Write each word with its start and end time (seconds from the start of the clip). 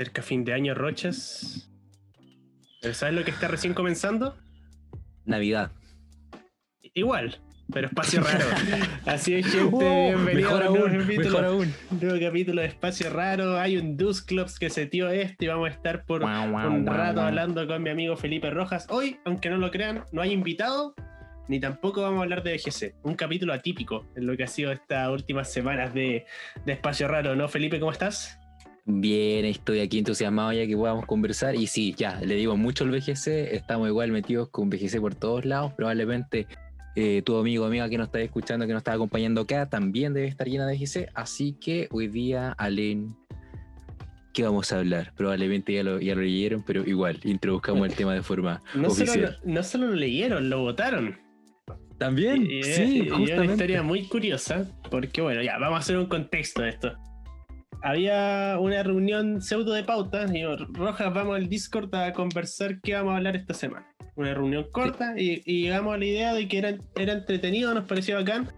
Cerca 0.00 0.22
fin 0.22 0.46
de 0.46 0.54
año, 0.54 0.72
Rochas. 0.74 1.70
¿Pero 2.80 2.94
¿Sabes 2.94 3.14
lo 3.14 3.22
que 3.22 3.32
está 3.32 3.48
recién 3.48 3.74
comenzando? 3.74 4.34
Navidad. 5.26 5.72
Igual, 6.94 7.38
pero 7.70 7.88
espacio 7.88 8.22
raro. 8.22 8.46
Así 9.04 9.34
es, 9.34 9.52
gente. 9.52 9.68
Oh, 9.70 10.06
bienvenido 10.06 10.56
mejor 10.56 10.62
a 10.62 10.70
un 10.70 10.78
nuevo 10.78 11.00
capítulo, 11.02 11.28
mejor 11.28 11.44
aún. 11.44 11.74
nuevo 12.00 12.18
capítulo 12.18 12.62
de 12.62 12.68
Espacio 12.68 13.10
Raro. 13.10 13.60
Hay 13.60 13.76
un 13.76 13.98
Clubs 13.98 14.58
que 14.58 14.70
se 14.70 14.86
dio 14.86 15.10
esto 15.10 15.44
y 15.44 15.48
vamos 15.48 15.68
a 15.68 15.72
estar 15.72 16.06
por 16.06 16.22
un 16.22 16.86
rato 16.86 17.20
hablando 17.20 17.66
con 17.66 17.82
mi 17.82 17.90
amigo 17.90 18.16
Felipe 18.16 18.48
Rojas. 18.48 18.86
Hoy, 18.88 19.18
aunque 19.26 19.50
no 19.50 19.58
lo 19.58 19.70
crean, 19.70 20.04
no 20.12 20.22
hay 20.22 20.32
invitado. 20.32 20.94
Ni 21.46 21.60
tampoco 21.60 22.00
vamos 22.00 22.20
a 22.20 22.22
hablar 22.22 22.42
de 22.42 22.54
BGC. 22.54 22.94
Un 23.02 23.16
capítulo 23.16 23.52
atípico 23.52 24.06
en 24.16 24.26
lo 24.26 24.34
que 24.34 24.44
ha 24.44 24.46
sido 24.46 24.72
estas 24.72 25.10
últimas 25.10 25.52
semanas 25.52 25.92
de, 25.92 26.24
de 26.64 26.72
Espacio 26.72 27.06
Raro, 27.06 27.36
¿no, 27.36 27.48
Felipe? 27.50 27.78
¿Cómo 27.78 27.92
estás? 27.92 28.39
Bien, 28.92 29.44
estoy 29.44 29.80
aquí 29.80 29.98
entusiasmado 29.98 30.52
ya 30.52 30.66
que 30.66 30.76
podamos 30.76 31.06
conversar. 31.06 31.54
Y 31.54 31.66
sí, 31.66 31.94
ya, 31.96 32.20
le 32.20 32.34
digo 32.34 32.56
mucho 32.56 32.84
al 32.84 32.90
BGC, 32.90 33.52
estamos 33.54 33.88
igual 33.88 34.10
metidos 34.10 34.48
con 34.48 34.68
BGC 34.70 35.00
por 35.00 35.14
todos 35.14 35.44
lados. 35.44 35.72
Probablemente 35.74 36.46
eh, 36.96 37.22
tu 37.24 37.36
amigo 37.36 37.64
o 37.64 37.66
amiga 37.68 37.88
que 37.88 37.98
nos 37.98 38.08
está 38.08 38.20
escuchando, 38.20 38.66
que 38.66 38.72
nos 38.72 38.80
está 38.80 38.92
acompañando 38.94 39.42
acá, 39.42 39.68
también 39.68 40.12
debe 40.14 40.26
estar 40.28 40.48
llena 40.48 40.66
de 40.66 40.76
BGC. 40.76 41.10
Así 41.14 41.52
que 41.60 41.88
hoy 41.92 42.08
día, 42.08 42.52
Alen, 42.58 43.14
¿qué 44.34 44.42
vamos 44.44 44.72
a 44.72 44.78
hablar? 44.78 45.12
Probablemente 45.16 45.72
ya 45.72 45.82
lo, 45.84 46.00
ya 46.00 46.14
lo 46.14 46.22
leyeron, 46.22 46.62
pero 46.66 46.84
igual, 46.84 47.20
introduzcamos 47.24 47.86
el 47.88 47.94
tema 47.94 48.14
de 48.14 48.22
forma 48.22 48.60
No 48.74 48.90
solo, 48.90 49.10
oficial. 49.12 49.38
lo, 49.44 49.52
no 49.52 49.62
solo 49.62 49.86
lo 49.88 49.94
leyeron, 49.94 50.50
lo 50.50 50.60
votaron. 50.60 51.16
También, 51.98 52.46
Y- 52.50 52.60
y- 52.60 52.62
sí, 52.64 53.08
y 53.18 53.30
es 53.30 53.38
una 53.38 53.44
historia 53.44 53.82
muy 53.82 54.06
curiosa, 54.08 54.66
porque 54.90 55.20
bueno, 55.20 55.42
ya, 55.42 55.58
vamos 55.58 55.76
a 55.76 55.80
hacer 55.80 55.98
un 55.98 56.06
contexto 56.06 56.62
de 56.62 56.70
esto. 56.70 56.96
Había 57.82 58.58
una 58.60 58.82
reunión 58.82 59.40
pseudo 59.40 59.72
de 59.72 59.84
pautas, 59.84 60.32
y 60.34 60.40
yo, 60.40 60.56
Rojas, 60.56 61.12
vamos 61.14 61.36
al 61.36 61.48
Discord 61.48 61.94
a 61.94 62.12
conversar 62.12 62.80
qué 62.80 62.94
vamos 62.94 63.12
a 63.12 63.16
hablar 63.16 63.36
esta 63.36 63.54
semana. 63.54 63.86
Una 64.16 64.34
reunión 64.34 64.66
corta 64.70 65.14
y, 65.16 65.42
y 65.46 65.62
llegamos 65.62 65.94
a 65.94 65.98
la 65.98 66.04
idea 66.04 66.34
de 66.34 66.46
que 66.46 66.58
era, 66.58 66.76
era 66.96 67.12
entretenido, 67.14 67.72
nos 67.72 67.84
pareció 67.84 68.16
bacán 68.16 68.52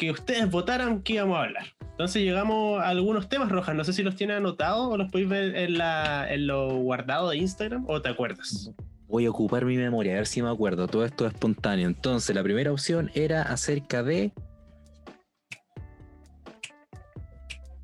que 0.00 0.10
ustedes 0.10 0.50
votaran 0.50 1.02
qué 1.02 1.14
íbamos 1.14 1.36
a 1.36 1.42
hablar. 1.42 1.66
Entonces 1.82 2.22
llegamos 2.22 2.80
a 2.80 2.88
algunos 2.88 3.28
temas, 3.28 3.50
Rojas, 3.50 3.74
no 3.74 3.84
sé 3.84 3.92
si 3.92 4.02
los 4.02 4.16
tienes 4.16 4.38
anotados 4.38 4.88
o 4.90 4.96
los 4.96 5.12
podéis 5.12 5.28
ver 5.28 5.54
en, 5.54 5.76
la, 5.76 6.26
en 6.32 6.46
lo 6.46 6.76
guardado 6.76 7.28
de 7.28 7.36
Instagram 7.36 7.84
o 7.86 8.00
te 8.00 8.08
acuerdas. 8.08 8.72
Voy 9.06 9.26
a 9.26 9.30
ocupar 9.30 9.66
mi 9.66 9.76
memoria, 9.76 10.12
a 10.12 10.16
ver 10.16 10.26
si 10.26 10.40
me 10.40 10.48
acuerdo. 10.48 10.86
Todo 10.86 11.04
esto 11.04 11.26
es 11.26 11.34
espontáneo. 11.34 11.86
Entonces, 11.86 12.34
la 12.34 12.42
primera 12.42 12.72
opción 12.72 13.10
era 13.12 13.42
acerca 13.42 14.02
de. 14.02 14.32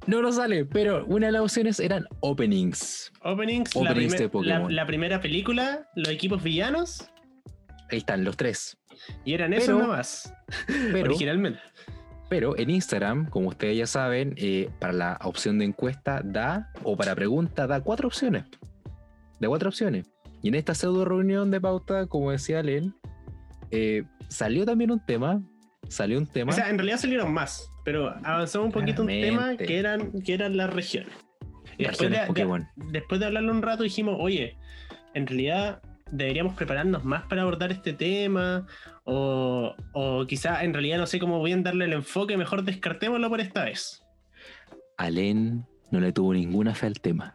No 0.07 0.23
nos 0.23 0.37
sale, 0.37 0.65
pero 0.65 1.05
una 1.07 1.27
de 1.27 1.33
las 1.33 1.43
opciones 1.43 1.81
eran 1.81 2.07
openings. 2.21 3.13
Openings, 3.23 3.75
la, 3.75 3.81
Openings 3.91 4.13
primer- 4.15 4.21
de 4.21 4.29
Pokémon. 4.29 4.63
la- 4.75 4.83
la 4.83 4.87
primera 4.87 5.21
película, 5.21 5.89
los 5.97 6.09
equipos 6.09 6.43
villanos, 6.43 7.11
Ahí 7.91 7.99
están 7.99 8.25
los 8.25 8.37
tres. 8.37 8.79
y 9.25 9.35
eran 9.35 9.53
esos 9.53 9.67
Pero- 9.67 9.79
nomás, 9.81 10.33
Pero, 10.93 11.07
originalmente. 11.11 11.61
pero 12.29 12.57
en 12.59 12.71
Instagram, 12.71 13.29
como 13.31 13.49
ustedes 13.49 13.77
ya 13.79 13.87
saben, 13.87 14.35
eh, 14.37 14.71
para 14.81 14.93
la 14.93 15.19
opción 15.25 15.59
de 15.59 15.65
encuesta 15.67 16.23
da, 16.25 16.71
o 16.83 16.97
para 16.97 17.15
pregunta, 17.15 17.67
da 17.67 17.81
cuatro 17.81 18.09
opciones. 18.09 18.45
De 19.41 19.49
cuatro 19.49 19.69
opciones. 19.69 20.11
Y 20.43 20.49
en 20.49 20.55
esta 20.55 20.75
pseudo 20.75 21.05
reunión 21.05 21.51
de 21.51 21.61
pauta, 21.61 22.07
como 22.07 22.31
decía 22.31 22.63
Len, 22.63 22.95
eh, 23.71 24.05
salió 24.29 24.65
también 24.65 24.91
un 24.93 25.05
tema. 25.05 25.43
Salió 25.89 26.19
un 26.19 26.27
tema. 26.27 26.53
O 26.53 26.55
sea, 26.55 26.69
en 26.71 26.79
realidad 26.79 26.99
salieron 26.99 27.33
más, 27.33 27.71
pero 27.85 28.09
avanzamos 28.25 28.67
un 28.67 28.73
poquito 28.73 29.03
un 29.03 29.09
tema 29.09 29.29
Claramente. 29.29 29.67
que 29.67 29.79
eran, 29.79 30.13
que 30.23 30.35
eran 30.35 30.57
las 30.57 30.73
regiones. 30.73 31.13
Y 31.79 31.85
después 31.85 32.11
de, 32.11 32.65
después 32.93 33.21
de 33.21 33.27
hablarlo 33.27 33.53
un 33.53 33.63
rato 33.63 33.83
dijimos, 33.83 34.17
oye, 34.19 34.57
en 35.15 35.27
realidad 35.27 35.83
deberíamos 36.11 36.55
prepararnos 36.55 37.05
más 37.05 37.25
para 37.25 37.43
abordar 37.43 37.71
este 37.73 37.93
tema, 37.93 38.67
o, 39.05 39.75
o 39.93 40.27
quizá 40.27 40.63
en 40.65 40.73
realidad 40.73 40.99
no 40.99 41.07
sé 41.07 41.19
cómo 41.19 41.43
bien 41.43 41.63
darle 41.63 41.85
el 41.85 41.93
enfoque, 41.93 42.37
mejor 42.37 42.63
descartémoslo 42.65 43.29
por 43.29 43.41
esta 43.41 43.65
vez. 43.65 44.03
Alen 44.97 45.67
no 45.91 46.01
le 46.01 46.13
tuvo 46.13 46.33
ninguna 46.33 46.75
fe 46.75 46.87
al 46.87 47.01
tema. 47.01 47.35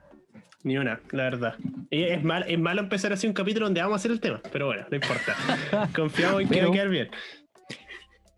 Ni 0.63 0.77
una, 0.77 0.99
la 1.11 1.23
verdad. 1.23 1.55
Y 1.89 2.03
es, 2.03 2.23
mal, 2.23 2.45
es 2.47 2.59
malo 2.59 2.81
empezar 2.81 3.11
así 3.13 3.25
un 3.27 3.33
capítulo 3.33 3.65
donde 3.65 3.81
vamos 3.81 3.95
a 3.95 3.97
hacer 3.97 4.11
el 4.11 4.19
tema, 4.19 4.41
pero 4.51 4.67
bueno, 4.67 4.85
no 4.89 4.95
importa. 4.95 5.35
Confiamos 5.95 6.41
en 6.41 6.47
que 6.47 6.53
Pero- 6.55 6.67
va 6.67 6.71
a 6.71 6.73
quedar 6.73 6.89
bien. 6.89 7.09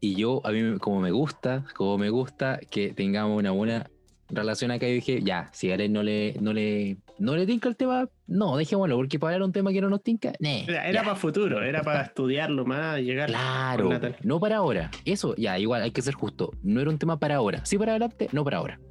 Y 0.04 0.16
yo, 0.16 0.42
a 0.44 0.52
mí, 0.52 0.80
como 0.80 1.00
me 1.00 1.12
gusta, 1.12 1.64
como 1.78 1.98
me 1.98 2.10
gusta 2.10 2.60
que 2.70 2.90
tengamos 2.92 3.40
una 3.40 3.52
buena 3.52 3.90
relación 4.28 4.70
acá, 4.72 4.86
y 4.86 4.96
dije, 4.96 5.22
ya, 5.24 5.50
si 5.54 5.72
a 5.72 5.76
Alen 5.76 5.94
no 5.94 6.04
le, 6.04 6.36
no 6.42 6.52
le, 6.52 6.98
no 7.20 7.38
le 7.38 7.46
tinca 7.46 7.70
el 7.70 7.78
tema, 7.78 8.10
no, 8.28 8.58
dejémoslo, 8.58 8.98
porque 8.98 9.18
para 9.18 9.36
hablar 9.36 9.48
un 9.48 9.54
tema 9.54 9.72
que 9.72 9.80
no 9.80 9.88
nos 9.90 10.04
tinca, 10.04 10.34
nee, 10.42 10.66
Era, 10.68 10.90
era 10.90 11.04
para 11.04 11.16
futuro, 11.16 11.64
era 11.64 11.84
para 11.84 12.02
estudiarlo 12.02 12.66
más, 12.66 13.00
llegar. 13.00 13.30
Claro, 13.30 13.92
no 14.24 14.42
para 14.42 14.58
ahora. 14.58 14.92
Eso, 15.06 15.38
ya, 15.38 15.58
igual 15.58 15.84
hay 15.84 15.92
que 15.92 16.02
ser 16.02 16.16
justo. 16.16 16.52
No 16.64 16.82
era 16.82 16.90
un 16.90 16.98
tema 16.98 17.18
para 17.18 17.36
ahora. 17.36 17.66
Sí 17.66 17.78
para 17.78 17.94
adelante, 17.94 18.28
no 18.34 18.44
para 18.44 18.58
ahora. 18.58 18.82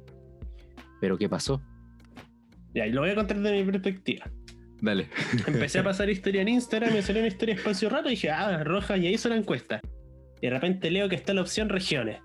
Pero 0.99 1.19
¿qué 1.19 1.29
pasó? 1.29 1.61
Ya, 2.73 2.87
y 2.87 2.91
lo 2.91 3.01
voy 3.01 3.11
a 3.11 3.15
contar 3.15 3.37
de 3.39 3.51
mi 3.51 3.71
perspectiva. 3.71 4.31
Dale. 4.81 5.09
Empecé 5.45 5.77
a 5.77 5.83
pasar 5.83 6.09
historia 6.09 6.41
en 6.41 6.47
Instagram, 6.47 6.91
me 6.91 7.03
salió 7.03 7.21
una 7.21 7.27
historia 7.27 7.53
espacio 7.53 7.87
raro 7.87 8.07
y 8.07 8.11
dije, 8.11 8.31
ah, 8.31 8.63
roja, 8.63 8.97
y 8.97 9.05
ahí 9.05 9.13
hizo 9.13 9.29
la 9.29 9.35
encuesta. 9.35 9.79
Y 10.43 10.47
de 10.47 10.49
repente 10.49 10.91
leo 10.91 11.07
que 11.07 11.15
está 11.15 11.33
la 11.33 11.39
opción 11.39 11.69
regiones. 11.69 12.19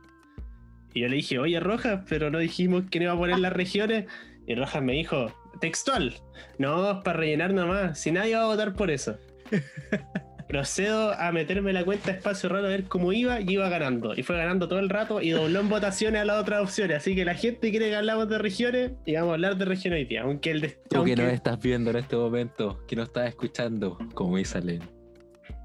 Y 0.93 1.03
yo 1.03 1.09
le 1.09 1.15
dije, 1.15 1.39
oye, 1.39 1.61
Rojas, 1.61 2.01
pero 2.09 2.31
no 2.33 2.39
dijimos 2.41 2.83
que 2.91 2.99
no 2.99 3.05
iba 3.05 3.13
a 3.13 3.17
poner 3.17 3.39
las 3.39 3.53
regiones. 3.53 4.07
Y 4.45 4.57
Rojas 4.57 4.83
me 4.83 4.95
dijo, 4.95 5.33
textual, 5.61 6.15
no, 6.59 6.91
es 6.91 6.97
para 7.05 7.17
rellenar 7.21 7.55
nomás, 7.55 7.97
si 8.01 8.11
nadie 8.11 8.35
va 8.35 8.43
a 8.43 8.47
votar 8.47 8.75
por 8.75 8.91
eso. 8.91 9.17
Procedo 10.49 11.13
a 11.13 11.31
meterme 11.31 11.73
la 11.73 11.85
cuenta 11.85 12.11
espacio 12.11 12.49
raro 12.49 12.67
a 12.67 12.71
ver 12.71 12.85
cómo 12.85 13.13
iba 13.13 13.41
y 13.41 13.51
iba 13.53 13.69
ganando. 13.69 14.15
Y 14.17 14.25
fue 14.25 14.37
ganando 14.37 14.67
todo 14.67 14.81
el 14.81 14.89
rato 14.89 15.23
y 15.23 15.31
dobló 15.31 15.61
en 15.61 15.69
votaciones 15.69 16.21
a 16.23 16.25
las 16.25 16.41
otras 16.41 16.61
opciones. 16.63 16.97
Así 16.97 17.15
que 17.15 17.25
la 17.25 17.35
gente 17.35 17.71
quiere 17.71 17.91
que 17.91 17.95
hablamos 17.97 18.29
de 18.29 18.39
regiones 18.39 18.93
y 19.07 19.15
vamos 19.15 19.31
a 19.31 19.35
hablar 19.35 19.57
de 19.59 19.65
regiones 19.65 19.99
hoy 19.99 20.05
día. 20.07 20.23
Aunque 20.23 20.51
el 20.51 20.61
de- 20.63 20.69
Tú 20.71 20.79
que 20.89 20.97
aunque- 20.97 21.17
nos 21.17 21.33
estás 21.35 21.61
viendo 21.61 21.91
en 21.91 21.99
este 21.99 22.17
momento, 22.17 22.85
que 22.89 22.97
nos 22.97 23.07
estás 23.09 23.29
escuchando, 23.29 23.97
como 24.15 24.39
dice 24.39 24.59
Alen, 24.59 24.81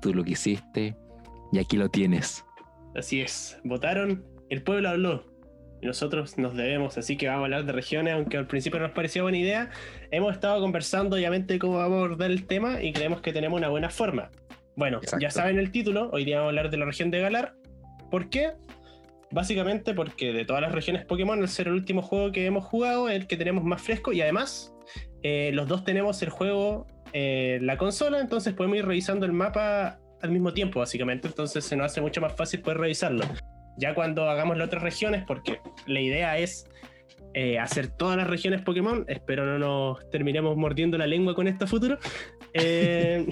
tú 0.04 0.14
lo 0.14 0.24
que 0.24 0.32
hiciste 0.34 0.96
y 1.54 1.60
aquí 1.60 1.78
lo 1.78 1.88
tienes. 1.88 2.44
Así 2.96 3.22
es, 3.22 3.60
votaron, 3.64 4.26
el 4.50 4.64
pueblo 4.64 4.90
habló. 4.90 5.24
Y 5.82 5.86
nosotros 5.86 6.38
nos 6.38 6.56
debemos, 6.56 6.98
así 6.98 7.16
que 7.16 7.28
vamos 7.28 7.42
a 7.42 7.46
hablar 7.46 7.66
de 7.66 7.74
regiones, 7.74 8.16
aunque 8.16 8.38
al 8.38 8.48
principio 8.48 8.80
no 8.80 8.88
nos 8.88 8.96
parecía 8.96 9.22
buena 9.22 9.38
idea. 9.38 9.70
Hemos 10.12 10.34
estado 10.34 10.60
conversando, 10.62 11.16
obviamente, 11.16 11.60
cómo 11.60 11.78
vamos 11.78 12.02
a 12.02 12.06
abordar 12.06 12.32
el 12.32 12.48
tema 12.48 12.82
y 12.82 12.92
creemos 12.92 13.22
que 13.22 13.34
tenemos 13.34 13.58
una 13.58 13.70
buena 13.70 13.90
forma. 13.90 14.32
Bueno, 14.76 14.98
Exacto. 14.98 15.22
ya 15.22 15.30
saben 15.30 15.60
el 15.60 15.72
título, 15.72 16.10
hoy 16.12 16.26
día 16.26 16.38
vamos 16.38 16.48
a 16.48 16.50
hablar 16.50 16.72
de 16.72 16.78
la 16.78 16.86
región 16.86 17.12
de 17.12 17.20
Galar. 17.20 17.54
¿Por 18.10 18.30
qué? 18.30 18.54
Básicamente 19.30 19.94
porque 19.94 20.34
de 20.34 20.46
todas 20.46 20.62
las 20.62 20.72
regiones 20.72 21.06
Pokémon, 21.06 21.40
al 21.40 21.50
ser 21.50 21.68
el 21.68 21.74
último 21.74 22.02
juego 22.02 22.32
que 22.32 22.46
hemos 22.46 22.66
jugado, 22.66 23.10
es 23.10 23.16
el 23.16 23.28
que 23.28 23.38
tenemos 23.38 23.64
más 23.64 23.82
fresco 23.82 24.14
y 24.14 24.22
además 24.22 24.74
eh, 25.22 25.52
los 25.54 25.68
dos 25.68 25.84
tenemos 25.84 26.22
el 26.24 26.30
juego 26.30 26.88
eh, 27.14 27.60
la 27.62 27.78
consola, 27.78 28.20
entonces 28.20 28.54
podemos 28.54 28.78
ir 28.78 28.86
revisando 28.86 29.26
el 29.26 29.34
mapa 29.34 30.00
al 30.24 30.32
mismo 30.32 30.54
tiempo, 30.54 30.80
básicamente. 30.80 31.28
Entonces 31.28 31.64
se 31.64 31.76
nos 31.76 31.92
hace 31.92 32.02
mucho 32.02 32.22
más 32.22 32.36
fácil 32.36 32.62
poder 32.62 32.80
revisarlo. 32.80 33.26
Ya 33.78 33.94
cuando 33.94 34.30
hagamos 34.30 34.58
las 34.58 34.68
otras 34.68 34.84
regiones, 34.84 35.24
porque 35.26 35.60
la 35.86 36.00
idea 36.00 36.38
es 36.38 36.68
eh, 37.34 37.58
hacer 37.58 37.88
todas 37.88 38.16
las 38.16 38.28
regiones 38.28 38.62
Pokémon, 38.62 39.06
espero 39.08 39.46
no 39.46 39.58
nos 39.58 40.10
terminemos 40.12 40.56
mordiendo 40.56 40.98
la 40.98 41.08
lengua 41.08 41.36
con 41.36 41.48
esto 41.48 41.66
a 41.66 41.68
futuro. 41.68 41.98
Eh, 42.56 43.26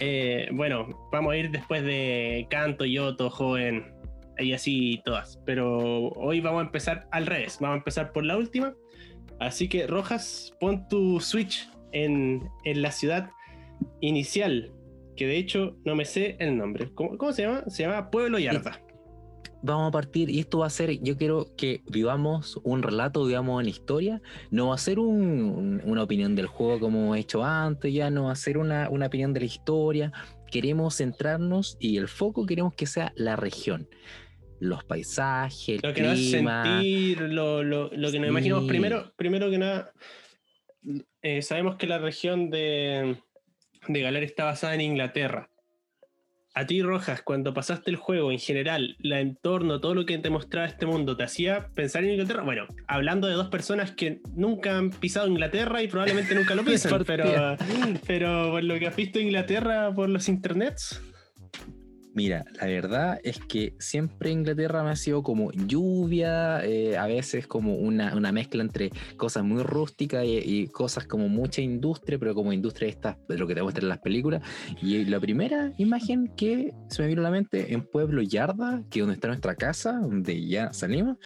eh, 0.00 0.48
bueno, 0.50 1.08
vamos 1.12 1.32
a 1.32 1.36
ir 1.36 1.52
después 1.52 1.84
de 1.84 2.48
Canto, 2.50 2.84
Yoto, 2.84 3.30
Joven, 3.30 3.94
y 4.38 4.54
así 4.54 5.00
todas. 5.04 5.40
Pero 5.46 6.08
hoy 6.16 6.40
vamos 6.40 6.62
a 6.62 6.64
empezar 6.64 7.06
al 7.12 7.26
revés, 7.26 7.58
vamos 7.60 7.74
a 7.74 7.78
empezar 7.78 8.10
por 8.10 8.24
la 8.24 8.36
última. 8.36 8.74
Así 9.38 9.68
que, 9.68 9.86
Rojas, 9.86 10.52
pon 10.58 10.88
tu 10.88 11.20
Switch 11.20 11.68
en, 11.92 12.42
en 12.64 12.82
la 12.82 12.90
ciudad 12.90 13.30
inicial, 14.00 14.72
que 15.16 15.26
de 15.26 15.36
hecho 15.36 15.76
no 15.84 15.94
me 15.94 16.04
sé 16.04 16.36
el 16.40 16.56
nombre. 16.56 16.90
¿Cómo, 16.94 17.16
cómo 17.18 17.32
se 17.32 17.42
llama? 17.42 17.64
Se 17.68 17.82
llama 17.84 18.10
Pueblo 18.10 18.38
Yarda. 18.38 18.80
Vamos 19.66 19.88
a 19.88 19.92
partir, 19.92 20.28
y 20.28 20.40
esto 20.40 20.58
va 20.58 20.66
a 20.66 20.70
ser, 20.70 21.00
yo 21.02 21.16
quiero 21.16 21.46
que 21.56 21.80
vivamos 21.90 22.60
un 22.64 22.82
relato, 22.82 23.26
digamos, 23.26 23.62
en 23.62 23.68
historia. 23.70 24.20
No 24.50 24.68
va 24.68 24.74
a 24.74 24.78
ser 24.78 24.98
un- 24.98 25.40
un- 25.40 25.82
una 25.86 26.02
opinión 26.02 26.36
del 26.36 26.46
juego 26.48 26.80
como 26.80 26.98
hemos 27.04 27.16
hecho 27.16 27.42
antes, 27.42 27.90
ya 27.94 28.10
no 28.10 28.24
va 28.24 28.32
a 28.32 28.36
ser 28.36 28.58
una, 28.58 28.90
una 28.90 29.06
opinión 29.06 29.32
de 29.32 29.40
la 29.40 29.46
historia. 29.46 30.12
Queremos 30.50 30.96
centrarnos 30.96 31.78
y 31.80 31.96
el 31.96 32.08
foco 32.08 32.44
queremos 32.44 32.74
que 32.74 32.84
sea 32.84 33.12
la 33.16 33.36
región. 33.36 33.88
Los 34.60 34.84
paisajes, 34.84 35.68
el 35.82 35.88
Lo 35.88 35.94
que 35.94 36.02
nos 36.02 36.12
hace 36.12 36.30
clima. 36.30 36.64
sentir, 36.64 37.20
lo, 37.22 37.62
lo- 37.62 37.84
lo 37.84 37.90
que 37.90 37.98
nos 37.98 38.10
Sí. 38.10 38.16
imaginamos. 38.28 38.68
Primero, 38.68 39.12
primero 39.16 39.50
que 39.50 39.58
nada, 39.58 39.92
eh, 41.22 41.40
sabemos 41.40 41.76
que 41.76 41.86
la 41.86 41.96
región 41.98 42.50
de, 42.50 43.16
de 43.88 44.00
Galar 44.00 44.22
está 44.22 44.44
basada 44.44 44.74
en 44.74 44.80
Inglaterra. 44.80 45.50
a 46.56 46.66
ti, 46.66 46.82
Rojas, 46.82 47.20
cuando 47.22 47.52
pasaste 47.52 47.90
el 47.90 47.96
juego 47.96 48.30
en 48.30 48.38
general, 48.38 48.96
el 49.02 49.12
entorno, 49.12 49.80
todo 49.80 49.94
lo 49.94 50.06
que 50.06 50.18
te 50.18 50.30
mostraba 50.30 50.68
este 50.68 50.86
mundo, 50.86 51.16
¿te 51.16 51.24
hacía 51.24 51.68
pensar 51.74 52.04
en 52.04 52.10
Inglaterra? 52.10 52.44
Bueno, 52.44 52.66
hablando 52.86 53.26
de 53.26 53.34
dos 53.34 53.48
personas 53.48 53.90
que 53.90 54.20
nunca 54.36 54.78
han 54.78 54.90
pisado 54.90 55.26
Inglaterra 55.26 55.82
y 55.82 55.88
probablemente 55.88 56.34
nunca 56.34 56.54
lo 56.54 56.64
pisan, 56.64 57.02
pero, 57.04 57.56
pero 58.06 58.52
por 58.52 58.62
lo 58.62 58.78
que 58.78 58.86
has 58.86 58.94
visto 58.94 59.18
Inglaterra 59.18 59.92
por 59.92 60.08
los 60.08 60.28
internets. 60.28 61.02
Mira, 62.14 62.44
la 62.60 62.66
verdad 62.66 63.18
es 63.24 63.40
que 63.40 63.74
siempre 63.80 64.30
Inglaterra 64.30 64.84
me 64.84 64.90
ha 64.90 64.96
sido 64.96 65.24
como 65.24 65.50
lluvia, 65.50 66.64
eh, 66.64 66.96
a 66.96 67.06
veces 67.06 67.48
como 67.48 67.74
una, 67.74 68.14
mezcla 68.30 68.62
entre 68.62 68.90
cosas 69.16 69.42
muy 69.42 69.64
rústicas 69.64 70.24
y, 70.24 70.68
cosas 70.68 71.08
como 71.08 71.28
mucha 71.28 71.60
industria, 71.60 72.16
pero 72.18 72.34
como 72.34 72.52
industria 72.52 72.88
esta, 72.88 73.18
de 73.28 73.36
lo 73.36 73.48
que 73.48 73.56
te 73.56 73.62
muestran 73.62 73.88
las 73.88 73.98
películas. 73.98 74.42
Y 74.80 75.04
la 75.06 75.18
primera 75.18 75.72
imagen 75.76 76.28
que 76.36 76.72
se 76.88 77.02
me 77.02 77.08
vino 77.08 77.20
a 77.20 77.24
la 77.24 77.30
mente 77.32 77.74
en 77.74 77.82
Pueblo 77.82 78.22
Yarda, 78.22 78.84
que 78.90 79.00
es 79.00 79.02
donde 79.02 79.14
está 79.14 79.26
nuestra 79.26 79.56
casa, 79.56 79.98
donde 79.98 80.46
ya 80.46 80.72
salimos, 80.72 81.18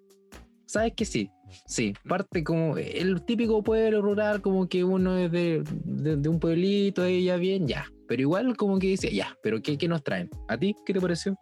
sabes 0.64 0.94
que 0.94 1.04
sí, 1.04 1.30
sí, 1.66 1.94
parte 2.06 2.44
como 2.44 2.76
el 2.76 3.24
típico 3.24 3.62
pueblo 3.62 4.02
rural, 4.02 4.40
como 4.40 4.68
que 4.68 4.84
uno 4.84 5.16
es 5.16 5.30
de, 5.32 5.62
de 5.84 6.28
un 6.28 6.40
pueblito, 6.40 7.04
ella 7.04 7.36
bien, 7.36 7.66
ya, 7.66 7.86
pero 8.08 8.22
igual 8.22 8.56
como 8.56 8.78
que 8.78 8.88
dice, 8.88 9.14
ya, 9.14 9.36
pero 9.42 9.60
qué, 9.62 9.76
nos 9.86 10.02
traen? 10.02 10.30
¿A 10.48 10.58
ti 10.58 10.74
qué 10.84 10.94
te 10.94 11.00
pareció? 11.00 11.38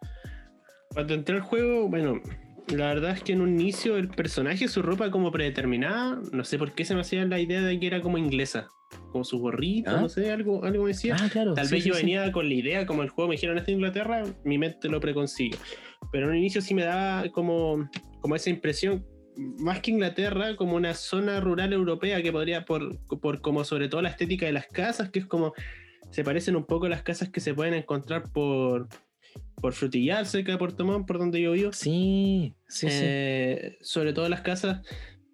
Cuando 0.93 1.13
entré 1.13 1.37
al 1.37 1.41
juego, 1.41 1.87
bueno, 1.87 2.21
la 2.67 2.87
verdad 2.87 3.11
es 3.11 3.23
que 3.23 3.31
en 3.33 3.41
un 3.41 3.59
inicio 3.59 3.97
el 3.97 4.09
personaje, 4.09 4.67
su 4.67 4.81
ropa 4.81 5.09
como 5.09 5.31
predeterminada, 5.31 6.21
no 6.31 6.43
sé 6.43 6.59
por 6.59 6.73
qué 6.73 6.85
se 6.85 6.93
me 6.93 7.01
hacía 7.01 7.25
la 7.25 7.39
idea 7.39 7.61
de 7.61 7.79
que 7.79 7.87
era 7.87 8.01
como 8.01 8.17
inglesa. 8.17 8.67
Como 9.11 9.25
su 9.25 9.39
gorrito, 9.39 9.91
¿Ah? 9.91 10.01
no 10.01 10.07
sé, 10.07 10.31
algo, 10.31 10.63
algo 10.63 10.83
me 10.83 10.89
decía. 10.89 11.17
Ah, 11.19 11.27
claro, 11.29 11.53
Tal 11.53 11.67
vez 11.67 11.83
yo 11.83 11.93
venía 11.93 12.31
con 12.31 12.47
la 12.47 12.53
idea, 12.53 12.85
como 12.85 13.03
el 13.03 13.09
juego 13.09 13.29
me 13.29 13.35
dijeron 13.35 13.57
esta 13.57 13.71
Inglaterra, 13.71 14.23
mi 14.45 14.57
mente 14.57 14.87
lo 14.87 14.99
preconsigue. 14.99 15.57
Pero 16.11 16.25
en 16.25 16.31
un 16.31 16.37
inicio 16.37 16.61
sí 16.61 16.73
me 16.73 16.83
daba 16.83 17.29
como, 17.31 17.89
como 18.21 18.35
esa 18.35 18.49
impresión, 18.49 19.05
más 19.37 19.81
que 19.81 19.91
Inglaterra, 19.91 20.55
como 20.55 20.75
una 20.75 20.93
zona 20.93 21.39
rural 21.39 21.73
europea 21.73 22.21
que 22.21 22.31
podría, 22.31 22.65
por, 22.65 22.97
por 23.19 23.41
como 23.41 23.63
sobre 23.63 23.87
todo 23.87 24.01
la 24.01 24.09
estética 24.09 24.45
de 24.45 24.51
las 24.51 24.67
casas, 24.67 25.09
que 25.09 25.19
es 25.19 25.25
como 25.25 25.53
se 26.09 26.23
parecen 26.23 26.55
un 26.55 26.65
poco 26.65 26.85
a 26.85 26.89
las 26.89 27.03
casas 27.03 27.29
que 27.29 27.39
se 27.39 27.53
pueden 27.53 27.73
encontrar 27.73 28.23
por, 28.31 28.87
por 29.55 29.73
Frutillar, 29.73 30.25
cerca 30.25 30.51
de 30.51 30.57
Puerto 30.57 30.85
Montt, 30.85 31.07
por 31.07 31.17
donde 31.17 31.41
yo 31.41 31.51
vivo. 31.51 31.73
Sí, 31.73 32.55
sí, 32.67 32.87
eh, 32.89 33.77
sí. 33.77 33.77
Sobre 33.81 34.13
todo 34.13 34.29
las 34.29 34.41
casas. 34.41 34.81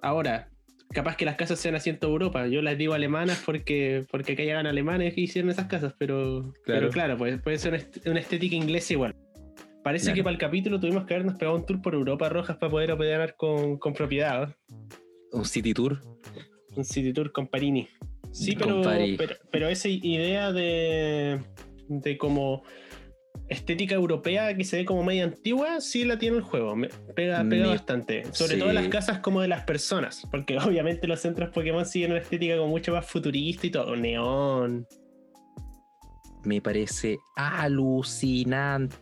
Ahora, 0.02 0.50
capaz 0.94 1.16
que 1.16 1.26
las 1.26 1.36
casas 1.36 1.60
sean 1.60 1.76
asiento 1.76 2.08
de 2.08 2.14
Europa. 2.14 2.48
Yo 2.48 2.62
las 2.62 2.78
digo 2.78 2.94
alemanas 2.94 3.42
porque, 3.46 4.06
porque 4.10 4.34
acá 4.34 4.44
llegan 4.44 4.68
alemanes 4.68 5.14
que 5.14 5.22
hicieron 5.22 5.52
esas 5.52 5.68
casas, 5.68 5.94
pero 5.98 6.54
claro, 6.64 6.82
pero 6.82 6.90
claro 6.90 7.18
pues, 7.18 7.42
puede 7.42 7.58
ser 7.58 7.90
una 8.06 8.20
estética 8.20 8.56
inglesa 8.56 8.94
igual. 8.94 9.16
Parece 9.84 10.14
que 10.14 10.24
para 10.24 10.34
el 10.34 10.40
capítulo 10.40 10.80
tuvimos 10.80 11.06
que 11.06 11.14
habernos 11.14 11.36
pegado 11.36 11.58
un 11.58 11.66
tour 11.66 11.82
por 11.82 11.94
Europa 11.94 12.30
Rojas 12.30 12.56
para 12.58 12.72
poder 12.72 12.92
operar 12.92 13.36
con, 13.36 13.78
con 13.78 13.94
propiedad. 13.94 14.56
¿Un 15.32 15.46
city 15.46 15.74
tour? 15.74 16.00
Un 16.76 16.86
city 16.86 17.12
tour 17.12 17.32
con 17.32 17.48
Parini. 17.48 17.90
Sí, 18.32 18.56
pero, 18.56 18.82
pero, 19.52 19.68
esa 19.68 19.90
idea 19.90 20.52
de, 20.52 21.40
de 21.88 22.18
como 22.18 22.64
estética 23.48 23.94
europea 23.94 24.56
que 24.56 24.64
se 24.64 24.78
ve 24.78 24.86
como 24.86 25.04
media 25.04 25.26
antigua, 25.26 25.82
sí 25.82 26.06
la 26.06 26.18
tiene 26.18 26.38
el 26.38 26.44
juego. 26.44 26.76
Me 26.76 26.88
pega, 27.16 27.46
pega 27.48 27.68
bastante. 27.68 28.24
Sobre 28.32 28.58
todo 28.58 28.74
las 28.74 28.88
casas 28.88 29.20
como 29.20 29.42
de 29.42 29.50
las 29.50 29.66
personas. 29.66 30.26
Porque 30.32 30.58
obviamente 30.60 31.06
los 31.08 31.20
centros 31.20 31.52
Pokémon 31.52 31.86
siguen 31.86 32.12
una 32.12 32.22
estética 32.22 32.58
como 32.58 32.70
mucho 32.70 32.94
más 32.94 33.06
futurista 33.06 33.68
y 33.68 33.70
todo. 33.70 33.96
Neón. 33.96 34.88
Me 36.44 36.60
parece 36.62 37.20
alucinante 37.36 38.94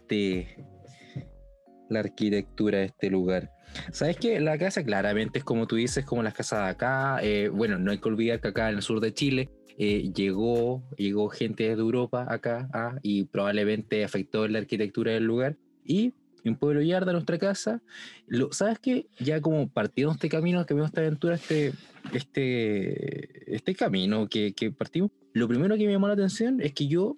la 1.91 1.99
arquitectura 1.99 2.79
de 2.79 2.85
este 2.85 3.09
lugar. 3.09 3.51
¿Sabes 3.91 4.17
qué? 4.17 4.39
La 4.39 4.57
casa 4.57 4.83
claramente 4.83 5.39
es 5.39 5.45
como 5.45 5.67
tú 5.67 5.75
dices, 5.75 6.05
como 6.05 6.23
las 6.23 6.33
casas 6.33 6.65
de 6.65 6.69
acá. 6.71 7.19
Eh, 7.21 7.49
bueno, 7.49 7.77
no 7.77 7.91
hay 7.91 7.99
que 7.99 8.09
olvidar 8.09 8.41
que 8.41 8.49
acá 8.49 8.69
en 8.69 8.77
el 8.77 8.81
sur 8.81 8.99
de 8.99 9.13
Chile 9.13 9.49
eh, 9.77 10.11
llegó, 10.13 10.83
llegó 10.97 11.29
gente 11.29 11.63
de 11.63 11.71
Europa 11.71 12.25
acá 12.29 12.69
ah, 12.73 12.95
y 13.01 13.23
probablemente 13.25 14.03
afectó 14.03 14.47
la 14.47 14.59
arquitectura 14.59 15.11
del 15.11 15.23
lugar. 15.23 15.57
Y 15.85 16.13
en 16.43 16.55
Pueblo 16.55 16.81
Yarda, 16.81 17.13
nuestra 17.13 17.37
casa, 17.37 17.81
lo, 18.27 18.51
¿sabes 18.51 18.79
qué? 18.79 19.07
Ya 19.19 19.41
como 19.41 19.69
partiendo 19.69 20.11
este 20.13 20.29
camino, 20.29 20.65
que 20.65 20.73
vemos 20.73 20.89
esta 20.89 21.01
aventura, 21.01 21.35
este, 21.35 21.73
este, 22.13 23.55
este 23.55 23.75
camino 23.75 24.27
que, 24.27 24.53
que 24.53 24.71
partimos, 24.71 25.11
lo 25.33 25.47
primero 25.47 25.77
que 25.77 25.85
me 25.85 25.93
llamó 25.93 26.07
la 26.07 26.13
atención 26.13 26.61
es 26.61 26.73
que 26.73 26.87
yo 26.87 27.17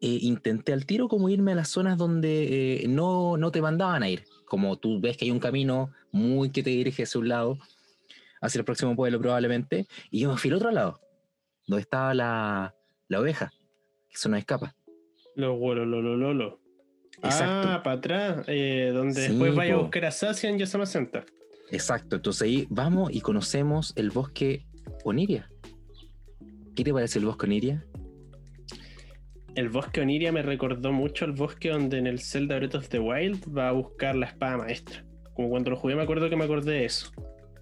eh, 0.00 0.18
intenté 0.22 0.72
al 0.72 0.86
tiro 0.86 1.08
como 1.08 1.28
irme 1.28 1.52
a 1.52 1.54
las 1.56 1.68
zonas 1.68 1.98
donde 1.98 2.84
no, 2.88 3.36
no 3.36 3.50
te 3.50 3.62
mandaban 3.62 4.02
a 4.02 4.08
ir 4.08 4.24
como 4.46 4.78
tú 4.78 5.00
ves 5.00 5.18
que 5.18 5.26
hay 5.26 5.30
un 5.30 5.40
camino 5.40 5.92
muy 6.10 6.50
que 6.50 6.62
te 6.62 6.70
dirige 6.70 7.02
hacia 7.02 7.20
un 7.20 7.28
lado, 7.28 7.58
hacia 8.40 8.60
el 8.60 8.64
próximo 8.64 8.96
pueblo 8.96 9.20
probablemente, 9.20 9.86
y 10.10 10.20
yo 10.20 10.30
me 10.30 10.38
fui 10.38 10.50
al 10.50 10.56
otro 10.56 10.70
lado, 10.70 11.00
donde 11.66 11.82
estaba 11.82 12.14
la, 12.14 12.74
la 13.08 13.20
oveja, 13.20 13.52
que 14.08 14.14
eso 14.14 14.28
no 14.30 14.36
escapa. 14.36 14.74
Lo, 15.34 15.58
lo, 15.74 15.84
lo, 15.84 16.00
lo, 16.00 16.32
lo. 16.32 16.60
Exacto. 17.22 17.68
Ah, 17.68 17.82
para 17.82 17.96
atrás, 17.96 18.44
eh, 18.46 18.90
donde 18.94 19.20
después 19.20 19.54
vaya 19.54 19.74
a 19.74 19.78
buscar 19.78 20.06
a 20.06 20.10
Sacia 20.10 20.48
en 20.48 20.58
Yasama 20.58 20.86
Center. 20.86 21.26
Exacto, 21.70 22.16
entonces 22.16 22.42
ahí 22.42 22.66
vamos 22.70 23.12
y 23.12 23.20
conocemos 23.20 23.92
el 23.96 24.10
bosque 24.10 24.64
Oniria. 25.04 25.50
¿Qué 26.74 26.84
te 26.84 26.92
parece 26.92 27.18
el 27.18 27.24
bosque 27.24 27.46
Oniria? 27.46 27.84
El 29.56 29.70
bosque 29.70 30.02
Oniria 30.02 30.30
me 30.32 30.42
recordó 30.42 30.92
mucho 30.92 31.24
el 31.24 31.32
bosque 31.32 31.70
donde 31.70 31.98
en 31.98 32.06
el 32.06 32.20
Zelda 32.20 32.56
Breath 32.56 32.74
of 32.74 32.88
the 32.88 32.98
Wild 32.98 33.42
va 33.56 33.70
a 33.70 33.72
buscar 33.72 34.14
la 34.14 34.26
espada 34.26 34.58
maestra. 34.58 35.04
Como 35.34 35.48
cuando 35.48 35.70
lo 35.70 35.76
jugué 35.76 35.96
me 35.96 36.02
acuerdo 36.02 36.28
que 36.28 36.36
me 36.36 36.44
acordé 36.44 36.72
de 36.72 36.84
eso. 36.84 37.10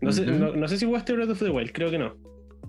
No, 0.00 0.12
sé, 0.12 0.26
no, 0.26 0.68
sé 0.68 0.76
si 0.76 0.86
jugaste 0.86 1.12
Breath 1.12 1.30
of 1.30 1.38
the 1.38 1.50
Wild, 1.50 1.72
creo 1.72 1.90
que 1.90 1.98
no. 1.98 2.16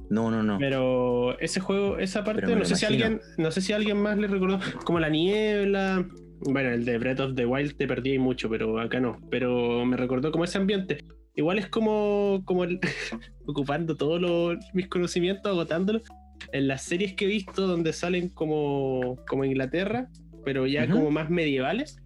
No, 0.09 0.29
no, 0.29 0.43
no. 0.43 0.59
Pero 0.59 1.37
ese 1.39 1.59
juego, 1.59 1.97
esa 1.97 2.23
parte, 2.23 2.55
no 2.55 2.63
sé 2.63 2.75
si 2.75 2.85
alguien, 2.85 3.19
no 3.37 3.49
sé 3.49 3.61
si 3.61 3.73
alguien 3.73 3.97
más 3.97 4.17
le 4.17 4.27
recordó, 4.27 4.59
como 4.85 4.99
la 4.99 5.09
niebla. 5.09 6.07
Bueno, 6.41 6.69
el 6.69 6.85
de 6.85 6.97
Breath 6.99 7.19
of 7.21 7.35
the 7.35 7.45
Wild 7.45 7.75
te 7.77 7.87
perdí 7.87 8.19
mucho, 8.19 8.47
pero 8.47 8.79
acá 8.79 8.99
no. 8.99 9.19
Pero 9.31 9.83
me 9.85 9.97
recordó 9.97 10.31
como 10.31 10.43
ese 10.43 10.59
ambiente. 10.59 10.99
Igual 11.33 11.57
es 11.57 11.67
como, 11.67 12.43
como 12.45 12.63
el, 12.63 12.79
ocupando 13.47 13.95
todos 13.95 14.57
mis 14.73 14.87
conocimientos, 14.87 15.51
agotándolos 15.51 16.03
en 16.51 16.67
las 16.67 16.83
series 16.83 17.13
que 17.13 17.25
he 17.25 17.27
visto 17.27 17.67
donde 17.67 17.93
salen 17.93 18.29
como, 18.29 19.17
como 19.27 19.45
Inglaterra, 19.45 20.09
pero 20.43 20.67
ya 20.67 20.87
como 20.87 21.09
más 21.11 21.29
medievales, 21.29 21.97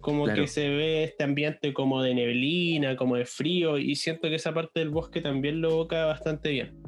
como 0.00 0.26
que 0.26 0.46
se 0.46 0.68
ve 0.68 1.04
este 1.04 1.24
ambiente 1.24 1.72
como 1.72 2.02
de 2.02 2.14
neblina, 2.14 2.96
como 2.96 3.16
de 3.16 3.24
frío, 3.24 3.78
y 3.78 3.96
siento 3.96 4.28
que 4.28 4.36
esa 4.36 4.54
parte 4.54 4.80
del 4.80 4.90
bosque 4.90 5.20
también 5.20 5.60
lo 5.60 5.70
evoca 5.70 6.04
bastante 6.06 6.50
bien. 6.50 6.78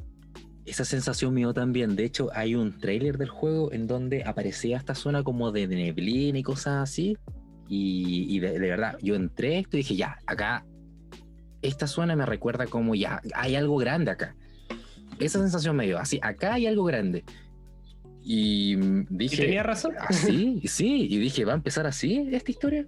Esa 0.64 0.84
sensación 0.84 1.32
mío 1.32 1.54
también. 1.54 1.96
De 1.96 2.04
hecho, 2.04 2.28
hay 2.34 2.54
un 2.54 2.78
trailer 2.78 3.18
del 3.18 3.28
juego 3.28 3.72
en 3.72 3.86
donde 3.86 4.24
aparecía 4.24 4.76
esta 4.76 4.94
zona 4.94 5.22
como 5.22 5.52
de 5.52 5.66
neblina 5.66 6.38
y 6.38 6.42
cosas 6.42 6.82
así. 6.82 7.16
Y, 7.68 8.38
de, 8.38 8.58
verdad, 8.58 8.96
yo 9.02 9.14
entré 9.14 9.58
esto 9.58 9.76
y 9.76 9.78
dije, 9.78 9.96
ya, 9.96 10.18
acá, 10.26 10.64
esta 11.62 11.86
zona 11.86 12.14
me 12.16 12.26
recuerda 12.26 12.66
como 12.66 12.94
ya, 12.94 13.20
hay 13.34 13.56
algo 13.56 13.76
grande 13.76 14.12
acá 14.12 14.36
esa 15.18 15.38
sensación 15.38 15.76
me 15.76 15.86
dio, 15.86 15.98
así, 15.98 16.18
acá 16.22 16.54
hay 16.54 16.66
algo 16.66 16.84
grande. 16.84 17.24
Y 18.28 18.74
dije... 19.08 19.44
tenía 19.44 19.62
razón? 19.62 19.94
Sí, 20.10 20.60
sí, 20.64 21.06
y 21.08 21.18
dije, 21.18 21.44
¿va 21.44 21.52
a 21.52 21.56
empezar 21.56 21.86
así 21.86 22.28
esta 22.32 22.50
historia? 22.50 22.84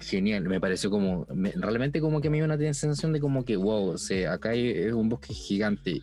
Genial, 0.00 0.48
me 0.48 0.60
pareció 0.60 0.90
como, 0.90 1.26
realmente 1.54 2.00
como 2.00 2.20
que 2.20 2.28
me 2.28 2.38
dio 2.38 2.44
una 2.44 2.58
sensación 2.74 3.12
de 3.12 3.20
como 3.20 3.44
que, 3.44 3.56
wow, 3.56 3.90
o 3.90 3.98
sea, 3.98 4.32
acá 4.32 4.50
hay, 4.50 4.88
un 4.88 5.08
bosque 5.08 5.32
gigante 5.32 6.02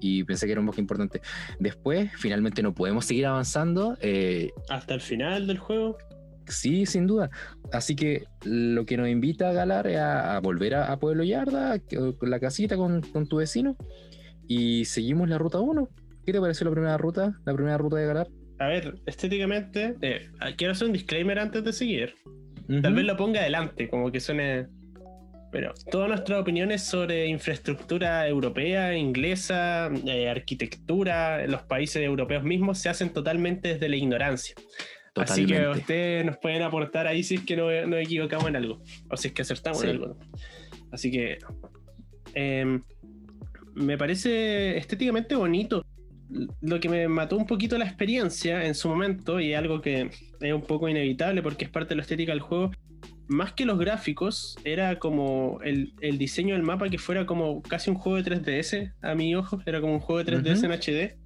y 0.00 0.24
pensé 0.24 0.46
que 0.46 0.52
era 0.52 0.60
un 0.60 0.66
bosque 0.66 0.80
importante. 0.80 1.20
Después, 1.60 2.10
finalmente 2.18 2.60
no 2.60 2.74
podemos 2.74 3.04
seguir 3.04 3.26
avanzando. 3.26 3.96
Eh, 4.00 4.50
Hasta 4.68 4.94
el 4.94 5.00
final 5.00 5.46
del 5.46 5.58
juego. 5.58 5.96
Sí, 6.48 6.86
sin 6.86 7.06
duda. 7.06 7.30
Así 7.72 7.94
que 7.94 8.24
lo 8.44 8.84
que 8.84 8.96
nos 8.96 9.08
invita 9.08 9.50
a 9.50 9.52
Galar 9.52 9.86
es 9.86 9.98
a, 9.98 10.40
volver 10.40 10.74
a, 10.74 10.98
Pueblo 10.98 11.22
Yarda, 11.22 11.80
la 12.20 12.40
casita 12.40 12.76
con, 12.76 13.00
con 13.02 13.28
tu 13.28 13.36
vecino 13.36 13.76
y 14.48 14.84
seguimos 14.84 15.28
la 15.28 15.38
ruta 15.38 15.60
1. 15.60 15.88
¿Qué 16.24 16.32
te 16.32 16.40
pareció 16.40 16.64
la 16.64 16.72
primera 16.72 16.96
ruta? 16.96 17.38
La 17.44 17.54
primera 17.54 17.78
ruta 17.78 17.96
de 17.96 18.06
Galar. 18.06 18.28
A 18.58 18.66
ver, 18.66 18.94
estéticamente, 19.06 19.96
eh, 20.00 20.28
quiero 20.56 20.72
hacer 20.72 20.86
un 20.86 20.92
disclaimer 20.92 21.38
antes 21.38 21.62
de 21.62 21.72
seguir. 21.72 22.14
Tal 22.82 22.94
vez 22.94 23.04
lo 23.04 23.16
ponga 23.16 23.40
adelante, 23.40 23.88
como 23.88 24.10
que 24.10 24.18
suene. 24.18 24.66
Pero 25.52 25.72
todas 25.90 26.08
nuestras 26.08 26.40
opiniones 26.40 26.82
sobre 26.82 27.26
infraestructura 27.26 28.26
europea, 28.26 28.96
inglesa, 28.96 29.88
eh, 30.06 30.28
arquitectura, 30.28 31.46
los 31.46 31.62
países 31.62 32.02
europeos 32.02 32.42
mismos 32.42 32.78
se 32.78 32.88
hacen 32.88 33.10
totalmente 33.10 33.74
desde 33.74 33.88
la 33.88 33.96
ignorancia. 33.96 34.56
Así 35.14 35.46
que 35.46 35.66
ustedes 35.68 36.26
nos 36.26 36.36
pueden 36.38 36.62
aportar 36.62 37.06
ahí 37.06 37.22
si 37.22 37.36
es 37.36 37.40
que 37.42 37.56
no 37.56 37.70
nos 37.86 38.00
equivocamos 38.00 38.48
en 38.48 38.56
algo, 38.56 38.82
o 39.08 39.16
si 39.16 39.28
es 39.28 39.34
que 39.34 39.42
acertamos 39.42 39.82
en 39.84 39.90
algo. 39.90 40.18
Así 40.90 41.10
que. 41.10 41.38
Eh, 42.34 42.80
me 43.76 43.98
parece 43.98 44.76
estéticamente 44.78 45.36
bonito. 45.36 45.84
lo 46.60 46.80
que 46.80 46.88
me 46.88 47.06
mató 47.06 47.36
un 47.36 47.46
poquito 47.46 47.78
la 47.78 47.84
experiencia 47.84 48.64
en 48.66 48.74
su 48.74 48.88
momento, 48.88 49.38
y 49.38 49.54
algo 49.54 49.80
que 49.80 50.10
es 50.40 50.52
un 50.52 50.62
poco 50.62 50.88
inevitable 50.88 51.40
porque 51.42 51.66
es 51.66 51.70
parte 51.70 51.90
de 51.90 51.96
la 51.96 52.02
estética 52.02 52.32
del 52.32 52.40
juego, 52.40 52.72
más 53.28 53.52
que 53.52 53.64
los 53.64 53.78
gráficos, 53.78 54.56
era 54.64 54.98
como 54.98 55.60
el, 55.62 55.94
diseño 56.18 56.54
del 56.54 56.64
mapa 56.64 56.88
que 56.88 56.98
fuera 56.98 57.26
como 57.26 57.62
casi 57.62 57.90
un 57.90 57.96
juego 57.96 58.20
de 58.20 58.24
3DS, 58.24 58.92
a 59.02 59.14
mi 59.14 59.34
ojo, 59.36 59.60
era 59.66 59.80
como 59.80 59.94
un 59.94 60.00
juego 60.00 60.24
de 60.24 60.32
3DS 60.32 60.64
en 60.64 60.72
HD, 60.72 61.16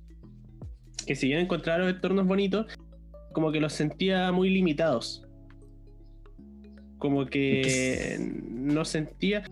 que 1.07 1.15
si 1.15 1.29
bien 1.29 1.41
encontraba 1.41 1.79
los 1.79 1.95
entornos 1.95 2.27
bonitos, 2.27 2.67
como 3.33 3.53
que 3.53 3.61
los 3.61 3.73
sentía 3.73 4.33
muy 4.33 4.51
limitados. 4.51 5.27
Como 6.99 7.25
que 7.27 8.19
no 8.51 8.85
sentía... 8.85 9.45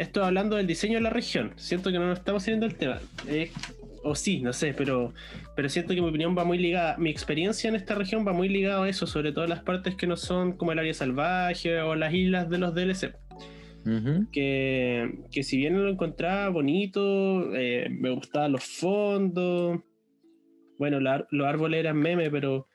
Esto 0.00 0.24
hablando 0.24 0.56
del 0.56 0.66
diseño 0.66 0.94
de 0.94 1.02
la 1.02 1.10
región, 1.10 1.52
siento 1.56 1.92
que 1.92 1.98
no 1.98 2.06
nos 2.06 2.20
estamos 2.20 2.42
siguiendo 2.42 2.64
el 2.64 2.74
tema. 2.74 2.98
O 4.02 4.14
sí, 4.14 4.40
no 4.40 4.54
sé, 4.54 4.72
pero, 4.72 5.12
pero 5.54 5.68
siento 5.68 5.94
que 5.94 6.00
mi 6.00 6.08
opinión 6.08 6.34
va 6.34 6.42
muy 6.42 6.56
ligada, 6.56 6.96
mi 6.96 7.10
experiencia 7.10 7.68
en 7.68 7.76
esta 7.76 7.94
región 7.94 8.26
va 8.26 8.32
muy 8.32 8.48
ligada 8.48 8.82
a 8.82 8.88
eso, 8.88 9.06
sobre 9.06 9.32
todo 9.32 9.46
las 9.46 9.62
partes 9.62 9.96
que 9.96 10.06
no 10.06 10.16
son 10.16 10.56
como 10.56 10.72
el 10.72 10.78
área 10.78 10.94
salvaje 10.94 11.82
o 11.82 11.94
las 11.96 12.14
islas 12.14 12.48
de 12.48 12.56
los 12.56 12.74
DLC. 12.74 13.14
que, 14.32 15.18
que, 15.30 15.42
si 15.42 15.58
bien 15.58 15.82
lo 15.82 15.90
encontraba 15.90 16.48
bonito, 16.48 17.54
eh, 17.54 17.88
me 17.90 18.08
gustaban 18.08 18.52
los 18.52 18.64
fondos, 18.64 19.80
bueno, 20.78 20.98
los 20.98 21.46
árboles 21.46 21.78
eran 21.78 21.98
meme, 21.98 22.30
pero, 22.30 22.68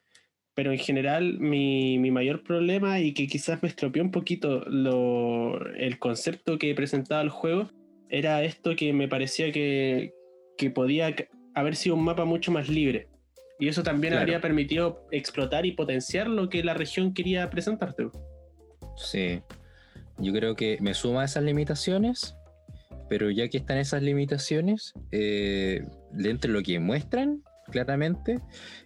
pero 0.55 0.71
en 0.71 0.79
general 0.79 1.37
mi, 1.39 1.99
mi, 1.99 2.11
mayor 2.11 2.41
problema 2.41 2.99
y 2.99 3.13
que 3.13 3.27
quizás 3.27 3.61
me 3.61 3.69
estropeó 3.69 4.01
un 4.01 4.11
poquito 4.11 4.61
lo, 4.67 5.59
el 5.75 5.99
concepto 5.99 6.57
que 6.57 6.73
presentaba 6.73 7.21
el 7.21 7.29
juego 7.29 7.69
era 8.09 8.41
esto 8.43 8.75
que 8.75 8.93
me 8.93 9.09
parecía 9.09 9.51
que, 9.51 10.13
que 10.57 10.71
podía 10.71 11.13
haber 11.53 11.75
sido 11.75 11.95
un 11.95 12.05
mapa 12.05 12.23
mucho 12.23 12.51
más 12.51 12.69
libre. 12.69 13.09
Y 13.59 13.67
eso 13.67 13.83
también 13.83 14.13
habría 14.13 14.41
permitido 14.41 15.05
explotar 15.11 15.65
y 15.65 15.71
potenciar 15.71 16.27
lo 16.27 16.49
que 16.49 16.63
la 16.63 16.73
región 16.73 17.13
quería 17.13 17.49
presentarte. 17.49 18.07
Sí, 18.97 19.41
yo 20.17 20.33
creo 20.33 20.55
que 20.55 20.77
me 20.81 20.93
suma 20.93 21.21
a 21.21 21.25
esas 21.25 21.43
limitaciones, 21.43 22.35
pero 23.09 23.31
ya 23.31 23.47
que 23.47 23.57
están 23.57 23.77
esas 23.77 24.03
limitaciones, 24.03 24.93
eh, 25.11 25.85
entre 26.17 26.51
lo 26.51 26.61
que 26.63 26.79
muestran 26.79 27.43
claramente, 27.75 28.39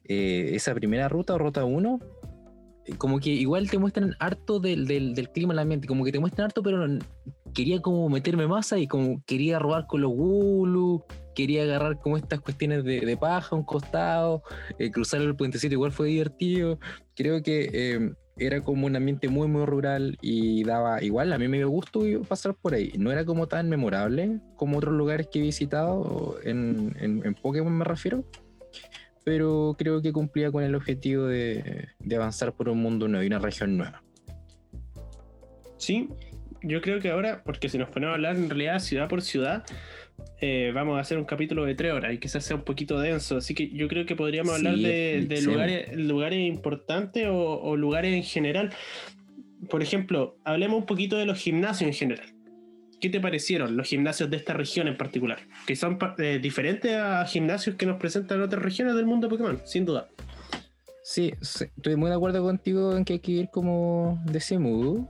eh, 0.05 0.50
esa 0.53 0.74
primera 0.74 1.08
ruta 1.08 1.38
ruta 1.38 1.63
1, 1.63 2.00
eh, 2.86 2.93
como 2.98 3.19
que 3.19 3.29
igual 3.29 3.69
te 3.69 3.77
muestran 3.77 4.15
harto 4.17 4.60
del, 4.60 4.88
del, 4.88 5.13
del 5.13 5.29
clima 5.29 5.53
del 5.53 5.60
ambiente, 5.60 5.88
como 5.88 6.03
que 6.03 6.12
te 6.12 6.17
muestran 6.17 6.46
harto, 6.46 6.63
pero 6.63 6.88
quería 7.53 7.79
como 7.84 8.10
meterme 8.10 8.48
más 8.48 8.74
ahí, 8.74 8.88
como 8.88 9.22
quería 9.27 9.60
robar 9.60 9.86
con 9.86 10.01
los 10.01 10.12
Gulu, 10.12 11.03
quería 11.36 11.62
agarrar 11.63 12.00
como 12.00 12.17
estas 12.17 12.39
cuestiones 12.39 12.84
de, 12.84 13.15
paja 13.15 13.55
a 13.55 13.60
un 13.60 13.63
costado, 13.63 14.41
eh, 14.79 14.89
cruzar 14.89 15.22
el 15.22 15.36
puentecito 15.36 15.75
igual 15.75 15.91
fue 15.91 16.08
divertido. 16.08 16.79
Creo 17.15 17.43
que 17.43 17.69
em, 17.93 18.15
era 18.39 18.62
como 18.62 18.88
un 18.88 18.96
ambiente 18.96 19.27
muy, 19.27 19.48
muy 19.48 19.65
rural 19.65 20.17
y 20.22 20.63
daba 20.63 21.03
igual, 21.03 21.34
a 21.34 21.38
mí 21.38 21.48
me 21.48 21.58
dio 21.58 21.69
gusto 21.69 22.01
pasar 22.27 22.55
por 22.55 22.74
ahí. 22.74 22.93
No 22.98 23.12
era 23.12 23.25
como 23.25 23.48
tan 23.48 23.69
memorable 23.69 24.39
como 24.55 24.77
otros 24.77 24.93
lugares 24.93 25.27
que 25.31 25.39
he 25.39 25.41
visitado, 25.41 26.38
en, 26.43 27.36
Pokémon 27.41 27.77
me 27.77 27.86
refiero, 27.86 28.24
pero 29.24 29.76
creo 29.78 30.02
que 30.02 30.12
cumplía 30.12 30.52
con 30.52 30.64
el 30.64 30.76
objetivo 30.76 31.26
de, 31.26 31.90
de 32.00 32.16
avanzar 32.16 32.54
por 32.54 32.70
un 32.70 32.82
mundo 32.82 33.08
nuevo 33.08 33.24
y 33.24 33.28
una 33.28 33.40
región 33.40 33.78
nueva. 33.78 34.04
Sí, 35.78 36.10
yo 36.62 36.82
creo 36.82 37.00
que 37.00 37.10
ahora, 37.10 37.42
porque 37.44 37.70
si 37.70 37.78
nos 37.78 37.90
ponemos 37.90 38.12
a 38.12 38.16
hablar 38.16 38.36
en 38.36 38.50
realidad 38.50 38.80
ciudad 38.80 39.08
por 39.08 39.22
ciudad, 39.22 39.64
eh, 40.42 40.72
vamos 40.74 40.98
a 40.98 41.02
hacer 41.02 41.18
un 41.18 41.26
capítulo 41.26 41.66
de 41.66 41.76
tres 41.76 41.94
horas 41.94 42.14
y 42.14 42.18
quizás 42.18 42.44
sea 42.44 42.56
un 42.56 42.64
poquito 42.64 43.00
denso. 43.00 43.38
Así 43.38 43.54
que 43.54 43.70
yo 43.70 43.88
creo 43.88 44.06
que 44.06 44.16
podríamos 44.16 44.56
hablar 44.56 44.76
de, 44.76 45.42
lugares, 45.44 45.96
lugares 45.96 46.40
importantes 46.48 47.28
o, 47.30 47.76
lugares 47.76 48.14
en 48.14 48.24
general. 48.24 48.72
Por 49.70 49.82
ejemplo, 49.82 50.38
hablemos 50.44 50.80
un 50.80 50.86
poquito 50.86 51.18
de 51.18 51.26
los 51.26 51.38
gimnasios 51.38 51.88
en 51.88 51.94
general. 51.94 52.34
¿Qué 53.00 53.10
te 53.10 53.20
parecieron 53.20 53.77
los 53.77 53.88
gimnasios 53.88 54.29
de 54.29 54.38
esta 54.38 54.53
región 54.53 54.88
en 54.88 54.98
particular? 54.98 55.39
Que 55.65 55.75
son 55.75 55.98
eh, 56.18 56.39
diferentes 56.41 56.94
a 56.96 57.25
gimnasios 57.25 57.75
que 57.75 57.86
nos 57.86 57.98
presentan 57.98 58.41
otras 58.41 58.62
regiones 58.62 58.96
del 58.96 59.06
mundo 59.06 59.27
de 59.27 59.32
Pokémon, 59.32 59.62
sin 59.65 59.86
duda. 59.86 60.10
Sí, 61.03 61.34
estoy 61.41 61.96
muy 61.96 62.10
de 62.10 62.15
acuerdo 62.15 62.44
contigo 62.44 62.96
en 62.96 63.06
que 63.06 63.13
hay 63.13 63.20
que 63.20 63.32
ir 63.32 63.50
como 63.50 64.22
de 64.25 64.38
ese 64.38 64.60
modo 64.60 65.08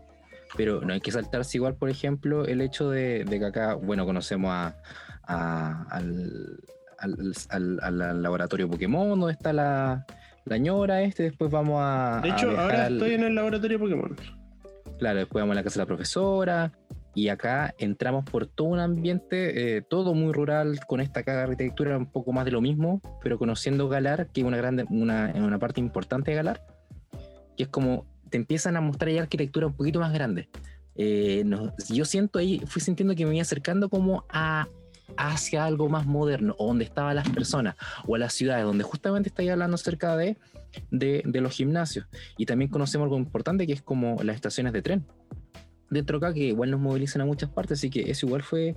pero 0.56 0.82
no 0.82 0.94
hay 0.94 1.02
que 1.02 1.12
saltarse 1.12 1.58
igual, 1.58 1.76
por 1.76 1.90
ejemplo, 1.90 2.46
el 2.46 2.62
hecho 2.62 2.90
de, 2.90 3.26
que 3.30 3.46
acá, 3.46 3.76
bueno, 3.76 4.06
conocemos 4.06 4.52
a, 4.52 5.86
al, 5.90 6.60
al, 7.00 8.22
laboratorio 8.22 8.70
Pokémon, 8.70 9.20
donde 9.20 9.34
está 9.34 9.54
la, 9.54 10.06
la 10.46 10.58
ñora 10.58 11.02
este, 11.02 11.24
después 11.24 11.52
vamos 11.52 11.80
a... 11.82 12.20
De 12.24 12.30
hecho, 12.30 12.50
ahora 12.60 12.88
estoy 12.88 13.14
en 13.14 13.24
el 13.24 13.36
laboratorio 13.36 13.80
Pokémon. 13.80 14.16
Claro, 14.98 15.20
después 15.20 15.42
vamos 15.42 15.54
a 15.54 15.56
la 15.56 15.64
casa 15.64 15.76
de 15.76 15.84
la 15.84 15.88
profesora, 15.88 16.72
y 17.16 17.30
acá 17.30 17.74
entramos 17.78 18.26
por 18.26 18.48
todo 18.48 18.68
un 18.68 18.80
ambiente, 18.80 19.78
eh, 19.78 19.82
todo 19.82 20.14
muy 20.14 20.32
rural, 20.34 20.80
con 20.88 21.02
esta 21.02 21.20
arquitectura 21.20 21.98
un 21.98 22.06
poco 22.06 22.32
más 22.32 22.46
de 22.46 22.52
lo 22.52 22.62
mismo, 22.62 23.02
pero 23.22 23.38
conociendo 23.38 23.90
Galar, 23.90 24.28
que 24.28 24.42
es 24.42 24.48
una, 24.48 24.58
grande, 24.58 24.86
parte 25.60 25.80
importante 25.80 26.32
de 26.32 26.38
Galar, 26.38 26.66
que 27.58 27.64
es 27.64 27.70
como 27.70 28.06
te 28.30 28.38
empiezan 28.38 28.78
a 28.78 28.82
mostrar 28.82 29.12
ya 29.12 29.22
arquitectura 29.22 29.68
un 29.68 29.74
poquito 29.74 30.00
más 30.00 30.14
grande. 30.14 30.50
Eh, 30.96 31.44
yo 31.90 32.06
siento 32.06 32.40
ahí, 32.40 32.62
fui 32.68 32.82
sintiendo 32.82 33.16
que 33.16 33.26
me 33.26 33.36
iba 33.36 33.42
acercando 33.42 33.90
como 33.90 34.26
a 34.30 34.68
hacia 35.18 35.66
algo 35.66 35.90
más 35.90 36.06
moderno, 36.06 36.56
o 36.58 36.68
donde 36.68 36.86
estaban 36.86 37.16
las 37.16 37.30
personas, 37.30 37.76
o 38.08 38.16
a 38.16 38.20
las 38.20 38.34
ciudades, 38.34 38.66
donde 38.66 38.84
justamente 38.84 39.30
estáis 39.30 39.50
hablando 39.50 39.76
acerca 39.76 40.16
de, 40.16 40.38
de, 40.92 41.42
los 41.42 41.54
gimnasios. 41.54 42.08
Y 42.38 42.46
también 42.46 42.70
conocemos 42.70 43.06
algo 43.06 43.18
importante 43.18 43.66
que 43.68 43.74
es 43.74 43.82
como 43.82 44.22
las 44.24 44.36
estaciones 44.36 44.74
de 44.74 44.82
tren. 44.82 45.06
Dentro 45.90 46.18
acá, 46.18 46.34
que 46.34 46.48
igual 46.48 46.72
nos 46.72 46.80
movilizan 46.80 47.22
a 47.22 47.26
muchas 47.26 47.50
partes, 47.50 47.80
así 47.80 47.90
que 47.90 48.10
eso 48.12 48.26
igual 48.28 48.44
fue, 48.44 48.76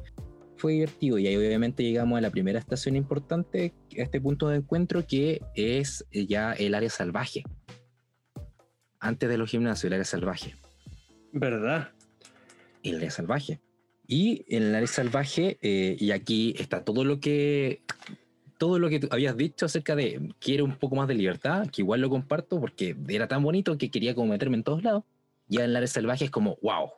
fue 0.56 0.72
divertido. 0.72 1.18
Y 1.18 1.26
ahí 1.26 1.36
obviamente 1.36 1.82
llegamos 1.82 2.18
a 2.18 2.20
la 2.20 2.30
primera 2.30 2.58
estación 2.58 2.96
importante, 2.96 3.74
a 3.98 4.02
este 4.02 4.20
punto 4.20 4.48
de 4.48 4.56
encuentro, 4.58 5.06
que 5.06 5.42
es 5.54 6.04
ya 6.10 6.52
el 6.52 6.74
área 6.74 6.90
salvaje 6.90 7.44
antes 9.02 9.28
de 9.28 9.36
los 9.36 9.50
gimnasios, 9.50 9.84
el 9.84 9.94
área 9.94 10.04
salvaje. 10.04 10.54
¿Verdad? 11.32 11.90
El 12.82 12.96
área 12.96 13.10
salvaje. 13.10 13.60
Y 14.06 14.44
en 14.48 14.62
el 14.62 14.74
área 14.74 14.86
salvaje, 14.86 15.58
eh, 15.60 15.96
y 15.98 16.12
aquí 16.12 16.54
está 16.56 16.84
todo 16.84 17.04
lo 17.04 17.20
que 17.20 17.82
todo 18.58 18.78
lo 18.78 18.88
que 18.88 19.00
tú 19.00 19.08
habías 19.10 19.36
dicho 19.36 19.66
acerca 19.66 19.96
de 19.96 20.32
quiero 20.38 20.64
un 20.64 20.76
poco 20.76 20.94
más 20.94 21.08
de 21.08 21.14
libertad, 21.14 21.66
que 21.68 21.82
igual 21.82 22.00
lo 22.00 22.08
comparto 22.10 22.60
porque 22.60 22.96
era 23.08 23.26
tan 23.26 23.42
bonito 23.42 23.76
que 23.76 23.90
quería 23.90 24.14
como 24.14 24.30
meterme 24.30 24.56
en 24.56 24.62
todos 24.62 24.84
lados. 24.84 25.02
Ya 25.48 25.64
en 25.64 25.70
el 25.70 25.76
área 25.76 25.88
salvaje 25.88 26.26
es 26.26 26.30
como, 26.30 26.56
wow. 26.62 26.90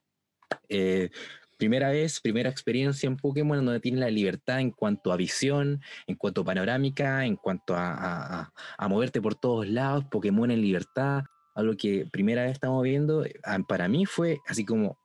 Eh, 0.68 1.10
primera 1.58 1.90
vez, 1.90 2.20
primera 2.20 2.50
experiencia 2.50 3.06
en 3.06 3.16
Pokémon 3.16 3.64
donde 3.64 3.80
tiene 3.80 4.00
la 4.00 4.10
libertad 4.10 4.60
en 4.60 4.70
cuanto 4.70 5.12
a 5.12 5.16
visión, 5.16 5.80
en 6.06 6.16
cuanto 6.16 6.42
a 6.42 6.44
panorámica, 6.44 7.24
en 7.24 7.36
cuanto 7.36 7.74
a, 7.76 8.52
a 8.78 8.88
moverte 8.88 9.20
por 9.20 9.34
todos 9.34 9.68
lados, 9.68 10.04
Pokémon 10.10 10.50
en 10.50 10.60
libertad, 10.60 11.24
algo 11.54 11.76
que 11.76 12.06
primera 12.10 12.42
vez 12.42 12.52
estamos 12.52 12.82
viendo, 12.82 13.24
ah, 13.44 13.58
para 13.66 13.88
mí 13.88 14.06
fue 14.06 14.38
así 14.46 14.64
como 14.64 14.98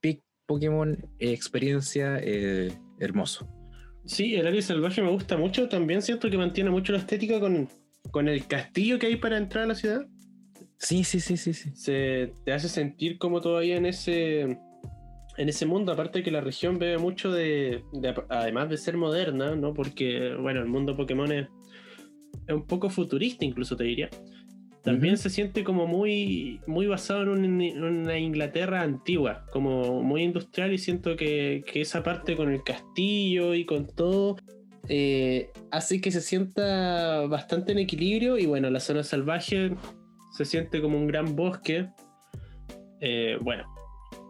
pick 0.00 0.22
Pokémon 0.46 0.98
experiencia 1.18 2.18
eh, 2.20 2.72
hermoso. 2.98 3.48
Sí, 4.04 4.34
el 4.34 4.46
área 4.46 4.62
salvaje 4.62 5.02
me 5.02 5.10
gusta 5.10 5.36
mucho, 5.36 5.68
también 5.68 6.02
siento 6.02 6.30
que 6.30 6.38
mantiene 6.38 6.70
mucho 6.70 6.92
la 6.92 6.98
estética 6.98 7.38
con, 7.38 7.68
con 8.10 8.28
el 8.28 8.46
castillo 8.46 8.98
que 8.98 9.06
hay 9.06 9.16
para 9.16 9.36
entrar 9.36 9.64
a 9.64 9.68
la 9.68 9.74
ciudad. 9.74 10.06
Sí, 10.78 11.04
sí, 11.04 11.20
sí, 11.20 11.36
sí, 11.36 11.52
sí. 11.52 11.70
Se 11.74 12.32
te 12.44 12.52
hace 12.52 12.68
sentir 12.68 13.18
como 13.18 13.40
todavía 13.40 13.76
en 13.76 13.86
ese 13.86 14.58
en 15.38 15.48
ese 15.48 15.66
mundo, 15.66 15.92
aparte 15.92 16.24
que 16.24 16.32
la 16.32 16.40
región 16.40 16.78
bebe 16.78 16.98
mucho 16.98 17.30
de, 17.30 17.84
además 18.28 18.68
de 18.68 18.76
ser 18.76 18.96
moderna, 18.96 19.54
¿no? 19.54 19.72
Porque, 19.72 20.34
bueno, 20.34 20.60
el 20.60 20.66
mundo 20.66 20.96
Pokémon 20.96 21.30
es, 21.30 21.46
es 22.48 22.54
un 22.54 22.66
poco 22.66 22.90
futurista, 22.90 23.44
incluso 23.44 23.76
te 23.76 23.84
diría. 23.84 24.10
También 24.82 25.16
se 25.16 25.30
siente 25.30 25.62
como 25.62 25.86
muy, 25.86 26.60
muy 26.66 26.88
basado 26.88 27.22
en, 27.36 27.82
una 27.82 28.18
Inglaterra 28.18 28.82
antigua, 28.82 29.44
como 29.52 30.02
muy 30.02 30.22
industrial 30.24 30.72
y 30.72 30.78
siento 30.78 31.14
que, 31.16 31.62
esa 31.72 32.02
parte 32.02 32.34
con 32.34 32.50
el 32.50 32.64
castillo 32.64 33.54
y 33.54 33.64
con 33.64 33.86
todo 33.86 34.36
eh, 34.88 35.50
hace 35.70 36.00
que 36.00 36.10
se 36.10 36.20
sienta 36.20 37.26
bastante 37.26 37.72
en 37.72 37.78
equilibrio 37.78 38.38
y 38.38 38.46
bueno, 38.46 38.70
la 38.70 38.80
zona 38.80 39.04
salvaje 39.04 39.72
se 40.38 40.44
siente 40.44 40.80
como 40.80 40.96
un 40.96 41.08
gran 41.08 41.34
bosque. 41.34 41.88
Eh, 43.00 43.38
bueno, 43.40 43.64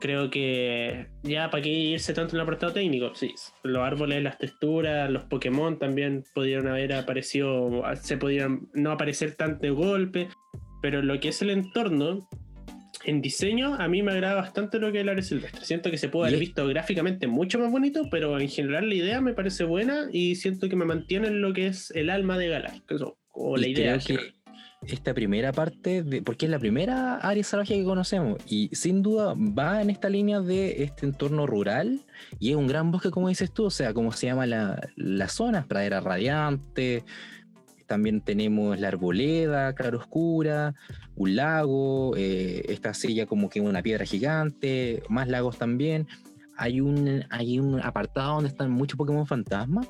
creo 0.00 0.30
que 0.30 1.06
ya 1.22 1.50
para 1.50 1.62
qué 1.62 1.68
irse 1.68 2.14
tanto 2.14 2.34
en 2.34 2.36
el 2.36 2.42
apartado 2.42 2.72
técnico, 2.72 3.14
sí, 3.14 3.34
los 3.62 3.82
árboles, 3.82 4.22
las 4.22 4.38
texturas, 4.38 5.10
los 5.10 5.24
Pokémon 5.24 5.78
también 5.78 6.24
pudieron 6.34 6.66
haber 6.66 6.94
aparecido, 6.94 7.82
se 8.00 8.16
podían 8.16 8.68
no 8.72 8.90
aparecer 8.90 9.34
tanto 9.34 9.60
de 9.60 9.70
golpe, 9.70 10.28
pero 10.80 11.02
lo 11.02 11.20
que 11.20 11.28
es 11.28 11.42
el 11.42 11.50
entorno, 11.50 12.26
en 13.04 13.20
diseño, 13.20 13.74
a 13.74 13.86
mí 13.86 14.02
me 14.02 14.12
agrada 14.12 14.36
bastante 14.36 14.78
lo 14.78 14.90
que 14.90 14.98
es 14.98 15.02
el 15.02 15.10
área 15.10 15.22
silvestre. 15.22 15.64
Siento 15.64 15.90
que 15.90 15.98
se 15.98 16.08
puede 16.08 16.28
haber 16.28 16.40
visto 16.40 16.66
gráficamente 16.66 17.26
mucho 17.26 17.58
más 17.58 17.70
bonito, 17.70 18.08
pero 18.10 18.40
en 18.40 18.48
general 18.48 18.88
la 18.88 18.94
idea 18.94 19.20
me 19.20 19.34
parece 19.34 19.64
buena 19.64 20.08
y 20.10 20.36
siento 20.36 20.70
que 20.70 20.76
me 20.76 20.86
mantiene 20.86 21.28
en 21.28 21.42
lo 21.42 21.52
que 21.52 21.66
es 21.66 21.90
el 21.90 22.08
alma 22.08 22.38
de 22.38 22.48
Galar. 22.48 22.82
o 23.32 23.56
la 23.58 23.68
idea. 23.68 23.98
creo 23.98 24.18
que 24.18 24.37
esta 24.86 25.12
primera 25.12 25.52
parte, 25.52 26.02
de, 26.02 26.22
porque 26.22 26.46
es 26.46 26.50
la 26.50 26.58
primera 26.58 27.16
área 27.16 27.44
salvaje 27.44 27.74
que 27.74 27.84
conocemos, 27.84 28.38
y 28.46 28.70
sin 28.72 29.02
duda 29.02 29.34
va 29.36 29.82
en 29.82 29.90
esta 29.90 30.08
línea 30.08 30.40
de 30.40 30.82
este 30.82 31.06
entorno 31.06 31.46
rural, 31.46 32.06
y 32.38 32.50
es 32.50 32.56
un 32.56 32.66
gran 32.66 32.90
bosque, 32.90 33.10
como 33.10 33.28
dices 33.28 33.52
tú, 33.52 33.64
o 33.64 33.70
sea, 33.70 33.92
como 33.92 34.12
se 34.12 34.26
llama 34.26 34.46
la, 34.46 34.80
la 34.96 35.28
zona, 35.28 35.66
pradera 35.66 36.00
radiante, 36.00 37.04
también 37.88 38.20
tenemos 38.20 38.78
la 38.78 38.88
arboleda, 38.88 39.74
claroscura, 39.74 40.74
un 41.16 41.34
lago, 41.34 42.14
eh, 42.16 42.62
esta 42.68 42.92
silla 42.94 43.26
como 43.26 43.48
que 43.48 43.60
una 43.60 43.82
piedra 43.82 44.04
gigante, 44.04 45.02
más 45.08 45.26
lagos 45.26 45.58
también. 45.58 46.06
Hay 46.56 46.80
un, 46.80 47.24
hay 47.30 47.58
un 47.58 47.80
apartado 47.80 48.34
donde 48.34 48.50
están 48.50 48.70
muchos 48.70 48.98
Pokémon 48.98 49.26
fantasma, 49.26 49.80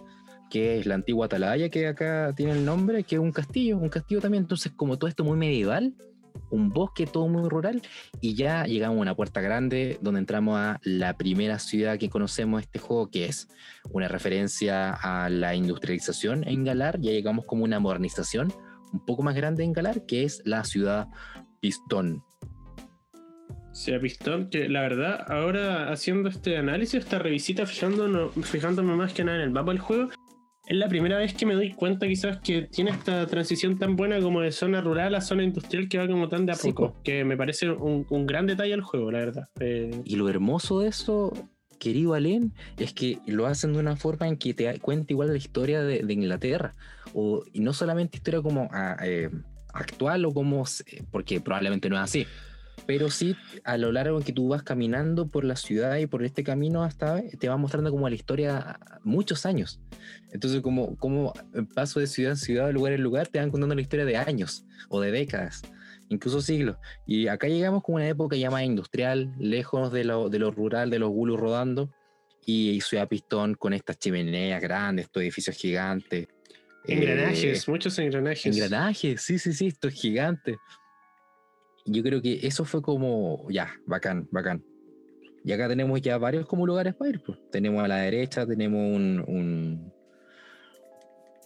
que 0.50 0.78
es 0.78 0.86
la 0.86 0.94
antigua 0.94 1.26
Atalaya, 1.26 1.68
que 1.68 1.86
acá 1.86 2.32
tiene 2.36 2.52
el 2.52 2.64
nombre, 2.64 3.04
que 3.04 3.16
es 3.16 3.20
un 3.20 3.32
castillo, 3.32 3.78
un 3.78 3.88
castillo 3.88 4.20
también. 4.20 4.44
Entonces, 4.44 4.72
como 4.74 4.98
todo 4.98 5.08
esto 5.08 5.24
muy 5.24 5.36
medieval, 5.36 5.94
un 6.50 6.70
bosque 6.70 7.06
todo 7.06 7.28
muy 7.28 7.48
rural, 7.48 7.82
y 8.20 8.34
ya 8.34 8.64
llegamos 8.64 8.98
a 8.98 9.02
una 9.02 9.14
puerta 9.14 9.40
grande 9.40 9.98
donde 10.00 10.20
entramos 10.20 10.58
a 10.58 10.80
la 10.82 11.16
primera 11.16 11.58
ciudad 11.58 11.98
que 11.98 12.08
conocemos 12.08 12.62
este 12.62 12.78
juego, 12.78 13.10
que 13.10 13.26
es 13.26 13.48
una 13.90 14.08
referencia 14.08 14.92
a 14.92 15.28
la 15.28 15.54
industrialización 15.54 16.46
en 16.46 16.64
Galar. 16.64 17.00
Ya 17.00 17.12
llegamos 17.12 17.44
como 17.44 17.64
una 17.64 17.80
modernización 17.80 18.52
un 18.92 19.04
poco 19.04 19.22
más 19.22 19.34
grande 19.34 19.64
en 19.64 19.72
Galar, 19.72 20.06
que 20.06 20.24
es 20.24 20.42
la 20.44 20.64
ciudad 20.64 21.08
Pistón. 21.60 22.22
sea 23.72 24.00
Pistón, 24.00 24.48
que 24.48 24.68
la 24.68 24.82
verdad, 24.82 25.24
ahora 25.28 25.90
haciendo 25.92 26.28
este 26.28 26.56
análisis, 26.56 27.00
esta 27.00 27.18
revisita, 27.18 27.66
fijándonos, 27.66 28.32
fijándome 28.46 28.94
más 28.94 29.12
que 29.12 29.24
nada 29.24 29.38
en 29.38 29.44
el 29.44 29.50
mapa 29.50 29.72
del 29.72 29.80
juego, 29.80 30.10
es 30.68 30.76
la 30.76 30.88
primera 30.88 31.16
vez 31.18 31.32
que 31.34 31.46
me 31.46 31.54
doy 31.54 31.72
cuenta 31.72 32.06
quizás 32.06 32.38
que 32.38 32.62
tiene 32.62 32.90
esta 32.90 33.26
transición 33.26 33.78
tan 33.78 33.96
buena 33.96 34.20
como 34.20 34.40
de 34.42 34.52
zona 34.52 34.80
rural 34.80 35.14
a 35.14 35.20
zona 35.20 35.42
industrial 35.42 35.88
que 35.88 35.98
va 35.98 36.06
como 36.06 36.28
tan 36.28 36.46
de 36.46 36.52
a 36.52 36.54
Sí, 36.54 36.68
poco, 36.72 36.92
po. 36.94 37.02
que 37.02 37.24
me 37.24 37.36
parece 37.36 37.70
un, 37.70 38.06
un 38.10 38.26
gran 38.26 38.46
detalle 38.46 38.74
al 38.74 38.82
juego, 38.82 39.10
la 39.10 39.18
verdad. 39.20 39.48
Eh, 39.60 39.90
Y 40.04 40.16
lo 40.16 40.28
hermoso 40.28 40.80
de 40.80 40.88
eso, 40.88 41.32
querido 41.78 42.14
Alén, 42.14 42.52
es 42.76 42.92
que 42.92 43.18
lo 43.26 43.46
hacen 43.46 43.72
de 43.72 43.78
una 43.78 43.96
forma 43.96 44.28
en 44.28 44.36
que 44.36 44.52
te 44.54 44.78
cuenta 44.80 45.12
igual 45.12 45.28
la 45.30 45.36
historia 45.38 45.82
de, 45.82 46.02
de 46.02 46.12
Inglaterra. 46.12 46.74
O, 47.14 47.42
y 47.52 47.60
no 47.60 47.72
solamente 47.72 48.18
historia 48.18 48.42
como 48.42 48.68
ah, 48.72 48.96
eh, 49.02 49.30
actual 49.72 50.24
o 50.26 50.32
como, 50.34 50.66
se- 50.66 51.04
porque 51.10 51.40
probablemente 51.40 51.88
no 51.88 51.96
es 51.96 52.02
así, 52.02 52.26
pero 52.88 53.10
sí 53.10 53.36
a 53.64 53.76
lo 53.76 53.92
largo 53.92 54.16
en 54.16 54.24
que 54.24 54.32
tú 54.32 54.48
vas 54.48 54.62
caminando 54.62 55.28
por 55.28 55.44
la 55.44 55.56
ciudad 55.56 55.98
y 55.98 56.06
por 56.06 56.24
este 56.24 56.42
camino 56.42 56.82
hasta 56.84 57.22
te 57.38 57.46
va 57.46 57.58
mostrando 57.58 57.90
como 57.90 58.08
la 58.08 58.14
historia 58.14 58.80
muchos 59.04 59.44
años. 59.44 59.78
Entonces 60.32 60.62
como, 60.62 60.96
como 60.96 61.34
paso 61.74 62.00
de 62.00 62.06
ciudad 62.06 62.32
en 62.32 62.38
ciudad, 62.38 62.66
de 62.66 62.72
lugar 62.72 62.94
en 62.94 63.02
lugar, 63.02 63.28
te 63.28 63.40
van 63.40 63.50
contando 63.50 63.74
la 63.74 63.82
historia 63.82 64.06
de 64.06 64.16
años 64.16 64.64
o 64.88 65.02
de 65.02 65.10
décadas, 65.10 65.60
incluso 66.08 66.40
siglos. 66.40 66.78
Y 67.06 67.28
acá 67.28 67.46
llegamos 67.46 67.82
como 67.82 67.96
una 67.96 68.08
época 68.08 68.36
ya 68.36 68.50
más 68.50 68.62
industrial, 68.62 69.34
lejos 69.38 69.92
de 69.92 70.04
lo, 70.04 70.30
de 70.30 70.38
lo 70.38 70.50
rural, 70.50 70.88
de 70.88 70.98
los 70.98 71.10
gulus 71.10 71.38
rodando, 71.38 71.90
y 72.46 72.80
Ciudad 72.80 73.06
Pistón 73.06 73.52
con 73.54 73.74
estas 73.74 73.98
chimeneas 73.98 74.62
grandes, 74.62 75.04
estos 75.04 75.22
edificios 75.22 75.54
gigantes. 75.56 76.26
engranajes, 76.86 77.68
Eh, 77.68 77.70
muchos 77.70 77.98
engranajes. 77.98 78.46
engranajes, 78.46 79.20
sí, 79.20 79.38
sí, 79.38 79.52
sí, 79.52 79.66
esto 79.66 79.88
es 79.88 79.94
gigante. 79.94 80.56
Yo 81.90 82.02
creo 82.02 82.20
que 82.22 82.40
eso 82.46 82.64
fue 82.64 82.82
como, 82.82 83.46
ya, 83.50 83.68
bacán, 83.86 84.28
bacán. 84.30 84.62
Y 85.44 85.52
acá 85.52 85.68
tenemos 85.68 86.00
ya 86.02 86.18
varios 86.18 86.46
como 86.46 86.66
lugares 86.66 86.94
para 86.94 87.10
ir. 87.10 87.22
pues. 87.22 87.38
Tenemos 87.50 87.82
a 87.82 87.88
la 87.88 87.96
derecha, 87.96 88.46
tenemos 88.46 88.80
un, 88.80 89.24
un- 89.26 89.92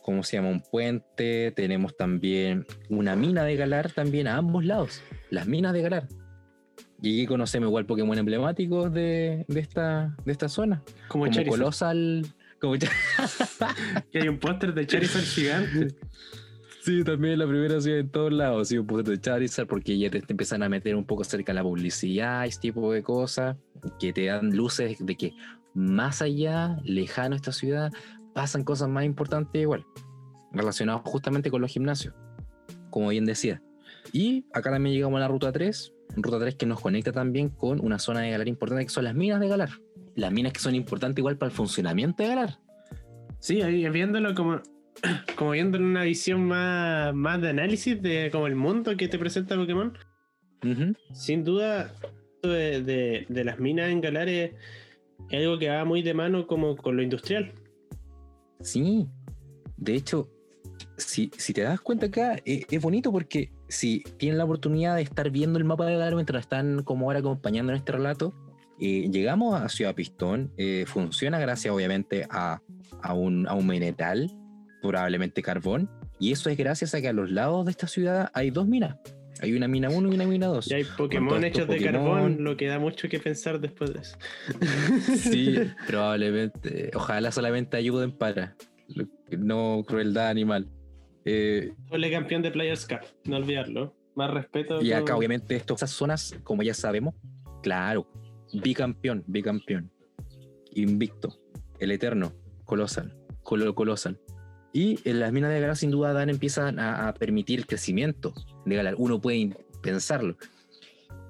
¿cómo 0.02 0.22
se 0.24 0.36
llama? 0.36 0.48
Un 0.48 0.60
puente, 0.60 1.52
tenemos 1.54 1.96
también 1.96 2.66
una 2.88 3.14
mina 3.14 3.44
de 3.44 3.54
Galar 3.56 3.92
también 3.92 4.26
a 4.26 4.36
ambos 4.36 4.64
lados, 4.64 5.02
las 5.30 5.46
minas 5.46 5.72
de 5.72 5.82
Galar. 5.82 6.08
Y 7.00 7.18
aquí 7.20 7.26
conocemos 7.26 7.68
igual 7.68 7.86
Pokémon 7.86 8.16
emblemáticos 8.18 8.92
de, 8.92 9.44
de 9.48 9.60
esta, 9.60 10.16
de 10.24 10.32
esta 10.32 10.48
zona, 10.48 10.82
como 11.08 11.26
como. 11.26 11.50
Colosal, 11.50 12.26
como 12.60 12.74
Que 14.12 14.20
hay 14.20 14.28
un 14.28 14.38
póster 14.38 14.72
de 14.74 14.86
Charizard 14.86 15.24
gigante. 15.24 15.88
Sí, 16.84 17.04
también 17.04 17.38
la 17.38 17.46
primera 17.46 17.80
ciudad 17.80 18.00
en 18.00 18.08
todos 18.08 18.32
lados, 18.32 18.66
sí, 18.66 18.76
un 18.76 18.88
poco 18.88 19.04
de 19.04 19.20
Charizard, 19.20 19.68
porque 19.68 19.96
ya 19.96 20.10
te, 20.10 20.20
empiezan 20.26 20.64
a 20.64 20.68
meter 20.68 20.96
un 20.96 21.04
poco 21.04 21.22
cerca 21.22 21.52
la 21.52 21.62
publicidad, 21.62 22.44
ese 22.44 22.58
tipo 22.58 22.92
de 22.92 23.04
cosas, 23.04 23.56
que 24.00 24.12
te 24.12 24.24
dan 24.24 24.56
luces 24.56 24.96
de 24.98 25.16
que 25.16 25.32
más 25.74 26.22
allá, 26.22 26.76
lejano 26.82 27.34
a 27.34 27.36
esta 27.36 27.52
ciudad, 27.52 27.92
pasan 28.34 28.64
cosas 28.64 28.88
más 28.88 29.04
importantes 29.04 29.62
igual, 29.62 29.86
relacionadas 30.50 31.02
justamente 31.04 31.52
con 31.52 31.60
los 31.60 31.70
gimnasios, 31.70 32.16
como 32.90 33.10
bien 33.10 33.26
decía. 33.26 33.62
Y 34.12 34.44
acá 34.52 34.72
también 34.72 34.96
llegamos 34.96 35.18
a 35.18 35.20
la 35.20 35.28
ruta 35.28 35.52
3, 35.52 35.94
ruta 36.16 36.40
3 36.40 36.56
que 36.56 36.66
nos 36.66 36.80
conecta 36.80 37.12
también 37.12 37.48
con 37.48 37.78
una 37.78 38.00
zona 38.00 38.22
de 38.22 38.32
Galar 38.32 38.48
importante, 38.48 38.84
que 38.84 38.90
son 38.90 39.04
las 39.04 39.14
minas 39.14 39.38
de 39.38 39.46
Galar. 39.46 39.70
Las 40.16 40.32
minas 40.32 40.52
que 40.52 40.58
son 40.58 40.74
importantes 40.74 41.20
igual 41.20 41.38
para 41.38 41.50
el 41.50 41.56
funcionamiento 41.56 42.24
de 42.24 42.28
Galar. 42.30 42.58
Sí, 43.38 43.62
ahí 43.62 43.88
viéndolo 43.88 44.34
como, 44.34 44.60
como 45.36 45.52
viendo 45.52 45.78
en 45.78 45.84
una 45.84 46.02
visión 46.04 46.44
más, 46.44 47.14
más 47.14 47.40
de 47.40 47.48
análisis 47.50 48.00
de 48.00 48.28
como 48.30 48.46
el 48.46 48.54
mundo 48.56 48.96
que 48.96 49.08
te 49.08 49.18
presenta 49.18 49.56
Pokémon. 49.56 49.96
Sin 51.12 51.42
duda, 51.42 51.92
de, 52.42 52.82
de- 52.82 53.26
de 53.28 53.44
las 53.44 53.58
minas 53.58 53.90
en 53.90 54.00
Galar 54.00 54.28
es, 54.28 54.52
es 55.30 55.38
algo 55.40 55.58
que 55.58 55.68
va 55.68 55.84
muy 55.84 56.02
de 56.02 56.14
mano 56.14 56.46
como 56.46 56.76
con 56.76 56.96
lo 56.96 57.02
industrial. 57.02 57.52
Sí, 58.60 59.08
de 59.76 59.94
hecho, 59.96 60.28
si, 60.96 61.32
si 61.36 61.52
te 61.52 61.62
das 61.62 61.80
cuenta 61.80 62.06
acá, 62.06 62.36
eh, 62.44 62.64
es 62.70 62.80
bonito 62.80 63.10
porque 63.10 63.50
si 63.68 64.04
tienen 64.18 64.38
la 64.38 64.44
oportunidad 64.44 64.94
de 64.96 65.02
estar 65.02 65.30
viendo 65.30 65.58
el 65.58 65.64
mapa 65.64 65.84
de 65.86 65.94
Galar 65.94 66.14
mientras 66.14 66.42
están 66.42 66.84
como 66.84 67.06
ahora 67.06 67.18
acompañando 67.18 67.72
en 67.72 67.78
este 67.78 67.90
relato, 67.92 68.32
eh, 68.80 69.08
llegamos 69.10 69.60
a 69.60 69.68
Ciudad 69.68 69.94
Pistón, 69.96 70.52
eh, 70.58 70.84
funciona 70.86 71.40
gracias 71.40 71.74
obviamente 71.74 72.26
a, 72.30 72.60
a, 73.02 73.14
un, 73.14 73.48
a 73.48 73.54
un 73.54 73.66
mineral, 73.66 74.30
probablemente 74.82 75.42
carbón, 75.42 75.88
y 76.18 76.32
eso 76.32 76.50
es 76.50 76.56
gracias 76.58 76.94
a 76.94 77.00
que 77.00 77.08
a 77.08 77.12
los 77.12 77.30
lados 77.30 77.64
de 77.64 77.70
esta 77.70 77.86
ciudad 77.86 78.30
hay 78.34 78.50
dos 78.50 78.66
minas, 78.66 78.96
hay 79.40 79.54
una 79.54 79.66
mina 79.68 79.88
1 79.88 80.10
y 80.10 80.14
una 80.14 80.26
mina 80.26 80.46
2. 80.48 80.70
Y 80.70 80.74
hay 80.74 80.84
Pokémon 80.84 81.42
hechos 81.44 81.66
de 81.66 81.76
Pokémon. 81.76 81.92
carbón, 82.04 82.44
lo 82.44 82.56
que 82.56 82.66
da 82.66 82.78
mucho 82.78 83.08
que 83.08 83.18
pensar 83.18 83.60
después 83.60 83.92
de 83.94 84.00
eso. 84.00 84.16
Sí, 85.16 85.56
probablemente, 85.86 86.90
ojalá 86.94 87.32
solamente 87.32 87.76
ayuden 87.76 88.12
para, 88.12 88.56
no 89.30 89.82
crueldad 89.86 90.28
animal. 90.28 90.68
Eh, 91.24 91.72
campeón 92.10 92.42
de 92.42 92.50
Players 92.50 92.86
Cup, 92.86 93.00
no 93.24 93.36
olvidarlo. 93.36 93.94
Más 94.14 94.30
respeto. 94.30 94.82
Y 94.82 94.92
acá, 94.92 95.16
obviamente, 95.16 95.56
esto- 95.56 95.74
estas 95.74 95.90
zonas, 95.90 96.34
como 96.44 96.62
ya 96.62 96.74
sabemos, 96.74 97.14
claro, 97.62 98.06
bicampeón, 98.52 99.24
bicampeón, 99.26 99.90
invicto, 100.74 101.38
el 101.78 101.90
eterno, 101.92 102.32
colosal, 102.64 103.16
colo 103.42 103.74
colosal. 103.74 104.20
Y 104.72 104.98
en 105.04 105.20
las 105.20 105.32
minas 105.32 105.50
de 105.50 105.60
Galar, 105.60 105.76
sin 105.76 105.90
duda, 105.90 106.12
dan, 106.12 106.30
empiezan 106.30 106.78
a, 106.78 107.08
a 107.08 107.14
permitir 107.14 107.58
el 107.58 107.66
crecimiento 107.66 108.32
de 108.64 108.76
Galar. 108.76 108.94
Uno 108.96 109.20
puede 109.20 109.56
pensarlo. 109.82 110.36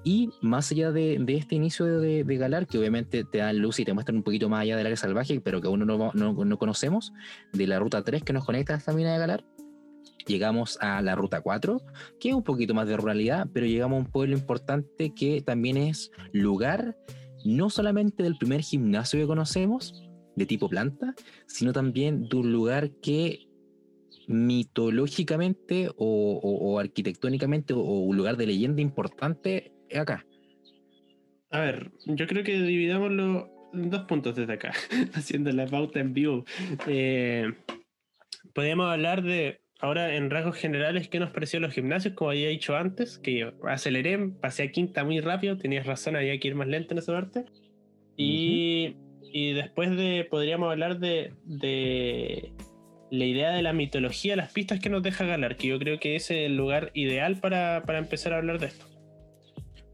Y 0.05 0.29
más 0.41 0.71
allá 0.71 0.91
de, 0.91 1.17
de 1.19 1.35
este 1.35 1.55
inicio 1.55 1.85
de, 1.85 2.23
de 2.23 2.37
Galar, 2.37 2.67
que 2.67 2.77
obviamente 2.77 3.23
te 3.23 3.37
dan 3.37 3.59
luz 3.59 3.79
y 3.79 3.85
te 3.85 3.93
muestran 3.93 4.17
un 4.17 4.23
poquito 4.23 4.49
más 4.49 4.61
allá 4.61 4.75
del 4.75 4.85
área 4.85 4.97
salvaje, 4.97 5.39
pero 5.39 5.61
que 5.61 5.67
aún 5.67 5.85
no, 5.85 6.11
no, 6.13 6.33
no 6.33 6.57
conocemos, 6.57 7.13
de 7.53 7.67
la 7.67 7.79
ruta 7.79 8.03
3 8.03 8.23
que 8.23 8.33
nos 8.33 8.45
conecta 8.45 8.73
a 8.73 8.77
esta 8.77 8.91
mina 8.91 9.13
de 9.13 9.19
Galar, 9.19 9.45
llegamos 10.27 10.77
a 10.81 11.01
la 11.01 11.15
ruta 11.15 11.41
4, 11.41 11.81
que 12.19 12.29
es 12.29 12.35
un 12.35 12.43
poquito 12.43 12.73
más 12.73 12.87
de 12.87 12.97
ruralidad, 12.97 13.47
pero 13.53 13.65
llegamos 13.65 13.97
a 13.97 13.99
un 13.99 14.11
pueblo 14.11 14.35
importante 14.35 15.13
que 15.13 15.41
también 15.41 15.77
es 15.77 16.11
lugar 16.33 16.97
no 17.45 17.69
solamente 17.69 18.23
del 18.23 18.37
primer 18.37 18.61
gimnasio 18.61 19.19
que 19.19 19.27
conocemos, 19.27 20.03
de 20.35 20.45
tipo 20.45 20.67
planta, 20.69 21.13
sino 21.47 21.73
también 21.73 22.27
de 22.27 22.35
un 22.37 22.51
lugar 22.51 22.89
que 23.01 23.47
mitológicamente 24.27 25.89
o, 25.89 25.95
o- 25.97 26.71
o 26.73 26.79
arquitectónicamente 26.79 27.73
o, 27.73 27.79
o 27.79 27.99
un 28.01 28.17
lugar 28.17 28.37
de 28.37 28.47
leyenda 28.47 28.81
importante 28.81 29.71
es 29.89 29.99
acá. 29.99 30.25
A 31.51 31.59
ver, 31.59 31.91
yo 32.05 32.25
creo 32.25 32.43
que 32.43 32.59
dividámoslo 32.61 33.49
en 33.73 33.89
dos 33.89 34.03
puntos 34.05 34.35
desde 34.35 34.53
acá, 34.53 34.71
haciendo 35.13 35.51
la 35.51 35.67
pauta 35.67 35.99
en 35.99 36.13
vivo. 36.13 36.45
Eh, 36.87 37.51
podríamos 38.53 38.87
hablar 38.91 39.23
de, 39.23 39.59
ahora 39.79 40.15
en 40.15 40.29
rasgos 40.29 40.55
generales, 40.57 41.09
qué 41.09 41.19
nos 41.19 41.31
pareció 41.31 41.59
los 41.59 41.73
gimnasios, 41.73 42.13
como 42.15 42.31
había 42.31 42.49
dicho 42.49 42.75
antes, 42.75 43.19
que 43.19 43.37
yo 43.39 43.51
aceleré, 43.67 44.17
pasé 44.41 44.63
a 44.63 44.71
quinta 44.71 45.03
muy 45.03 45.19
rápido, 45.19 45.57
tenías 45.57 45.85
razón, 45.85 46.15
había 46.15 46.39
que 46.39 46.47
ir 46.47 46.55
más 46.55 46.67
lento 46.67 46.93
en 46.93 46.97
esa 46.99 47.13
parte. 47.13 47.45
Y, 48.15 48.95
y 49.31 49.53
después 49.53 49.95
de, 49.95 50.27
podríamos 50.29 50.69
hablar 50.71 50.99
de, 50.99 51.33
de 51.45 52.53
la 53.11 53.25
idea 53.25 53.51
de 53.51 53.61
la 53.61 53.73
mitología, 53.73 54.35
las 54.35 54.51
pistas 54.51 54.79
que 54.79 54.89
nos 54.89 55.03
deja 55.03 55.25
Galar, 55.25 55.55
que 55.55 55.67
yo 55.67 55.79
creo 55.79 55.99
que 55.99 56.15
ese 56.15 56.43
es 56.43 56.49
el 56.49 56.57
lugar 56.57 56.91
ideal 56.93 57.39
para, 57.39 57.83
para 57.85 57.99
empezar 57.99 58.33
a 58.33 58.37
hablar 58.37 58.59
de 58.59 58.67
esto. 58.67 58.85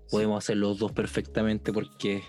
podemos 0.09 0.43
hacer 0.43 0.57
los 0.57 0.79
dos 0.79 0.91
perfectamente 0.91 1.73
porque 1.73 2.21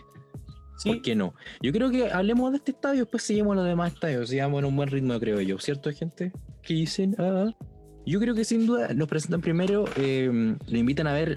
Sí, 0.80 0.88
¿Por 0.88 1.02
qué 1.02 1.14
no? 1.14 1.34
Yo 1.60 1.72
creo 1.72 1.90
que 1.90 2.10
hablemos 2.10 2.50
de 2.52 2.56
este 2.56 2.70
estadio, 2.70 3.00
después 3.00 3.22
seguimos 3.22 3.54
los 3.54 3.66
demás 3.66 3.92
estadios. 3.92 4.30
Sigamos 4.30 4.60
en 4.60 4.64
un 4.64 4.76
buen 4.76 4.88
ritmo, 4.88 5.20
creo 5.20 5.38
yo. 5.42 5.58
¿Cierto, 5.58 5.92
gente? 5.92 6.32
¿Qué 6.62 6.72
dicen? 6.72 7.14
Ah. 7.18 7.52
Yo 8.06 8.18
creo 8.18 8.34
que 8.34 8.44
sin 8.44 8.66
duda 8.66 8.94
nos 8.94 9.06
presentan 9.06 9.42
primero, 9.42 9.84
eh, 9.96 10.56
lo 10.66 10.78
invitan 10.78 11.06
a 11.06 11.12
ver 11.12 11.36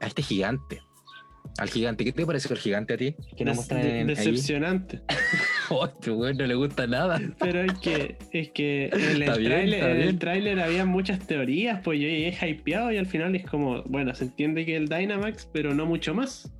a 0.00 0.06
este 0.06 0.22
gigante. 0.22 0.80
Al 1.58 1.68
gigante. 1.70 2.04
¿Qué 2.04 2.12
te 2.12 2.26
parece 2.26 2.52
el 2.52 2.58
gigante 2.58 2.94
a 2.94 2.96
ti? 2.96 3.14
Que 3.36 3.44
nos 3.44 3.68
de- 3.68 4.04
decepcionante. 4.04 5.02
Oh, 5.70 5.86
este 5.86 6.10
weón 6.10 6.36
no 6.36 6.46
le 6.46 6.54
gusta 6.56 6.86
nada. 6.86 7.20
Pero 7.38 7.62
es 7.62 7.72
que, 7.78 8.18
es 8.32 8.50
que 8.50 8.86
en 8.92 9.22
el 9.22 9.24
tráiler 9.24 9.84
el 9.96 10.18
tráiler 10.18 10.60
había 10.60 10.84
muchas 10.84 11.20
teorías, 11.26 11.80
pues 11.84 12.00
yo 12.00 12.06
llegué 12.08 12.36
hypeado 12.50 12.90
y 12.92 12.98
al 12.98 13.06
final 13.06 13.34
es 13.36 13.46
como, 13.46 13.82
bueno, 13.84 14.14
se 14.14 14.24
entiende 14.24 14.66
que 14.66 14.76
el 14.76 14.88
Dynamax, 14.88 15.48
pero 15.52 15.72
no 15.74 15.86
mucho 15.86 16.12
más. 16.14 16.52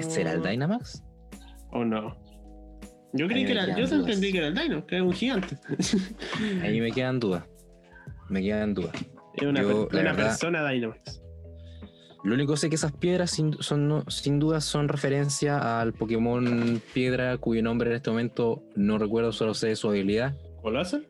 ¿Será 0.00 0.32
el 0.32 0.42
Dynamax? 0.42 1.02
¿O 1.70 1.84
no? 1.84 2.16
Yo 3.12 3.28
creí 3.28 3.44
que 3.44 3.52
era, 3.52 3.76
yo 3.76 3.84
entendí 3.84 4.32
que 4.32 4.38
era 4.38 4.48
el 4.48 4.54
Dynamax, 4.54 4.86
que 4.86 4.94
era 4.96 5.04
un 5.04 5.12
gigante. 5.12 5.56
Ahí 6.62 6.80
me 6.80 6.90
quedan 6.92 7.20
dudas. 7.20 7.44
Me 8.28 8.42
quedan 8.42 8.74
dudas. 8.74 8.92
es 9.34 9.42
una, 9.42 9.60
Yo, 9.62 9.88
per- 9.88 10.00
una 10.00 10.12
verdad- 10.12 10.26
persona 10.30 10.68
Dynamax. 10.68 11.22
Lo 12.26 12.34
único 12.34 12.54
que 12.54 12.58
sé 12.58 12.68
que 12.68 12.74
esas 12.74 12.92
piedras 12.92 13.30
sin, 13.30 13.52
son, 13.62 13.86
no- 13.88 14.04
sin 14.10 14.38
duda 14.40 14.60
son 14.60 14.88
referencia 14.88 15.80
al 15.80 15.92
Pokémon 15.92 16.82
Piedra, 16.92 17.38
cuyo 17.38 17.62
nombre 17.62 17.88
en 17.90 17.96
este 17.96 18.10
momento 18.10 18.62
no 18.74 18.98
recuerdo, 18.98 19.32
solo 19.32 19.54
sé 19.54 19.76
su 19.76 19.88
habilidad. 19.88 20.34
¿Colossal? 20.60 21.06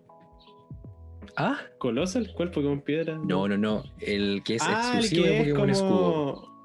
Ah, 1.36 1.58
¿Colossal? 1.78 2.30
¿Cuál 2.34 2.50
Pokémon 2.50 2.80
Piedra? 2.82 3.18
no, 3.24 3.48
no, 3.48 3.56
no. 3.56 3.82
El 4.00 4.42
que 4.44 4.56
es 4.56 4.62
ah, 4.62 4.92
el 4.94 5.04
exclusivo 5.04 5.24
que 5.24 5.30
de 5.30 5.36
es 5.36 5.48
Pokémon 5.48 5.70
Escudo. 5.70 6.34
como. 6.34 6.56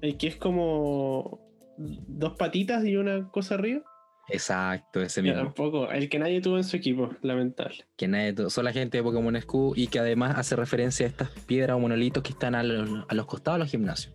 El 0.00 0.16
que 0.16 0.26
es 0.28 0.36
como. 0.36 1.40
Dos 1.78 2.34
patitas 2.36 2.84
y 2.84 2.96
una 2.96 3.28
cosa 3.30 3.54
arriba. 3.54 3.82
Exacto, 4.30 5.02
ese 5.02 5.20
Yo 5.20 5.24
mismo. 5.32 5.42
tampoco. 5.44 5.90
El 5.90 6.08
que 6.08 6.18
nadie 6.18 6.40
tuvo 6.40 6.56
en 6.56 6.64
su 6.64 6.76
equipo, 6.76 7.10
lamentable. 7.22 7.84
Que 7.96 8.08
nadie, 8.08 8.34
solo 8.50 8.64
la 8.66 8.72
gente 8.72 8.98
de 8.98 9.02
Pokémon 9.02 9.34
Escudo 9.36 9.72
y 9.76 9.86
que 9.88 9.98
además 9.98 10.36
hace 10.38 10.56
referencia 10.56 11.06
a 11.06 11.08
estas 11.08 11.30
piedras 11.46 11.76
o 11.76 11.80
monolitos 11.80 12.22
que 12.22 12.30
están 12.30 12.54
a 12.54 12.62
los, 12.62 13.04
a 13.08 13.14
los 13.14 13.26
costados 13.26 13.58
de 13.58 13.64
los 13.64 13.70
gimnasios. 13.70 14.14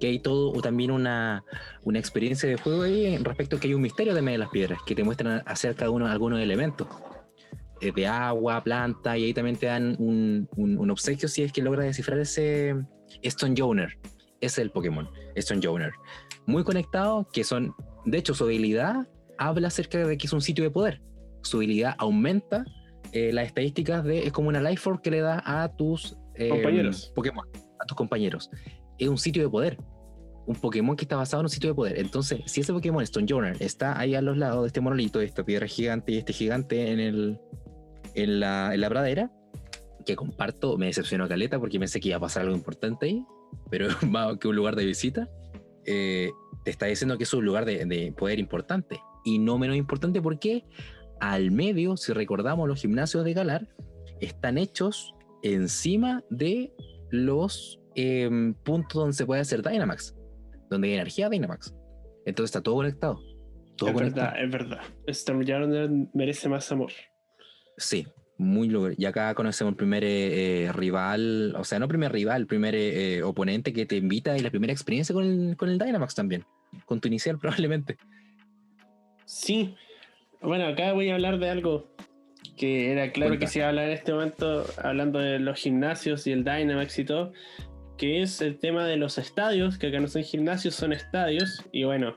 Que 0.00 0.08
hay 0.08 0.18
todo 0.18 0.50
o 0.50 0.60
también 0.60 0.90
una, 0.90 1.44
una 1.84 1.98
experiencia 2.00 2.48
de 2.48 2.56
juego 2.56 2.82
ahí 2.82 3.16
respecto 3.18 3.56
a 3.56 3.60
que 3.60 3.68
hay 3.68 3.74
un 3.74 3.82
misterio 3.82 4.12
de 4.14 4.22
medio 4.22 4.38
de 4.38 4.44
las 4.44 4.50
piedras 4.50 4.80
que 4.84 4.94
te 4.96 5.04
muestran 5.04 5.42
acerca 5.46 5.84
de 5.84 5.90
uno, 5.90 6.06
algunos 6.08 6.40
elementos 6.40 6.88
eh, 7.80 7.92
de 7.94 8.06
agua, 8.08 8.62
planta 8.64 9.16
y 9.16 9.24
ahí 9.26 9.32
también 9.34 9.56
te 9.56 9.66
dan 9.66 9.94
un, 10.00 10.48
un- 10.56 10.78
un 10.78 10.90
obsequio 10.90 11.28
si 11.28 11.44
es 11.44 11.52
que 11.52 11.62
logra 11.62 11.84
descifrar 11.84 12.18
ese 12.18 12.74
Stone 13.22 13.54
Joner. 13.56 13.96
Ese 14.40 14.46
es 14.46 14.58
el 14.58 14.70
Pokémon, 14.72 15.08
Stone 15.36 15.60
Joner. 15.62 15.92
Muy 16.46 16.64
conectado, 16.64 17.28
que 17.32 17.44
son, 17.44 17.72
de 18.10 18.18
hecho, 18.18 18.34
su 18.34 18.44
habilidad 18.44 19.06
habla 19.38 19.68
acerca 19.68 20.06
de 20.06 20.18
que 20.18 20.26
es 20.26 20.32
un 20.32 20.40
sitio 20.40 20.64
de 20.64 20.70
poder. 20.70 21.00
Su 21.42 21.58
habilidad 21.58 21.94
aumenta 21.98 22.64
eh, 23.12 23.32
las 23.32 23.46
estadísticas 23.46 24.04
de. 24.04 24.26
Es 24.26 24.32
como 24.32 24.48
una 24.48 24.60
life 24.60 24.82
force 24.82 25.02
que 25.02 25.10
le 25.10 25.20
da 25.20 25.42
a 25.44 25.68
tus 25.76 26.16
eh, 26.34 26.48
Compañeros. 26.48 27.12
Pokémon, 27.14 27.46
a 27.80 27.86
tus 27.86 27.96
compañeros. 27.96 28.50
Es 28.98 29.08
un 29.08 29.18
sitio 29.18 29.42
de 29.42 29.48
poder. 29.48 29.78
Un 30.46 30.56
Pokémon 30.56 30.96
que 30.96 31.04
está 31.04 31.16
basado 31.16 31.42
en 31.42 31.46
un 31.46 31.50
sitio 31.50 31.70
de 31.70 31.74
poder. 31.74 31.98
Entonces, 31.98 32.40
si 32.46 32.62
ese 32.62 32.72
Pokémon 32.72 33.02
Stone 33.02 33.26
Joner 33.28 33.56
está 33.60 33.98
ahí 33.98 34.14
a 34.14 34.22
los 34.22 34.36
lados 34.36 34.62
de 34.62 34.68
este 34.68 34.80
monolito, 34.80 35.18
de 35.18 35.26
esta 35.26 35.44
piedra 35.44 35.66
gigante 35.66 36.12
y 36.12 36.16
este 36.18 36.32
gigante 36.32 36.90
en, 36.90 37.00
el, 37.00 37.38
en, 38.14 38.40
la, 38.40 38.74
en 38.74 38.80
la 38.80 38.88
pradera, 38.88 39.30
que 40.06 40.16
comparto, 40.16 40.78
me 40.78 40.86
decepcionó 40.86 41.28
Caleta 41.28 41.60
porque 41.60 41.78
pensé 41.78 42.00
que 42.00 42.08
iba 42.08 42.16
a 42.16 42.20
pasar 42.20 42.44
algo 42.44 42.56
importante 42.56 43.06
ahí, 43.06 43.26
pero 43.70 43.88
más 44.08 44.38
que 44.38 44.48
un 44.48 44.56
lugar 44.56 44.74
de 44.74 44.86
visita, 44.86 45.28
eh, 45.90 46.30
te 46.64 46.70
está 46.70 46.86
diciendo 46.86 47.16
que 47.16 47.24
es 47.24 47.32
un 47.32 47.44
lugar 47.44 47.64
de, 47.64 47.84
de 47.86 48.12
poder 48.12 48.38
importante. 48.38 49.00
Y 49.24 49.38
no 49.38 49.58
menos 49.58 49.76
importante 49.76 50.20
porque 50.20 50.64
al 51.20 51.50
medio, 51.50 51.96
si 51.96 52.12
recordamos, 52.12 52.68
los 52.68 52.80
gimnasios 52.80 53.24
de 53.24 53.32
Galar 53.32 53.68
están 54.20 54.58
hechos 54.58 55.14
encima 55.42 56.22
de 56.30 56.72
los 57.10 57.80
em, 57.94 58.54
puntos 58.54 59.00
donde 59.00 59.14
se 59.14 59.24
puede 59.24 59.40
hacer 59.40 59.62
Dynamax, 59.62 60.14
donde 60.70 60.88
hay 60.88 60.94
energía 60.94 61.28
Dynamax. 61.28 61.74
Entonces 62.26 62.50
está 62.50 62.62
todo 62.62 62.76
conectado. 62.76 63.18
Todo 63.76 63.90
es 63.90 63.94
conectado. 63.94 64.32
verdad, 64.32 64.44
es 64.44 64.50
verdad. 64.50 64.80
Stormjorner 65.08 65.90
merece 66.12 66.48
más 66.48 66.70
amor. 66.70 66.92
Sí, 67.76 68.06
muy 68.38 68.68
logro. 68.68 68.94
Y 68.96 69.04
acá 69.04 69.34
conocemos 69.34 69.72
el 69.72 69.76
primer 69.76 70.04
eh, 70.04 70.64
eh, 70.64 70.72
rival, 70.72 71.54
o 71.56 71.64
sea, 71.64 71.78
no 71.78 71.88
primer 71.88 72.12
rival, 72.12 72.46
primer 72.46 72.74
eh, 72.76 73.22
oponente 73.22 73.72
que 73.72 73.84
te 73.84 73.96
invita 73.96 74.36
y 74.38 74.40
la 74.40 74.50
primera 74.50 74.72
experiencia 74.72 75.12
con 75.12 75.24
el, 75.24 75.56
con 75.56 75.68
el 75.68 75.78
Dynamax 75.78 76.14
también. 76.14 76.44
Con 76.86 77.00
tu 77.00 77.08
inicial 77.08 77.38
probablemente. 77.40 77.98
Sí. 79.24 79.74
Bueno, 80.40 80.66
acá 80.66 80.92
voy 80.92 81.10
a 81.10 81.14
hablar 81.14 81.38
de 81.38 81.50
algo 81.50 81.88
que 82.56 82.92
era 82.92 83.12
claro 83.12 83.30
Cuenta. 83.30 83.46
que 83.46 83.52
se 83.52 83.58
iba 83.58 83.66
a 83.66 83.68
hablar 83.70 83.86
en 83.86 83.92
este 83.92 84.12
momento, 84.12 84.64
hablando 84.82 85.18
de 85.18 85.38
los 85.38 85.58
gimnasios 85.58 86.26
y 86.26 86.32
el 86.32 86.44
Dynamax 86.44 86.98
y 86.98 87.04
todo, 87.04 87.32
que 87.96 88.22
es 88.22 88.40
el 88.40 88.58
tema 88.58 88.86
de 88.86 88.96
los 88.96 89.18
estadios, 89.18 89.78
que 89.78 89.88
acá 89.88 90.00
no 90.00 90.06
son 90.06 90.22
gimnasios, 90.22 90.74
son 90.74 90.92
estadios. 90.92 91.64
Y 91.72 91.84
bueno, 91.84 92.16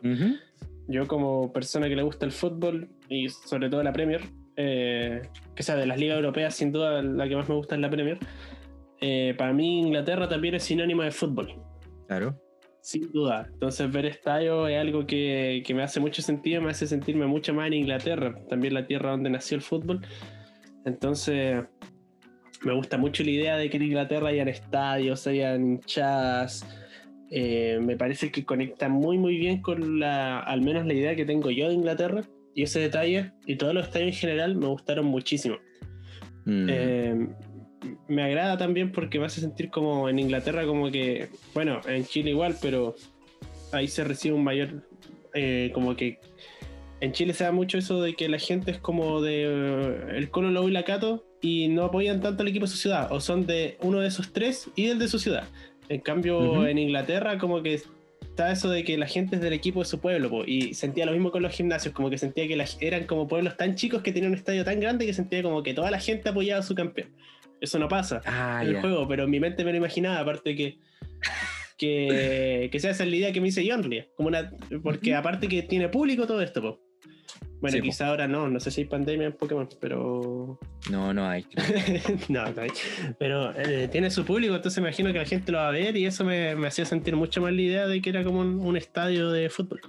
yo 0.88 1.08
como 1.08 1.52
persona 1.52 1.90
que 1.90 1.96
le 1.96 2.04
gusta 2.04 2.26
el 2.26 2.32
fútbol 2.32 2.90
y 3.10 3.30
sobre 3.30 3.70
todo 3.70 3.84
la 3.84 3.94
Premier, 3.94 4.22
eh, 4.56 5.22
que 5.56 5.64
sea 5.64 5.76
de 5.76 5.86
las 5.86 6.00
ligas 6.00 6.18
europeas, 6.18 6.56
sin 6.56 6.72
duda 6.72 7.02
la 7.02 7.28
que 7.28 7.36
más 7.36 7.48
me 7.50 7.56
gusta 7.56 7.76
es 7.76 7.82
la 7.82 7.90
Premier. 7.90 8.18
eh, 9.02 9.34
para 9.38 9.52
mí 9.52 9.80
Inglaterra 9.80 10.30
también 10.30 10.56
es 10.56 10.64
sinónimo 10.64 11.02
de 11.04 11.12
fútbol. 11.12 11.56
Claro. 12.08 12.40
Sin 12.82 13.12
duda. 13.12 13.48
Entonces 13.52 13.92
ver 13.92 14.06
estadio 14.06 14.68
es 14.68 14.80
algo 14.80 15.06
que, 15.06 15.64
que 15.66 15.74
me 15.74 15.84
hace 15.84 16.00
mucho 16.00 16.22
sentido, 16.22 16.62
me 16.62 16.72
hace 16.72 16.88
sentirme 16.88 17.26
mucho 17.26 17.54
más 17.54 17.68
en 17.68 17.74
Inglaterra, 17.74 18.36
también 18.50 18.74
la 18.74 18.86
tierra 18.86 19.12
donde 19.12 19.30
nació 19.30 19.56
el 19.56 19.62
fútbol. 19.62 20.02
Entonces 20.86 21.64
me 22.64 22.74
gusta 22.74 22.98
mucho 22.98 23.24
la 23.24 23.32
idea 23.32 23.58
de 23.58 23.70
que 23.70 23.78
en 23.78 23.84
Inglaterra 23.84 24.30
hayan 24.30 24.48
estadios, 24.48 25.26
hayan 25.28 25.66
hinchadas. 25.66 26.66
Eh, 27.32 27.80
me 27.82 27.96
parece 27.98 28.32
que 28.32 28.44
conecta 28.46 28.90
muy 28.90 29.18
muy 29.18 29.38
bien 29.38 29.62
con 29.62 30.00
la, 30.00 30.40
al 30.40 30.62
menos 30.62 30.86
la 30.86 30.94
idea 30.94 31.16
que 31.16 31.26
tengo 31.26 31.50
yo 31.50 31.70
de 31.70 31.76
Inglaterra. 31.76 32.24
Y 32.54 32.64
ese 32.64 32.80
detalle, 32.80 33.32
y 33.46 33.56
todos 33.56 33.74
los 33.74 33.86
estadios 33.86 34.10
en 34.10 34.20
general, 34.20 34.56
me 34.56 34.68
gustaron 34.68 35.06
muchísimo. 35.06 35.58
Mm. 36.46 36.68
Eh, 36.70 37.28
me 38.08 38.24
agrada 38.24 38.58
también 38.58 38.92
porque 38.92 39.20
me 39.20 39.26
hace 39.26 39.42
sentir 39.42 39.70
como 39.70 40.10
en 40.10 40.20
Inglaterra, 40.20 40.66
como 40.66 40.92
que, 40.92 41.30
bueno, 41.54 41.82
en 41.88 42.06
Chile 42.06 42.32
igual, 42.32 42.56
pero 42.62 42.96
ahí 43.72 43.88
se 43.88 44.04
recibe 44.04 44.36
un 44.36 44.44
mayor, 44.44 44.88
eh, 45.34 45.72
como 45.74 45.96
que 45.96 46.20
en 47.00 47.14
Chile 47.14 47.34
se 47.34 47.44
da 47.44 47.52
mucho 47.52 47.78
eso 47.78 48.02
de 48.02 48.14
que 48.14 48.30
la 48.30 48.38
gente 48.38 48.72
es 48.72 48.78
como 48.78 49.22
de 49.22 49.44
eh, 49.46 50.18
el 50.18 50.30
Colo 50.30 50.52
Lobo 50.52 50.70
y 50.70 50.72
la 50.72 50.84
Cato 50.84 51.26
y 51.42 51.68
no 51.70 51.86
apoyan 51.86 52.22
tanto 52.22 52.44
al 52.44 52.50
equipo 52.50 52.66
de 52.66 52.72
su 52.72 52.78
ciudad, 52.78 53.12
o 53.12 53.20
son 53.20 53.48
de 53.48 53.78
uno 53.82 54.00
de 54.00 54.08
esos 54.08 54.32
tres 54.32 54.70
y 54.76 54.88
del 54.88 55.00
de 55.00 55.08
su 55.08 55.18
ciudad. 55.18 55.48
En 55.90 56.00
cambio, 56.00 56.68
en 56.68 56.78
Inglaterra, 56.78 57.38
como 57.38 57.62
que 57.64 57.82
está 58.32 58.52
eso 58.52 58.70
de 58.70 58.84
que 58.84 58.98
la 58.98 59.08
gente 59.08 59.36
es 59.36 59.42
del 59.42 59.54
equipo 59.54 59.80
de 59.80 59.86
su 59.86 60.00
pueblo, 60.00 60.30
po, 60.30 60.44
y 60.46 60.74
sentía 60.74 61.06
lo 61.06 61.12
mismo 61.12 61.32
con 61.32 61.42
los 61.44 61.54
gimnasios, 61.54 61.94
como 61.94 62.10
que 62.10 62.18
sentía 62.18 62.48
que 62.48 62.56
la- 62.56 62.66
eran 62.80 63.06
como 63.06 63.28
pueblos 63.28 63.56
tan 63.58 63.76
chicos 63.76 64.02
que 64.02 64.12
tenían 64.12 64.32
un 64.32 64.38
estadio 64.38 64.64
tan 64.66 64.80
grande 64.80 65.06
que 65.06 65.14
sentía 65.14 65.44
como 65.44 65.62
que 65.64 65.74
toda 65.74 65.92
la 65.92 66.00
gente 66.00 66.30
apoyaba 66.30 66.60
a 66.62 66.64
su 66.64 66.74
campeón. 66.74 67.10
Eso 67.60 67.78
no 67.78 67.88
pasa 67.88 68.22
ah, 68.26 68.60
en 68.64 68.70
el 68.70 68.74
juego, 68.82 69.08
pero 69.08 69.26
en 69.26 69.30
mi 69.30 69.40
mente 69.40 69.64
me 69.64 69.72
lo 69.72 69.78
imaginaba, 69.78 70.20
aparte 70.20 70.56
que 70.56 70.80
que, 71.78 72.70
que 72.72 72.80
sea 72.80 72.92
esa 72.92 73.06
la 73.06 73.16
idea 73.16 73.32
que 73.32 73.40
me 73.42 73.48
dice 73.48 73.66
Yonli, 73.66 74.06
como 74.16 74.28
una 74.30 74.52
porque 74.84 75.16
aparte 75.16 75.48
que 75.48 75.64
tiene 75.64 75.90
público 75.90 76.28
todo 76.28 76.42
esto, 76.42 76.62
po. 76.62 76.80
Bueno, 77.62 77.76
Sí, 77.76 77.82
po. 77.82 77.86
quizá 77.86 78.08
ahora 78.08 78.28
no, 78.28 78.50
no 78.50 78.60
sé 78.60 78.72
si 78.72 78.82
hay 78.82 78.88
pandemia 78.88 79.28
en 79.28 79.34
Pokémon, 79.34 79.70
pero 79.80 80.58
No, 80.90 81.14
no 81.14 81.28
hay. 81.30 81.46
no, 82.30 82.52
no 82.52 82.62
hay. 82.62 82.72
Pero 83.20 83.56
eh, 83.56 83.88
tiene 83.92 84.10
su 84.10 84.26
público, 84.26 84.56
entonces 84.56 84.82
me 84.82 84.90
imagino 84.90 85.14
que 85.14 85.20
la 85.20 85.26
gente 85.26 85.52
lo 85.52 85.60
va 85.60 85.68
a 85.68 85.72
ver 85.72 85.96
y 85.96 86.06
eso 86.06 86.26
me, 86.26 86.56
me 86.56 86.68
hacía 86.68 86.86
sentir 86.86 87.16
mucho 87.16 87.40
más 87.42 87.54
la 87.54 87.62
idea 87.62 87.88
de 87.88 88.02
que 88.02 88.10
era 88.10 88.24
como 88.24 88.40
un, 88.42 88.60
un 88.60 88.76
estadio 88.78 89.32
de 89.32 89.50
fútbol. 89.50 89.80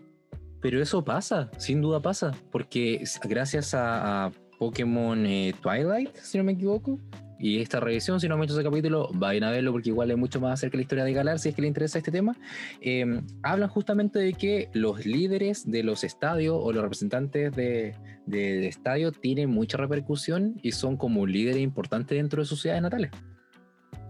Pero 0.61 0.81
eso 0.81 1.03
pasa, 1.05 1.51
sin 1.59 1.81
duda 1.81 2.01
pasa, 2.01 2.33
porque 2.53 3.03
gracias 3.25 3.75
a, 3.75 4.27
a 4.27 4.33
Pokémon 4.59 5.27
eh, 5.27 5.55
Twilight, 5.61 6.15
si 6.17 6.39
no 6.39 6.45
me 6.45 6.53
equivoco, 6.53 7.01
y 7.43 7.61
esta 7.61 7.81
revisión, 7.81 8.21
si 8.21 8.29
no 8.29 8.35
han 8.37 8.41
visto 8.41 8.55
ese 8.59 8.63
capítulo, 8.67 9.11
vayan 9.13 9.45
a 9.45 9.51
verlo 9.51 9.73
porque 9.73 9.91
igual 9.91 10.11
es 10.11 10.17
mucho 10.17 10.41
más 10.41 10.55
acerca 10.55 10.73
de 10.73 10.79
la 10.79 10.83
historia 10.83 11.05
de 11.05 11.13
Galar, 11.13 11.39
si 11.39 11.49
es 11.51 11.55
que 11.55 11.61
les 11.63 11.69
interesa 11.69 11.99
este 11.99 12.11
tema, 12.13 12.37
eh, 12.81 13.21
hablan 13.43 13.69
justamente 13.69 14.19
de 14.21 14.33
que 14.33 14.69
los 14.73 15.05
líderes 15.05 15.71
de 15.71 15.83
los 15.83 16.05
estadios 16.05 16.57
o 16.59 16.73
los 16.73 16.83
representantes 16.83 17.55
de, 17.55 17.95
de- 18.27 18.55
de 18.61 18.69
estadio 18.69 19.13
tienen 19.13 19.51
mucha 19.51 19.77
repercusión 19.77 20.59
y 20.63 20.73
son 20.73 20.97
como 20.97 21.27
líderes 21.27 21.61
importantes 21.61 22.17
dentro 22.17 22.41
de 22.43 22.47
sus 22.47 22.61
ciudades 22.63 22.83
natales. 22.83 23.11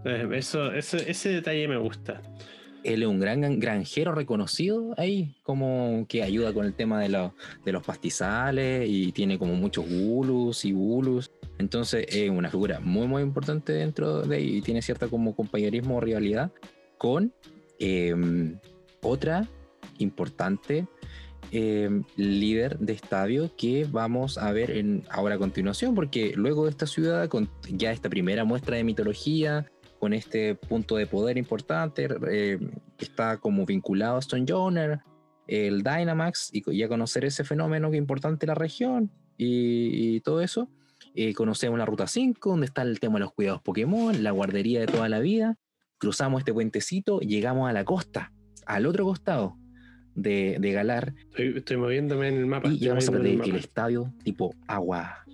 Eh, 0.05 0.29
Eso, 0.35 0.73
eso, 0.73 0.97
ese 0.99 1.31
detalle 1.31 1.67
me 1.69 1.77
gusta. 1.79 2.21
él 2.85 3.03
es 3.03 3.09
un 3.09 3.21
gran 3.21 3.61
granjero 3.61 4.13
reconocido 4.13 4.93
ahí, 4.99 5.37
como 5.45 6.05
que 6.09 6.23
ayuda 6.25 6.53
con 6.53 6.67
el 6.67 6.75
tema 6.75 7.01
de, 7.01 7.09
lo- 7.09 7.35
de 7.65 7.71
los 7.73 7.85
pastizales 7.87 8.89
y 8.89 9.13
tiene 9.13 9.39
como 9.39 9.55
muchos 9.55 9.89
gulus 9.89 10.65
y 10.65 10.73
bulus. 10.73 11.31
Entonces 11.63 12.05
es 12.09 12.29
una 12.29 12.51
figura 12.51 12.81
muy, 12.81 13.07
muy 13.07 13.23
importante 13.23 13.73
dentro 13.73 14.23
de 14.23 14.37
ahí 14.37 14.57
y 14.59 14.63
tiene 14.63 14.83
cierta 14.83 15.09
como 15.09 15.35
compañerismo 15.35 15.97
o 15.97 16.01
rivalidad 16.01 16.53
con 16.99 17.33
Em, 17.85 18.61
otra 19.03 19.49
importante 19.99 20.87
em, 21.51 22.05
líder 22.15 22.79
de 22.79 22.93
estadio 22.93 23.51
que 23.57 23.89
vamos 23.91 24.39
a 24.39 24.53
ver 24.53 24.71
en, 24.71 25.03
ahora 25.11 25.35
a 25.35 25.39
continuación, 25.39 25.97
porque 25.97 26.33
luego 26.37 26.65
de 26.65 26.71
esta 26.71 26.87
ciudad, 26.87 27.29
con 27.29 27.51
ya 27.69 27.91
esta 27.91 28.09
primera 28.09 28.45
muestra 28.45 28.77
de 28.77 28.85
mitología, 28.85 29.67
con 29.99 30.13
este 30.13 30.55
punto 30.55 30.95
de 30.95 31.09
poder 31.09 31.37
importante, 31.39 32.07
que 32.07 32.71
está 33.05 33.39
como 33.39 33.67
vinculado 33.67 34.17
a 34.17 34.21
Stone 34.21 34.47
Joner, 34.49 35.01
el 35.49 35.83
Dynamax, 35.83 36.51
y 36.53 36.63
ya 36.79 36.87
conocer 36.87 37.25
ese 37.25 37.43
fenómeno 37.43 37.91
que 37.91 37.97
es 37.97 38.01
importante 38.01 38.47
en 38.47 38.49
la 38.49 38.55
región 38.55 39.11
y, 39.37 40.21
todo 40.21 40.41
eso. 40.41 40.69
Eh, 41.15 41.35
conocemos 41.35 41.79
la 41.79 41.85
ruta 41.85 42.07
5, 42.07 42.51
donde 42.51 42.67
está 42.67 42.83
el 42.83 42.99
tema 43.01 43.15
de 43.15 43.21
los 43.21 43.33
cuidados 43.33 43.61
Pokémon, 43.63 44.23
la 44.23 44.31
guardería 44.31 44.81
de 44.81 44.87
toda 44.87 45.09
la 45.09 45.21
vida. 45.21 45.57
Cruzamos 45.99 46.41
este 46.41 46.53
puentecito, 46.53 47.21
llegamos 47.21 47.69
a 47.69 47.73
la 47.73 47.85
costa, 47.85 48.33
al 48.67 48.87
otro 48.87 49.05
costado 49.05 49.57
de, 50.15 50.59
Galar. 50.73 51.15
Estoy, 51.37 51.77
moviéndome 51.77 52.29
en 52.29 52.37
el 52.37 52.47
mapa. 52.47 52.69
Y 52.69 52.89
vamos 52.89 53.09
a 53.09 53.17
el 53.17 53.55
estadio 53.57 54.13
tipo 54.25 54.55
agua. 54.67 55.25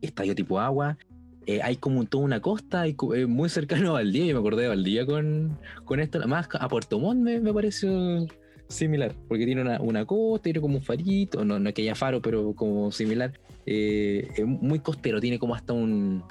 Estadio 0.00 0.34
tipo 0.34 0.60
agua. 0.60 0.98
Eh, 1.46 1.60
hay 1.62 1.76
como 1.76 2.04
toda 2.04 2.24
una 2.24 2.40
costa 2.40 2.86
eh, 2.86 3.26
muy 3.26 3.48
cercano 3.48 3.90
a 3.90 3.92
Valdía. 3.94 4.26
Yo 4.26 4.34
me 4.34 4.40
acordé 4.40 4.62
de 4.62 4.68
Valdía 4.68 5.06
con, 5.06 5.58
con 5.84 6.00
esto. 6.00 6.26
Más 6.26 6.48
a 6.52 6.68
Puerto 6.68 6.98
Montt 6.98 7.20
me, 7.20 7.40
me 7.40 7.52
pareció 7.52 8.26
similar, 8.68 9.14
porque 9.28 9.44
tiene 9.44 9.60
una, 9.60 9.80
una, 9.80 10.04
costa, 10.06 10.44
tiene 10.44 10.60
como 10.60 10.76
un 10.76 10.82
farito, 10.82 11.44
no, 11.44 11.58
no 11.58 11.68
es 11.68 11.74
que 11.74 11.82
haya 11.82 11.94
faro, 11.94 12.22
pero 12.22 12.54
como 12.54 12.90
similar. 12.90 13.38
Eh, 13.66 14.28
es 14.36 14.44
muy 14.46 14.80
costero, 14.80 15.20
tiene 15.20 15.38
como 15.38 15.54
hasta 15.54 15.72
un, 15.72 16.24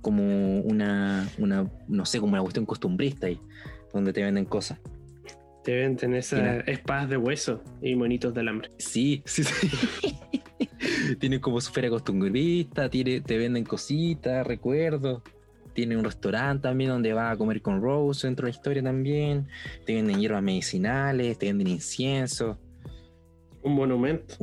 como 0.00 0.60
una, 0.60 1.28
una, 1.38 1.70
no 1.86 2.04
sé, 2.04 2.20
como 2.20 2.32
una 2.32 2.42
cuestión 2.42 2.66
costumbrista 2.66 3.26
ahí, 3.26 3.40
donde 3.92 4.12
te 4.12 4.22
venden 4.22 4.44
cosas. 4.44 4.78
Te 5.64 5.74
venden 5.74 6.14
esas 6.14 6.66
espadas 6.66 7.10
de 7.10 7.16
hueso 7.16 7.62
y 7.82 7.94
monitos 7.94 8.32
de 8.32 8.40
alambre. 8.40 8.70
Sí, 8.78 9.22
sí, 9.26 9.44
sí. 9.44 9.70
tiene 11.20 11.40
como 11.40 11.60
su 11.60 11.72
feria 11.72 11.90
costumbrista, 11.90 12.88
tiene, 12.88 13.20
te 13.20 13.36
venden 13.36 13.64
cositas, 13.64 14.46
recuerdos. 14.46 15.22
Tiene 15.74 15.96
un 15.96 16.02
restaurante 16.02 16.62
también 16.62 16.90
donde 16.90 17.12
va 17.12 17.30
a 17.30 17.36
comer 17.36 17.62
con 17.62 17.80
Rose 17.80 18.26
dentro 18.26 18.46
de 18.46 18.52
la 18.52 18.56
historia 18.56 18.82
también. 18.82 19.46
Te 19.86 19.94
venden 19.94 20.18
hierbas 20.18 20.42
medicinales, 20.42 21.38
te 21.38 21.46
venden 21.46 21.68
incienso. 21.68 22.58
Un 23.62 23.74
monumento. 23.74 24.34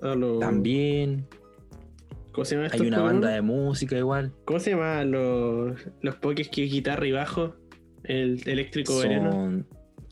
También. 0.00 1.26
¿Cómo 2.32 2.44
se 2.44 2.56
llama 2.56 2.68
Hay 2.72 2.80
una 2.80 3.00
banda 3.00 3.28
de 3.28 3.42
música 3.42 3.96
igual. 3.96 4.32
¿Cómo 4.44 4.58
se 4.58 4.70
llama 4.70 5.04
los, 5.04 5.80
los 6.00 6.16
pokés 6.16 6.48
que 6.48 6.64
es 6.64 6.72
guitarra 6.72 7.06
y 7.06 7.12
bajo? 7.12 7.54
El 8.02 8.46
eléctrico 8.46 8.92
Son 8.92 9.02
veneno. 9.02 9.64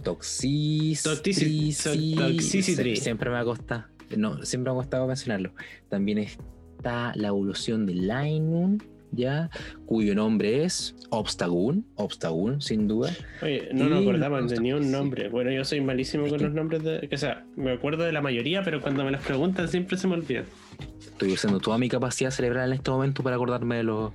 Toxis, 0.03 1.03
Toxicity. 1.03 1.73
Siempre 2.97 3.31
me 3.31 3.39
ha 3.39 3.45
costado. 3.45 3.85
No, 4.17 4.45
siempre 4.45 4.73
me 4.73 4.79
ha 4.79 4.83
costado 4.83 5.07
mencionarlo. 5.07 5.53
También 5.89 6.19
está 6.19 7.13
la 7.17 7.29
evolución 7.29 7.87
de 7.87 7.95
Line 7.95 8.79
ya, 9.13 9.51
cuyo 9.87 10.15
nombre 10.15 10.65
es 10.65 10.95
Obstagoon, 11.11 11.85
Obstagoon, 11.97 12.61
sin 12.61 12.89
duda. 12.89 13.15
Oye, 13.43 13.69
no 13.73 13.89
nos 13.89 14.03
acordaban 14.03 14.49
de 14.49 14.59
ni 14.59 14.73
un 14.73 14.91
nombre. 14.91 15.29
Bueno, 15.29 15.51
yo 15.53 15.65
soy 15.65 15.81
malísimo 15.81 16.27
con 16.29 16.43
los 16.43 16.53
nombres 16.53 16.83
de. 16.83 17.09
O 17.13 17.17
sea, 17.17 17.45
me 17.57 17.73
acuerdo 17.73 18.05
de 18.05 18.13
la 18.13 18.23
mayoría, 18.23 18.63
pero 18.63 18.81
cuando 18.81 19.05
me 19.05 19.11
las 19.11 19.23
preguntan 19.23 19.69
siempre 19.69 19.97
se 19.97 20.09
me 20.09 20.15
olvidan. 20.15 20.45
Estoy 21.01 21.33
usando 21.33 21.61
toda 21.61 21.79
mi 21.79 21.89
capacidad 21.89 22.31
cerebral 22.31 22.71
en 22.71 22.77
este 22.77 22.91
momento 22.91 23.23
para 23.23 23.37
acordarme 23.37 23.77
de 23.77 23.83
los 23.85 24.13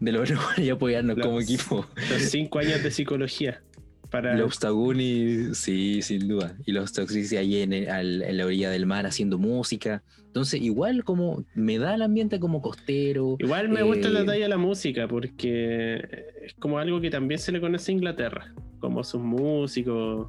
de 0.00 0.12
lo 0.12 0.24
y 0.58 0.68
apoyarnos 0.68 1.18
como 1.18 1.40
equipo. 1.40 1.86
Los 2.10 2.22
cinco 2.22 2.58
años 2.58 2.82
de 2.82 2.90
psicología. 2.90 3.62
Para... 4.10 4.36
Los 4.36 4.58
Taguni, 4.58 5.54
sí, 5.54 6.02
sin 6.02 6.26
duda. 6.26 6.56
Y 6.66 6.72
los 6.72 6.92
Toxicity 6.92 7.36
ahí 7.36 7.62
en, 7.62 7.72
en, 7.72 8.36
la 8.36 8.44
orilla 8.44 8.70
del 8.70 8.86
mar 8.86 9.06
haciendo 9.06 9.38
música. 9.38 10.02
Entonces, 10.26 10.60
igual 10.60 11.04
como 11.04 11.44
me 11.54 11.78
da 11.78 11.94
el 11.94 12.02
ambiente 12.02 12.40
como 12.40 12.60
costero. 12.60 13.36
Igual 13.38 13.68
me 13.68 13.82
gusta 13.82 14.08
el 14.08 14.16
eh, 14.16 14.20
detalle 14.20 14.42
de 14.42 14.48
la 14.48 14.58
música, 14.58 15.08
porque 15.08 16.26
es 16.44 16.54
como 16.54 16.78
algo 16.78 17.00
que 17.00 17.10
también 17.10 17.38
se 17.38 17.52
le 17.52 17.60
conoce 17.60 17.92
a 17.92 17.94
Inglaterra, 17.94 18.54
como 18.78 19.02
sus 19.04 19.20
músicos. 19.20 20.28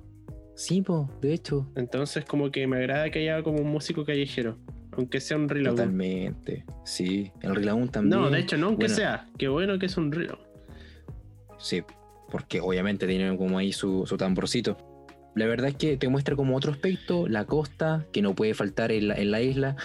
Sí, 0.56 0.82
pues, 0.82 1.08
de 1.22 1.34
hecho. 1.34 1.68
Entonces, 1.76 2.26
como 2.26 2.52
que 2.52 2.68
me 2.68 2.78
agrada 2.78 3.10
que 3.10 3.20
haya 3.20 3.44
como 3.44 3.62
un 3.62 3.72
músico 3.72 4.06
callejero. 4.06 4.58
Aunque 4.94 5.22
sea 5.22 5.38
un 5.38 5.48
Rillaboom. 5.48 5.78
Totalmente. 5.78 6.66
Sí, 6.84 7.32
el 7.42 7.56
Rillaboom 7.56 7.88
también. 7.88 8.22
No, 8.22 8.30
de 8.30 8.40
hecho, 8.40 8.58
no 8.58 8.68
aunque 8.68 8.90
sea. 8.90 9.28
Qué 9.38 9.48
bueno 9.48 9.80
que 9.80 9.86
es 9.86 9.98
un 9.98 10.12
Rillaboom. 10.12 10.46
Sí, 11.58 11.82
porque 12.32 12.62
obviamente 12.62 13.06
tiene 13.06 13.38
como 13.38 13.58
ahí 13.58 13.72
su, 13.72 14.06
tamborcito. 14.18 14.78
La 15.36 15.46
verdad 15.46 15.70
es 15.70 15.76
que 15.76 15.98
te 15.98 16.10
muestra 16.10 16.36
como 16.36 16.56
otro 16.58 16.72
aspecto, 16.72 17.28
la 17.28 17.46
costa, 17.46 18.06
que 18.12 18.22
no 18.22 18.34
puede 18.34 18.54
faltar 18.54 18.92
en 18.92 19.08
la, 19.32 19.42
isla. 19.42 19.76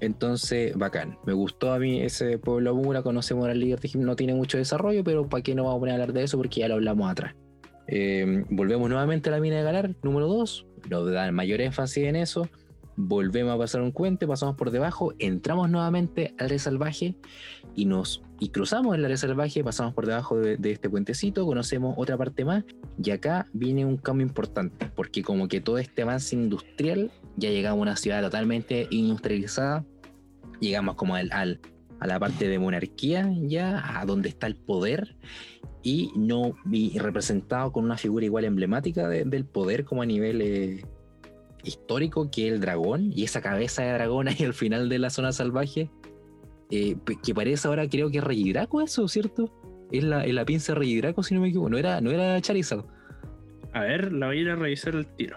Entonces, 0.00 0.76
bacán. 0.76 1.18
Me 1.26 1.32
gustó 1.32 1.72
a 1.72 1.78
mí 1.78 2.00
ese 2.00 2.38
pueblo 2.38 2.74
Mura, 2.74 3.02
conocemos 3.02 3.48
al 3.48 3.60
líder, 3.60 3.80
no 3.96 4.16
tiene 4.16 4.34
mucho 4.34 4.58
desarrollo, 4.58 5.04
pero 5.04 5.28
¿para 5.28 5.42
qué 5.42 5.54
no 5.54 5.64
vamos 5.64 5.76
a 5.76 5.80
poner 5.80 5.92
a 5.92 5.94
hablar 5.96 6.12
de 6.12 6.24
eso? 6.24 6.38
Porque 6.38 6.60
ya 6.60 6.68
lo 6.68 6.74
hablamos 6.74 7.10
atrás. 7.10 7.34
Eh, 7.88 8.44
volvemos 8.50 8.88
nuevamente 8.88 9.28
a 9.28 9.32
la 9.32 9.40
mina 9.40 9.56
de 9.56 9.62
Galar, 9.62 9.94
número 10.02 10.26
2. 10.26 10.66
Nos 10.90 11.10
dan 11.12 11.34
mayor 11.34 11.60
énfasis 11.60 12.04
en 12.04 12.16
eso 12.16 12.48
volvemos 12.96 13.54
a 13.54 13.58
pasar 13.58 13.82
un 13.82 13.92
puente, 13.92 14.26
pasamos 14.26 14.56
por 14.56 14.70
debajo, 14.70 15.12
entramos 15.18 15.70
nuevamente 15.70 16.34
al 16.38 16.46
área 16.46 16.58
salvaje 16.58 17.14
y 17.74 17.84
nos 17.84 18.22
y 18.38 18.50
cruzamos 18.50 18.94
el 18.94 19.04
área 19.04 19.16
salvaje, 19.16 19.64
pasamos 19.64 19.94
por 19.94 20.06
debajo 20.06 20.36
de, 20.36 20.58
este 20.70 20.90
puentecito, 20.90 21.46
conocemos 21.46 21.94
otra 21.96 22.18
parte 22.18 22.44
más 22.44 22.64
y 23.02 23.10
acá 23.10 23.46
viene 23.52 23.84
un 23.84 23.96
cambio 23.96 24.26
importante, 24.26 24.90
porque 24.94 25.22
como 25.22 25.48
que 25.48 25.60
todo 25.60 25.78
este 25.78 26.02
avance 26.02 26.34
industrial, 26.34 27.10
ya 27.36 27.50
llegamos 27.50 27.78
a 27.78 27.82
una 27.82 27.96
ciudad 27.96 28.22
totalmente 28.22 28.88
industrializada, 28.90 29.84
llegamos 30.60 30.96
como 30.96 31.14
al, 31.14 31.30
a 31.32 32.06
la 32.06 32.18
parte 32.18 32.48
de 32.48 32.58
monarquía 32.58 33.30
ya, 33.42 34.00
a 34.00 34.04
donde 34.04 34.28
está 34.28 34.46
el 34.46 34.56
poder 34.56 35.16
y 35.82 36.10
no 36.16 36.54
y 36.70 36.98
representado 36.98 37.72
con 37.72 37.84
una 37.84 37.96
figura 37.96 38.24
igual 38.24 38.44
emblemática 38.44 39.08
del 39.08 39.44
poder 39.44 39.84
como 39.84 40.02
a 40.02 40.06
nivel 40.06 40.84
histórico 41.66 42.30
que 42.30 42.48
el 42.48 42.60
dragón 42.60 43.12
y 43.14 43.24
esa 43.24 43.40
cabeza 43.40 43.82
de 43.82 43.92
dragón 43.92 44.28
ahí 44.28 44.44
al 44.44 44.54
final 44.54 44.88
de 44.88 44.98
la 44.98 45.10
zona 45.10 45.32
salvaje, 45.32 45.90
eh, 46.70 46.96
que 47.22 47.34
parece 47.34 47.68
ahora 47.68 47.88
creo 47.88 48.10
que 48.10 48.18
es 48.18 48.24
Rey 48.24 48.52
Draco 48.52 48.80
eso, 48.80 49.06
¿cierto? 49.08 49.52
Es 49.92 50.02
la, 50.02 50.26
la 50.26 50.44
pinza 50.44 50.74
Rey 50.74 50.96
Draco, 50.96 51.22
si 51.22 51.34
no 51.34 51.40
me 51.40 51.48
equivoco, 51.48 51.70
no 51.70 51.78
era, 51.78 52.00
no 52.00 52.10
era 52.10 52.40
Charizard. 52.40 52.84
A 53.72 53.80
ver, 53.80 54.12
la 54.12 54.26
voy 54.26 54.38
a 54.38 54.40
ir 54.40 54.50
a 54.50 54.56
revisar 54.56 54.94
el 54.94 55.06
tiro. 55.06 55.36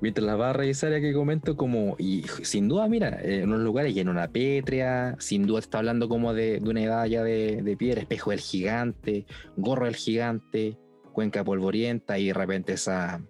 Mientras 0.00 0.26
la 0.26 0.36
va 0.36 0.50
a 0.50 0.52
revisar, 0.52 0.90
ya 0.92 1.00
que 1.00 1.14
comento, 1.14 1.56
como, 1.56 1.96
y 1.98 2.22
sin 2.42 2.68
duda, 2.68 2.86
mira, 2.88 3.18
en 3.22 3.48
unos 3.48 3.62
lugares 3.62 3.96
y 3.96 4.00
en 4.00 4.10
una 4.10 4.28
pétrea, 4.28 5.16
sin 5.18 5.46
duda 5.46 5.60
está 5.60 5.78
hablando 5.78 6.08
como 6.08 6.34
de, 6.34 6.60
una 6.62 6.82
edad 6.82 7.06
ya 7.06 7.22
de, 7.22 7.62
de, 7.62 7.76
piedra, 7.76 8.02
espejo 8.02 8.30
del 8.30 8.40
gigante, 8.40 9.24
gorro 9.56 9.86
del 9.86 9.96
gigante, 9.96 10.76
cuenca 11.14 11.42
polvorienta 11.42 12.18
y 12.18 12.26
de 12.26 12.34
repente 12.34 12.74
esa, 12.74 13.22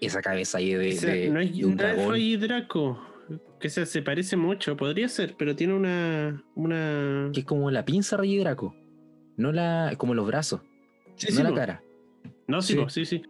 esa 0.00 0.22
cabeza 0.22 0.58
ahí 0.58 0.74
de, 0.74 1.30
no 1.30 1.40
es, 1.40 1.62
un 1.62 1.76
dragón. 1.76 2.40
Draco. 2.40 3.04
Que 3.60 3.68
se, 3.68 3.84
se 3.86 4.02
parece 4.02 4.36
mucho, 4.36 4.76
podría 4.76 5.08
ser, 5.08 5.34
pero 5.36 5.54
tiene 5.56 5.74
una. 5.74 6.44
una... 6.54 7.30
Que 7.32 7.40
es 7.40 7.46
como 7.46 7.70
la 7.70 7.84
pinza 7.84 8.16
Rey 8.16 8.38
Draco. 8.38 8.74
No 9.36 9.52
la. 9.52 9.94
como 9.98 10.14
los 10.14 10.26
brazos. 10.26 10.60
no 11.34 11.42
la 11.42 11.54
cara. 11.54 11.82
No, 12.46 12.62
sí, 12.62 12.78
sí, 12.88 13.04
sí. 13.04 13.22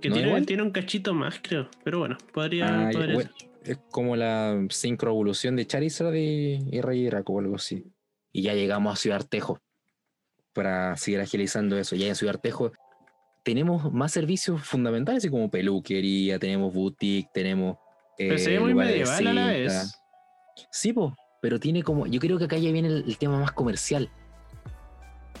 Que 0.00 0.10
tiene, 0.10 0.42
tiene, 0.42 0.62
un 0.62 0.70
cachito 0.70 1.14
más, 1.14 1.40
creo. 1.42 1.68
Pero 1.84 1.98
bueno, 1.98 2.16
podría, 2.32 2.90
ser. 2.92 3.30
Es 3.64 3.78
como 3.90 4.14
la 4.14 4.66
sincroevolución 4.70 5.56
de 5.56 5.66
Charizard 5.66 6.14
y, 6.14 6.60
y 6.70 6.80
Rey 6.80 7.04
Draco 7.06 7.32
o 7.32 7.40
algo 7.40 7.56
así. 7.56 7.84
Y 8.32 8.42
ya 8.42 8.54
llegamos 8.54 8.92
a 8.92 8.96
Ciudad 8.96 9.20
Artejo. 9.20 9.60
Para 10.52 10.96
seguir 10.96 11.20
agilizando 11.20 11.76
eso. 11.76 11.96
Ya 11.96 12.06
en 12.06 12.14
Ciudad 12.14 12.36
Artejo 12.36 12.72
tenemos 13.46 13.92
más 13.92 14.10
servicios 14.10 14.60
fundamentales, 14.64 15.30
como 15.30 15.48
peluquería, 15.48 16.36
tenemos 16.36 16.74
boutique, 16.74 17.30
tenemos. 17.32 17.78
pero 18.18 18.36
se 18.38 18.50
ve 18.50 18.58
muy 18.58 18.74
medieval 18.74 19.24
a 19.24 19.32
la 19.32 19.46
vez. 19.46 20.00
Sí, 20.72 20.92
pero 21.40 21.60
tiene 21.60 21.84
como. 21.84 22.08
Yo 22.08 22.18
creo 22.18 22.38
que 22.38 22.46
acá 22.46 22.58
ya 22.58 22.72
viene 22.72 22.88
el, 22.88 23.16
tema 23.18 23.38
más 23.38 23.52
comercial. 23.52 24.10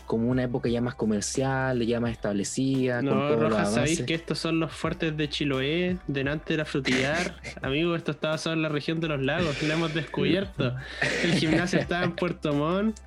Como 0.06 0.30
una 0.30 0.44
época 0.44 0.68
ya 0.68 0.80
más 0.80 0.94
comercial, 0.94 1.84
ya 1.84 1.98
más 1.98 2.12
establecida. 2.12 3.02
No, 3.02 3.34
Rojas, 3.34 3.74
sabéis 3.74 4.02
que 4.02 4.14
estos 4.14 4.38
son 4.38 4.60
los 4.60 4.70
fuertes 4.70 5.16
de 5.16 5.28
Chiloé, 5.28 5.98
delante 6.06 6.52
de 6.52 6.58
la 6.58 6.64
frutillar. 6.64 7.40
Amigo, 7.60 7.96
esto 7.96 8.12
está 8.12 8.28
basado 8.28 8.54
en 8.54 8.62
la 8.62 8.68
región 8.68 9.00
de 9.00 9.08
los 9.08 9.20
lagos, 9.20 9.60
lo 9.64 9.74
hemos 9.74 9.92
descubierto. 9.92 10.76
El 11.24 11.32
gimnasio 11.32 11.80
está 11.80 12.04
en 12.04 12.14
Puerto 12.14 12.52
Montt. 12.52 13.00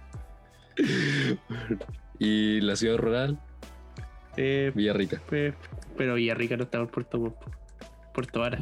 ¿Y 2.19 2.59
la 2.59 2.75
ciudad 2.75 2.97
rural? 2.97 3.39
Eh, 4.41 4.71
Villarrica. 4.73 5.21
pero 5.97 6.13
Villarrica 6.15 6.55
no 6.55 6.63
está 6.63 6.79
por 6.79 6.89
Puerto, 6.91 7.35
Puerto 8.13 8.39
Vara. 8.39 8.57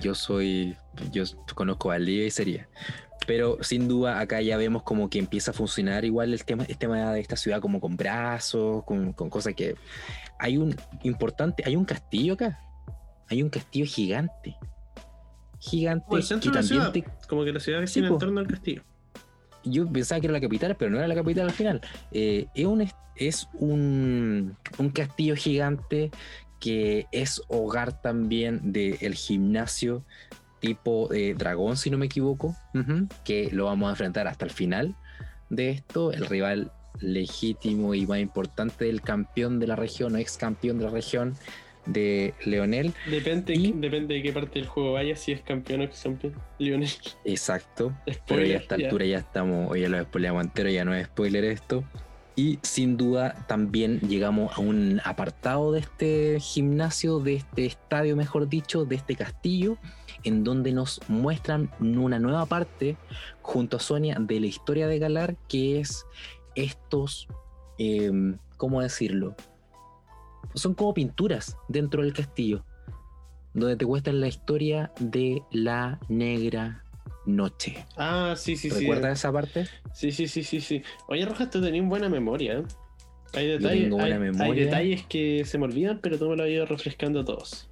yo 0.00 0.14
soy. 0.14 0.74
Yo 1.12 1.24
conozco 1.54 1.88
Valdivia 1.88 2.26
y 2.26 2.30
sería. 2.30 2.66
Pero 3.26 3.58
sin 3.62 3.86
duda 3.86 4.18
acá 4.20 4.40
ya 4.40 4.56
vemos 4.56 4.82
como 4.82 5.10
que 5.10 5.18
empieza 5.18 5.50
a 5.50 5.54
funcionar 5.54 6.04
igual 6.06 6.32
el 6.32 6.42
tema, 6.44 6.64
el 6.64 6.78
tema 6.78 7.12
de 7.12 7.20
esta 7.20 7.36
ciudad 7.36 7.60
como 7.60 7.78
con 7.78 7.96
brazos, 7.96 8.82
con, 8.84 9.12
con 9.12 9.28
cosas 9.28 9.54
que... 9.54 9.74
Hay 10.38 10.56
un 10.56 10.74
importante, 11.02 11.62
hay 11.66 11.76
un 11.76 11.84
castillo 11.84 12.32
acá. 12.34 12.58
Hay 13.28 13.42
un 13.42 13.50
castillo 13.50 13.84
gigante. 13.84 14.56
Gigante. 15.58 16.06
Como 16.06 16.16
el 16.16 16.22
centro 16.22 16.50
que 16.50 16.56
de 16.56 16.62
la 16.62 16.66
ciudad. 16.68 16.84
también 16.84 17.04
te- 17.04 17.26
Como 17.28 17.44
que 17.44 17.52
la 17.52 17.60
ciudad 17.60 17.84
Sí, 17.86 17.94
gira 17.94 18.06
en 18.08 18.12
po. 18.14 18.18
torno 18.18 18.40
al 18.40 18.46
castillo. 18.46 18.82
Yo 19.64 19.90
pensaba 19.90 20.20
que 20.20 20.26
era 20.26 20.34
la 20.34 20.40
capital, 20.40 20.76
pero 20.76 20.90
no 20.90 20.98
era 20.98 21.08
la 21.08 21.14
capital 21.14 21.46
al 21.46 21.52
final. 21.52 21.80
Eh, 22.12 22.46
es 22.54 22.66
un, 22.66 22.88
es 23.16 23.48
un, 23.54 24.56
un 24.78 24.90
castillo 24.90 25.36
gigante 25.36 26.10
que 26.58 27.06
es 27.10 27.42
hogar 27.48 28.00
también 28.00 28.72
del 28.72 29.14
gimnasio 29.14 30.04
tipo 30.60 31.12
eh, 31.12 31.34
dragón, 31.36 31.76
si 31.76 31.90
no 31.90 31.98
me 31.98 32.06
equivoco, 32.06 32.54
que 33.24 33.48
lo 33.50 33.64
vamos 33.64 33.88
a 33.88 33.90
enfrentar 33.90 34.28
hasta 34.28 34.44
el 34.44 34.50
final 34.50 34.94
de 35.48 35.70
esto, 35.70 36.12
el 36.12 36.26
rival 36.26 36.70
legítimo 37.00 37.94
y 37.94 38.06
más 38.06 38.18
importante 38.18 38.84
del 38.84 39.00
campeón 39.00 39.58
de 39.58 39.66
la 39.66 39.76
región 39.76 40.14
o 40.14 40.18
ex 40.18 40.36
campeón 40.36 40.78
de 40.78 40.84
la 40.84 40.90
región 40.90 41.34
de 41.86 42.34
Leonel. 42.44 42.92
Depende, 43.10 43.54
Y- 43.54 43.72
depende 43.72 44.14
de 44.14 44.22
qué 44.22 44.32
parte 44.32 44.58
del 44.58 44.68
juego 44.68 44.92
vaya, 44.92 45.16
si 45.16 45.32
es 45.32 45.40
campeón 45.42 45.80
o 45.80 45.84
ex 45.84 46.02
campeón. 46.02 46.34
Lionel. 46.58 46.90
Exacto. 47.24 47.92
Pero 48.26 48.44
ya 48.44 48.56
a 48.56 48.60
esta 48.60 48.76
ya. 48.76 48.84
altura 48.86 49.04
ya 49.06 49.18
estamos, 49.18 49.70
oye, 49.70 49.88
lo 49.88 50.02
spoileamos 50.02 50.44
entero, 50.44 50.68
ya 50.70 50.84
no 50.84 50.94
es 50.94 51.06
spoiler 51.06 51.44
esto. 51.44 51.84
Y 52.36 52.58
sin 52.62 52.96
duda 52.96 53.44
también 53.48 54.00
llegamos 54.00 54.56
a 54.56 54.60
un 54.60 55.00
apartado 55.04 55.72
de 55.72 55.80
este 55.80 56.38
gimnasio, 56.40 57.18
de 57.18 57.34
este 57.34 57.66
estadio, 57.66 58.16
mejor 58.16 58.48
dicho, 58.48 58.84
de 58.86 58.96
este 58.96 59.14
castillo, 59.16 59.76
en 60.24 60.44
donde 60.44 60.72
nos 60.72 61.00
muestran 61.08 61.70
una 61.80 62.18
nueva 62.18 62.46
parte 62.46 62.96
junto 63.42 63.76
a 63.76 63.80
Sonia 63.80 64.16
de 64.18 64.40
la 64.40 64.46
historia 64.46 64.86
de 64.86 64.98
Galar, 64.98 65.36
que 65.48 65.80
es 65.80 66.06
estos, 66.54 67.26
em, 67.78 68.38
¿cómo 68.56 68.80
decirlo? 68.80 69.34
Son 70.54 70.74
como 70.74 70.94
pinturas 70.94 71.56
dentro 71.68 72.02
del 72.02 72.12
castillo, 72.12 72.64
donde 73.54 73.76
te 73.76 73.86
cuentan 73.86 74.20
la 74.20 74.28
historia 74.28 74.92
de 74.98 75.42
la 75.52 75.98
negra 76.08 76.84
noche. 77.26 77.86
Ah, 77.96 78.34
sí, 78.36 78.56
sí, 78.56 78.70
sí. 78.70 78.80
¿Recuerdas 78.80 79.18
esa 79.18 79.32
parte? 79.32 79.66
Sí, 79.92 80.12
sí, 80.12 80.26
sí, 80.28 80.42
sí, 80.42 80.60
sí. 80.60 80.82
Oye, 81.08 81.24
Rojas, 81.24 81.50
tú 81.50 81.60
tenías 81.60 81.86
buena 81.86 82.08
memoria. 82.08 82.58
¿eh? 82.58 82.64
Hay 83.34 83.46
detalles, 83.46 83.92
hay, 84.40 84.54
detalles 84.54 85.06
que 85.06 85.44
se 85.44 85.58
me 85.58 85.64
olvidan, 85.64 86.00
pero 86.02 86.18
tú 86.18 86.28
me 86.28 86.36
lo 86.36 86.42
has 86.42 86.48
ido 86.48 86.66
refrescando 86.66 87.24
todos. 87.24 87.69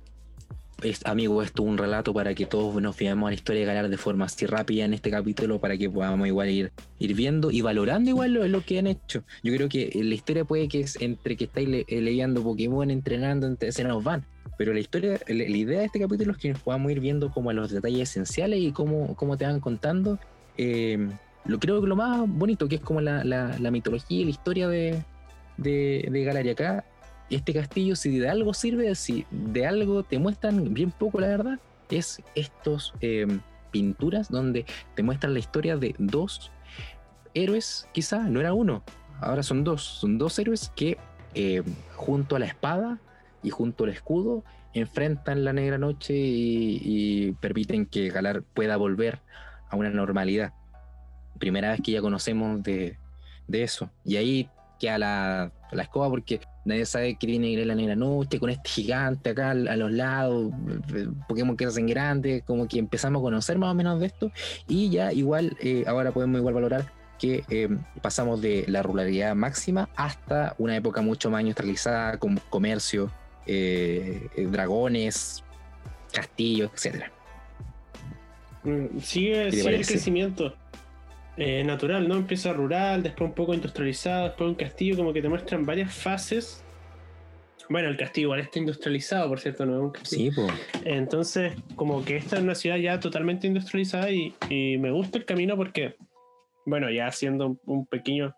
Amigo, 1.05 1.43
esto 1.43 1.64
es 1.64 1.69
un 1.69 1.77
relato 1.77 2.14
para 2.14 2.35
que 2.35 2.47
todos 2.47 2.81
nos 2.81 2.95
fijemos 2.95 3.27
a 3.27 3.31
la 3.31 3.35
historia 3.35 3.62
de 3.62 3.67
Galar 3.67 3.88
de 3.88 3.97
forma 3.97 4.27
así 4.27 4.47
rápida 4.47 4.85
en 4.85 4.95
este 4.95 5.11
capítulo 5.11 5.59
para 5.61 5.77
que 5.77 5.91
podamos 5.91 6.29
igual 6.29 6.49
ir, 6.51 6.71
ir 7.01 7.14
viendo 7.17 7.51
y 7.51 7.62
valorando 7.62 8.11
igual 8.11 8.33
lo, 8.35 8.47
lo 8.47 8.61
que 8.64 8.79
han 8.79 8.87
hecho. 8.87 9.25
Yo 9.43 9.53
creo 9.57 9.69
que 9.69 9.91
la 9.93 10.14
historia 10.14 10.45
puede 10.45 10.69
que 10.69 10.79
es 10.81 10.95
entre 11.03 11.37
que 11.37 11.45
estáis 11.47 11.69
le- 11.69 11.85
eh, 11.88 12.01
leyendo 12.01 12.45
Pokémon, 12.45 12.93
entrenando, 12.93 13.49
entre, 13.49 13.73
se 13.73 13.83
nos 13.83 14.05
van. 14.05 14.25
Pero 14.57 14.73
la 14.73 14.79
historia, 14.79 15.19
la, 15.27 15.35
idea 15.35 15.81
de 15.81 15.87
este 15.87 15.99
capítulo 15.99 16.31
es 16.31 16.38
que 16.38 16.51
nos 16.53 16.61
podamos 16.61 16.93
ir 16.93 17.01
viendo 17.01 17.33
como 17.33 17.53
los 17.53 17.73
detalles 17.73 18.11
esenciales 18.11 18.61
y 18.61 18.71
cómo, 18.71 19.17
cómo 19.17 19.37
te 19.37 19.47
van 19.47 19.59
contando. 19.59 20.21
eh, 20.59 21.09
lo 21.45 21.59
creo 21.59 21.81
que 21.81 21.88
lo 21.88 21.97
más 21.97 22.23
bonito 22.29 22.69
que 22.69 22.77
es 22.77 22.81
como 22.83 23.01
la, 23.01 23.25
la- 23.25 23.71
mitología 23.73 24.21
y 24.21 24.25
la 24.25 24.31
historia 24.31 24.69
de, 24.69 25.03
de, 25.57 26.07
de 26.09 26.25
Galar. 26.25 26.85
Este 27.31 27.53
castillo, 27.53 27.95
si 27.95 28.19
de 28.19 28.29
algo 28.29 28.55
sirve, 28.55 28.95
si 28.95 29.27
de 29.31 29.67
algo 29.67 30.03
te 30.03 30.19
muestran 30.19 30.73
bien 30.73 30.91
poco, 30.91 31.21
la 31.21 31.29
verdad, 31.29 31.59
es 31.91 32.23
estos 32.35 32.95
eh, 33.01 33.27
pinturas 33.71 34.31
donde 34.31 34.64
te 34.95 35.03
muestran 35.03 35.35
la 35.35 35.38
historia 35.38 35.77
de 35.77 35.95
dos 35.99 36.51
héroes, 37.35 37.87
quizá, 37.93 38.21
no 38.29 38.41
era 38.41 38.55
uno, 38.55 38.83
ahora 39.21 39.43
son 39.43 39.64
dos, 39.64 39.83
son 39.83 40.19
dos 40.19 40.38
héroes 40.38 40.73
que 40.75 40.97
eh, 41.35 41.62
junto 41.95 42.37
a 42.37 42.38
la 42.38 42.47
espada 42.47 42.99
y 43.43 43.51
junto 43.51 43.85
al 43.85 43.91
escudo 43.91 44.43
enfrentan 44.73 45.45
la 45.45 45.53
negra 45.53 45.79
noche 45.79 46.14
y, 46.14 46.81
y 46.83 47.33
permiten 47.33 47.87
que 47.87 48.09
Galar 48.09 48.43
pueda 48.43 48.77
volver 48.77 49.21
a 49.69 49.77
una 49.77 49.91
normalidad. 49.91 50.53
Primera 51.38 51.71
vez 51.71 51.81
que 51.83 51.93
ya 51.93 52.01
conocemos 52.01 52.62
de, 52.62 52.97
de 53.47 53.62
eso. 53.62 53.91
Y 54.05 54.17
ahí 54.17 54.49
queda 54.79 54.99
la, 54.99 55.53
la 55.73 55.83
escoba 55.83 56.09
porque 56.09 56.41
nadie 56.69 56.87
sabe 56.87 57.15
que 57.17 57.27
ir 57.27 57.67
la 57.67 57.75
negra 57.75 57.97
noche 57.97 58.39
con 58.39 58.51
este 58.51 58.69
gigante 58.69 59.31
acá 59.31 59.51
a 59.51 59.55
los 59.55 59.91
lados, 59.91 60.53
eh, 60.95 61.09
Pokémon 61.27 61.57
que 61.57 61.65
se 61.65 61.71
hacen 61.71 61.87
grandes, 61.87 62.43
como 62.45 62.69
que 62.69 62.79
empezamos 62.79 63.21
a 63.21 63.23
conocer 63.23 63.59
más 63.59 63.73
o 63.73 63.75
menos 63.75 63.99
de 63.99 64.07
esto. 64.07 64.31
Y 64.69 64.91
ya 64.91 65.13
igual 65.13 65.57
eh, 65.61 65.85
ahora 65.87 66.13
podemos 66.13 66.39
igual 66.39 66.55
valorar 66.55 66.93
que 67.19 67.43
eh, 67.49 67.69
pasamos 68.01 68.41
de 68.41 68.65
la 68.69 68.83
ruralidad 68.83 69.35
máxima 69.35 69.89
hasta 69.97 70.55
una 70.59 70.77
época 70.77 71.01
mucho 71.01 71.31
más 71.31 71.41
industrializada 71.41 72.19
con 72.19 72.39
comercio, 72.51 73.11
eh, 73.47 74.29
dragones, 74.51 75.43
castillos, 76.13 76.71
etcétera. 76.75 77.11
Mm, 78.63 79.01
Sigue, 79.01 79.49
el 79.49 79.87
crecimiento 79.87 80.55
eh, 81.38 81.62
natural, 81.62 82.09
¿no? 82.09 82.16
Empieza 82.16 82.53
rural, 82.53 83.03
después 83.05 83.29
un 83.29 83.35
poco 83.35 83.55
industrializado, 83.55 84.24
después 84.24 84.48
un 84.48 84.57
castillo, 84.57 84.96
como 84.96 85.12
que 85.12 85.22
te 85.22 85.29
muestran 85.29 85.64
varias 85.64 85.94
fases. 85.94 86.64
Bueno, 87.68 87.88
el 87.88 87.96
castillo 87.96 88.27
igual 88.27 88.40
está 88.40 88.59
industrializado, 88.59 89.29
por 89.29 89.38
cierto, 89.38 89.64
no. 89.64 89.92
Sí, 90.03 90.33
pues. 90.35 90.53
Entonces, 90.85 91.53
como 91.77 92.05
que 92.05 92.16
esta 92.16 92.37
es 92.37 92.42
una 92.42 92.57
ciudad 92.57 92.77
ya 92.77 92.98
totalmente 92.98 93.46
industrializada 93.46 94.11
y, 94.11 94.35
y 94.51 94.79
me 94.79 94.90
gusta 94.90 95.18
el 95.18 95.27
camino 95.27 95.57
porque, 95.57 95.94
bueno, 96.66 96.90
ya 96.90 97.07
haciendo 97.07 97.57
un, 97.66 97.87
pequeño 97.87 98.35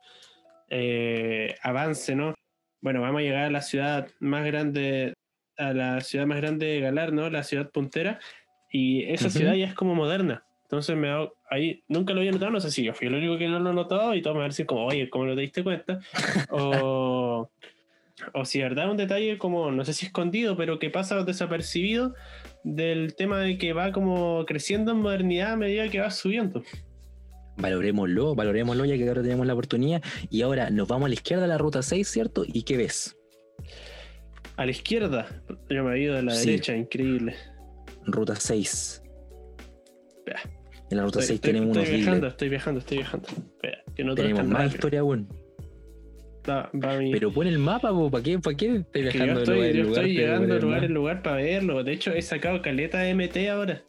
eh, 0.68 1.54
avance, 1.62 2.14
¿no? 2.14 2.34
Bueno, 2.82 3.00
vamos 3.00 3.20
a 3.20 3.22
llegar 3.22 3.44
a 3.44 3.50
la 3.50 3.62
ciudad 3.62 4.08
más 4.18 4.44
grande, 4.44 5.14
a 5.56 5.72
la 5.72 6.00
ciudad 6.02 6.26
más 6.26 6.38
grande 6.38 6.66
de 6.66 6.80
Galar, 6.80 7.14
¿no? 7.14 7.30
La 7.30 7.44
ciudad 7.44 7.70
puntera. 7.70 8.18
Y 8.70 9.04
esa 9.04 9.28
Ujú. 9.28 9.38
ciudad 9.38 9.54
ya 9.54 9.66
es 9.66 9.74
como 9.74 9.94
moderna. 9.94 10.44
Entonces 10.70 10.96
me 10.96 11.08
da, 11.08 11.28
ahí 11.50 11.82
nunca 11.88 12.12
lo 12.14 12.20
había 12.20 12.30
notado, 12.30 12.52
no 12.52 12.60
sé 12.60 12.70
si 12.70 12.84
yo 12.84 12.94
fui 12.94 13.08
el 13.08 13.14
único 13.16 13.36
que 13.36 13.48
no 13.48 13.58
lo 13.58 13.70
he 13.70 13.74
notado 13.74 14.14
y 14.14 14.22
todos 14.22 14.34
me 14.34 14.38
van 14.42 14.46
a 14.46 14.50
decir 14.50 14.66
como, 14.66 14.86
oye, 14.86 15.10
¿cómo 15.10 15.26
no 15.26 15.34
te 15.34 15.40
diste 15.40 15.64
cuenta? 15.64 15.98
o, 16.52 17.50
o 18.34 18.44
si 18.44 18.58
de 18.58 18.64
verdad 18.68 18.88
un 18.88 18.96
detalle 18.96 19.36
como, 19.36 19.72
no 19.72 19.84
sé 19.84 19.92
si 19.92 20.06
escondido, 20.06 20.56
pero 20.56 20.78
que 20.78 20.88
pasa 20.88 21.24
desapercibido 21.24 22.14
del 22.62 23.16
tema 23.16 23.40
de 23.40 23.58
que 23.58 23.72
va 23.72 23.90
como 23.90 24.44
creciendo 24.46 24.92
en 24.92 24.98
modernidad 24.98 25.54
a 25.54 25.56
medida 25.56 25.88
que 25.88 25.98
va 25.98 26.10
subiendo. 26.12 26.62
Valorémoslo, 27.56 28.36
valorémoslo 28.36 28.84
ya 28.84 28.96
que 28.96 29.08
ahora 29.08 29.22
tenemos 29.22 29.46
la 29.48 29.54
oportunidad. 29.54 30.02
Y 30.30 30.42
ahora 30.42 30.70
nos 30.70 30.86
vamos 30.86 31.06
a 31.06 31.08
la 31.08 31.14
izquierda 31.14 31.42
de 31.42 31.48
la 31.48 31.58
ruta 31.58 31.82
6, 31.82 32.06
¿cierto? 32.08 32.44
¿Y 32.46 32.62
qué 32.62 32.76
ves? 32.76 33.16
A 34.56 34.64
la 34.64 34.70
izquierda, 34.70 35.26
yo 35.68 35.82
me 35.82 35.96
he 35.96 36.02
ido 36.02 36.16
a 36.16 36.22
la 36.22 36.32
Sí. 36.32 36.46
derecha, 36.50 36.76
increíble. 36.76 37.34
Ruta 38.06 38.36
6. 38.36 39.02
Espera. 40.18 40.40
En 40.90 40.96
la 40.96 41.04
ruta 41.04 41.20
Estoy, 41.20 41.26
6 41.28 41.34
estoy- 41.36 41.52
tenemos 41.52 41.76
estoy 41.76 41.82
unos 41.90 41.96
viajando, 42.04 42.26
estoy 42.26 42.48
viajando, 42.48 42.80
estoy 42.80 42.96
viajando. 42.98 43.28
Espera, 43.28 43.78
que 43.94 44.04
no 44.04 44.14
Tenemos 44.14 44.44
más 44.44 44.52
rápido. 44.62 44.74
historia 44.74 45.02
mi- 46.98 47.12
Pero 47.12 47.30
pon 47.32 47.46
el 47.46 47.58
mapa, 47.58 47.90
po, 47.90 48.10
¿para 48.10 48.24
qué, 48.24 48.38
para 48.38 48.56
qué 48.56 48.76
estás 48.76 48.86
que 48.92 48.98
yo 49.02 49.12
viajando 49.12 49.34
de 49.34 49.42
estoy, 49.42 49.56
lugar 49.56 49.72
yo 49.74 49.82
lugar? 49.84 50.04
estoy 50.04 50.16
llegando 50.16 50.54
de 50.54 50.60
lugar 50.60 50.84
en 50.84 50.94
lugar 50.94 51.22
para 51.22 51.36
verlo. 51.36 51.84
De 51.84 51.92
hecho, 51.92 52.12
he 52.12 52.22
sacado 52.22 52.60
caleta 52.62 52.98
de 52.98 53.10
MT 53.14 53.48
ahora. 53.50 53.82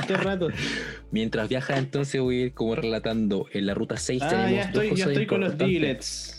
este 0.00 0.16
rato. 0.16 0.48
Mientras 1.10 1.48
viajas, 1.48 1.78
entonces 1.78 2.20
voy 2.20 2.40
a 2.40 2.44
ir 2.46 2.54
como 2.54 2.74
relatando. 2.74 3.46
En 3.52 3.66
la 3.66 3.74
ruta 3.74 3.96
6 3.96 4.22
Ah, 4.24 4.28
tenemos 4.28 4.50
ya 4.50 4.56
dos 4.56 4.66
estoy, 4.66 4.84
ya 4.84 4.90
cosas 4.90 5.08
estoy 5.08 5.26
con 5.26 5.40
los 5.40 5.52
importantes. 5.52 6.35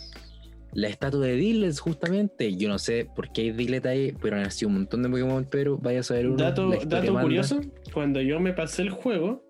La 0.72 0.88
estatua 0.88 1.26
de 1.26 1.34
Diglett, 1.34 1.78
justamente. 1.78 2.56
Yo 2.56 2.68
no 2.68 2.78
sé 2.78 3.08
por 3.14 3.32
qué 3.32 3.42
hay 3.42 3.50
Diglett 3.52 3.86
ahí, 3.86 4.14
pero 4.20 4.36
han 4.36 4.50
sido 4.50 4.68
un 4.68 4.74
montón 4.74 5.02
de 5.02 5.08
Pokémon, 5.08 5.46
pero 5.50 5.78
vaya 5.78 6.00
a 6.00 6.02
saber 6.02 6.28
uno. 6.28 6.36
Dato, 6.36 6.70
dato 6.70 7.12
manda. 7.12 7.22
curioso, 7.22 7.60
cuando 7.92 8.20
yo 8.20 8.38
me 8.38 8.52
pasé 8.52 8.82
el 8.82 8.90
juego, 8.90 9.44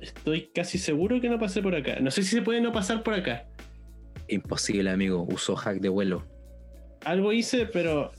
estoy 0.00 0.50
casi 0.54 0.78
seguro 0.78 1.20
que 1.20 1.28
no 1.28 1.38
pasé 1.38 1.62
por 1.62 1.74
acá. 1.74 2.00
No 2.00 2.10
sé 2.10 2.22
si 2.22 2.30
se 2.30 2.42
puede 2.42 2.60
no 2.60 2.72
pasar 2.72 3.02
por 3.02 3.14
acá. 3.14 3.46
Imposible, 4.28 4.90
amigo. 4.90 5.26
Usó 5.30 5.56
hack 5.56 5.80
de 5.80 5.88
vuelo. 5.88 6.26
Algo 7.04 7.32
hice, 7.32 7.66
pero 7.66 8.12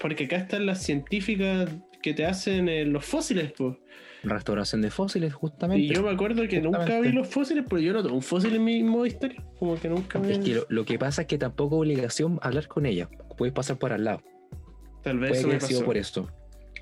porque 0.00 0.24
acá 0.24 0.36
están 0.36 0.66
las 0.66 0.82
científicas 0.82 1.70
que 2.02 2.14
te 2.14 2.26
hacen 2.26 2.68
eh, 2.68 2.84
los 2.84 3.04
fósiles, 3.04 3.52
pues. 3.56 3.76
Restauración 4.24 4.82
de 4.82 4.90
fósiles, 4.90 5.34
justamente. 5.34 5.84
Y 5.84 5.88
yo 5.94 6.02
me 6.02 6.10
acuerdo 6.10 6.46
que 6.48 6.60
nunca 6.60 7.00
vi 7.00 7.10
los 7.12 7.26
fósiles, 7.28 7.64
porque 7.68 7.84
yo 7.84 7.92
no 7.92 8.02
tengo 8.02 8.14
un 8.14 8.22
fósil 8.22 8.54
en 8.54 8.64
mi 8.64 8.82
modo 8.82 9.06
historia. 9.06 9.42
Como 9.58 9.78
que 9.78 9.88
nunca 9.88 10.18
me. 10.18 10.30
Es 10.32 10.38
que 10.38 10.54
lo, 10.54 10.66
lo 10.68 10.84
que 10.84 10.98
pasa 10.98 11.22
es 11.22 11.28
que 11.28 11.38
tampoco 11.38 11.78
obligación 11.78 12.38
hablar 12.42 12.68
con 12.68 12.86
ella. 12.86 13.08
Puedes 13.36 13.52
pasar 13.52 13.78
por 13.78 13.92
al 13.92 14.04
lado. 14.04 14.22
Tal 15.02 15.18
vez 15.18 15.30
Puede 15.30 15.40
eso 15.40 15.48
que 15.48 15.52
me 15.54 15.56
haya 15.56 15.66
sido 15.66 15.84
por 15.84 15.96
eso. 15.96 16.28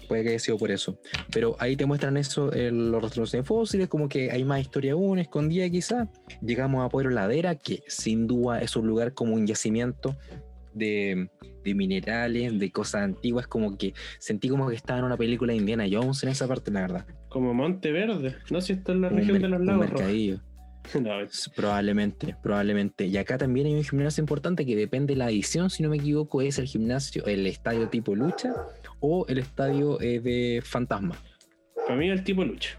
Puede 0.09 0.23
que 0.25 0.29
haya 0.31 0.39
sido 0.41 0.59
por 0.59 0.71
eso. 0.71 0.99
Pero 1.33 1.57
ahí 1.61 1.77
te 1.77 1.87
muestran 1.87 2.17
eso, 2.17 2.53
el- 2.53 2.91
los 2.91 3.01
rastros 3.01 3.31
de 3.33 3.43
fósiles, 3.43 3.89
como 3.89 4.09
que 4.09 4.31
hay 4.31 4.45
más 4.45 4.61
historia 4.61 4.93
aún, 4.93 5.19
escondida 5.19 5.71
quizá. 5.71 6.09
Llegamos 6.43 6.85
a 6.85 6.89
Pueblo 6.89 7.11
Ladera, 7.11 7.55
que 7.55 7.83
sin 7.87 8.27
duda 8.27 8.61
es 8.61 8.75
un 8.77 8.87
lugar 8.89 9.15
como 9.15 9.35
un 9.35 9.47
yacimiento 9.47 10.17
de, 10.75 11.29
de 11.65 11.75
minerales, 11.75 12.59
de 12.59 12.71
cosas 12.71 13.03
antiguas, 13.03 13.47
como 13.47 13.77
que 13.77 13.95
sentí 14.19 14.49
como 14.49 14.69
que 14.69 14.77
estaba 14.77 14.99
en 14.99 15.05
una 15.07 15.17
película 15.17 15.53
de 15.53 15.59
Indiana 15.59 15.87
Jones 15.91 16.23
en 16.23 16.31
esa 16.31 16.47
parte, 16.49 16.71
la 16.71 16.83
verdad. 16.83 17.07
Como 17.29 17.55
Monteverde. 17.55 18.37
No 18.51 18.61
sé 18.61 18.69
si 18.69 18.73
esto 18.75 18.93
es 18.93 18.99
la 18.99 19.09
Un 19.09 19.17
región 19.17 19.43
de 19.43 19.49
los 19.49 19.61
lagos. 19.61 19.91
No, 20.99 21.11
Probablemente, 21.55 22.35
probablemente. 22.43 23.07
Y 23.07 23.17
acá 23.19 23.37
también 23.37 23.67
hay 23.67 23.75
un 23.75 23.85
gimnasio 23.85 24.23
importante 24.23 24.65
que 24.65 24.75
depende 24.75 25.13
de 25.13 25.19
la 25.19 25.31
edición, 25.31 25.69
si 25.69 25.83
no 25.83 25.91
me 25.91 25.99
equivoco, 25.99 26.41
es 26.41 26.59
el 26.59 26.65
gimnasio, 26.67 27.27
el 27.27 27.47
estadio 27.47 27.89
tipo 27.91 28.15
lucha 28.17 28.55
o 28.99 29.27
el 29.29 29.39
estadio 29.39 30.01
eh, 30.01 30.21
de 30.21 30.63
fantasma. 30.65 31.17
para 31.87 31.97
mí 31.97 32.09
el 32.09 32.25
tipo 32.25 32.43
lucha. 32.45 32.79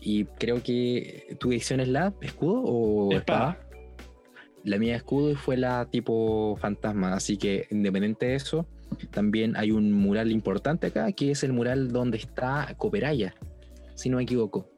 Y 0.00 0.24
creo 0.24 0.62
que 0.62 1.36
tu 1.38 1.52
edición 1.52 1.80
es 1.80 1.88
la 1.88 2.14
escudo 2.22 2.62
o 2.64 3.12
Espada. 3.12 3.50
espada. 3.50 3.69
La 4.64 4.78
mía 4.78 4.96
escudo 4.96 5.30
y 5.30 5.34
fue 5.34 5.56
la 5.56 5.86
tipo 5.90 6.56
fantasma. 6.60 7.14
Así 7.14 7.36
que 7.36 7.66
independiente 7.70 8.26
de 8.26 8.34
eso, 8.34 8.66
también 9.10 9.56
hay 9.56 9.70
un 9.70 9.92
mural 9.92 10.30
importante 10.30 10.88
acá, 10.88 11.10
que 11.12 11.30
es 11.30 11.42
el 11.44 11.52
mural 11.52 11.92
donde 11.92 12.18
está 12.18 12.74
Cooperaya, 12.76 13.34
si 13.94 14.08
no 14.08 14.18
me 14.18 14.24
equivoco. 14.24 14.68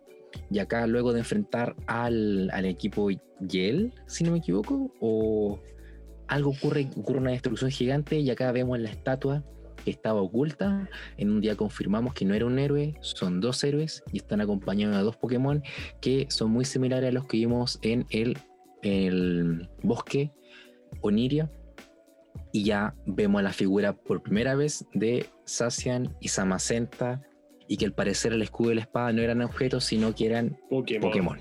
Y 0.50 0.60
acá 0.60 0.86
luego 0.86 1.12
de 1.12 1.20
enfrentar 1.20 1.74
al, 1.86 2.50
al 2.52 2.64
equipo 2.64 3.08
Yel, 3.40 3.92
si 4.06 4.24
no 4.24 4.32
me 4.32 4.38
equivoco, 4.38 4.92
o 5.00 5.60
algo 6.28 6.50
ocurre, 6.50 6.88
ocurre 6.96 7.18
una 7.18 7.32
destrucción 7.32 7.70
gigante 7.70 8.18
y 8.18 8.30
acá 8.30 8.50
vemos 8.52 8.78
la 8.78 8.90
estatua 8.90 9.44
que 9.84 9.90
estaba 9.90 10.20
oculta. 10.22 10.88
En 11.16 11.30
un 11.30 11.40
día 11.40 11.56
confirmamos 11.56 12.14
que 12.14 12.24
no 12.24 12.34
era 12.34 12.46
un 12.46 12.58
héroe, 12.58 12.94
son 13.00 13.40
dos 13.40 13.62
héroes 13.64 14.02
y 14.12 14.18
están 14.18 14.40
acompañados 14.40 14.96
de 14.96 15.02
dos 15.02 15.16
Pokémon 15.16 15.62
que 16.00 16.26
son 16.30 16.50
muy 16.50 16.64
similares 16.64 17.10
a 17.10 17.12
los 17.12 17.26
que 17.26 17.38
vimos 17.38 17.78
en 17.82 18.06
el, 18.10 18.38
el 18.82 19.68
bosque 19.82 20.32
Oniria. 21.00 21.50
Y 22.52 22.64
ya 22.64 22.94
vemos 23.06 23.42
la 23.42 23.52
figura 23.52 23.94
por 23.94 24.22
primera 24.22 24.54
vez 24.54 24.84
de 24.92 25.26
Sacian 25.46 26.14
y 26.20 26.28
Samacenta 26.28 27.22
y 27.66 27.78
que 27.78 27.86
al 27.86 27.92
parecer 27.94 28.32
el 28.34 28.42
escudo 28.42 28.72
y 28.72 28.74
la 28.74 28.82
espada 28.82 29.12
no 29.12 29.22
eran 29.22 29.40
objetos, 29.40 29.84
sino 29.84 30.14
que 30.14 30.26
eran 30.26 30.58
Pokémon. 30.68 31.00
Pokémon. 31.10 31.38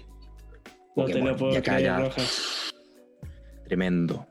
No 0.95 1.05
te 1.05 1.19
lo 1.19 1.35
puedo 1.35 1.53
Y 1.53 1.57
acá 1.57 1.73
creer, 1.75 1.83
ya- 1.85 1.99
Rojas. 1.99 2.73
Tremendo, 3.65 4.25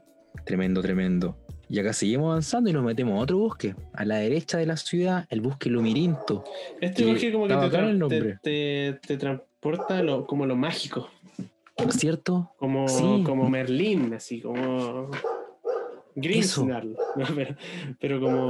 tremendo, 0.45 0.81
tremendo. 0.83 1.37
Y 1.69 1.79
acá 1.79 1.93
seguimos 1.93 2.31
avanzando 2.31 2.69
y 2.69 2.73
nos 2.73 2.83
metemos 2.85 3.19
a 3.19 3.23
otro 3.23 3.39
bosque. 3.39 3.75
A 3.93 4.05
la 4.05 4.17
derecha 4.17 4.59
de 4.59 4.67
la 4.67 4.77
ciudad, 4.77 5.27
el 5.31 5.41
bosque 5.41 5.71
Lumirinto. 5.71 6.45
Este 6.81 7.05
que 7.05 7.11
bosque 7.13 7.33
como 7.33 7.47
que 7.47 7.55
te, 7.55 7.61
tra- 7.61 7.97
nombre. 7.97 8.39
te, 8.43 8.99
te- 8.99 8.99
te 9.07 9.17
transporta 9.17 10.03
lo, 10.03 10.27
como 10.27 10.47
lo 10.47 10.57
mágico. 10.57 11.09
¿Cierto? 11.91 12.53
Como, 12.59 12.89
Sí. 12.89 13.23
como 13.25 13.49
Merlín, 13.49 14.13
así 14.15 14.41
como. 14.41 15.11
Grinsnarl. 16.15 16.97
No, 17.17 17.25
pero, 17.35 17.57
pero 18.01 18.21
como. 18.21 18.49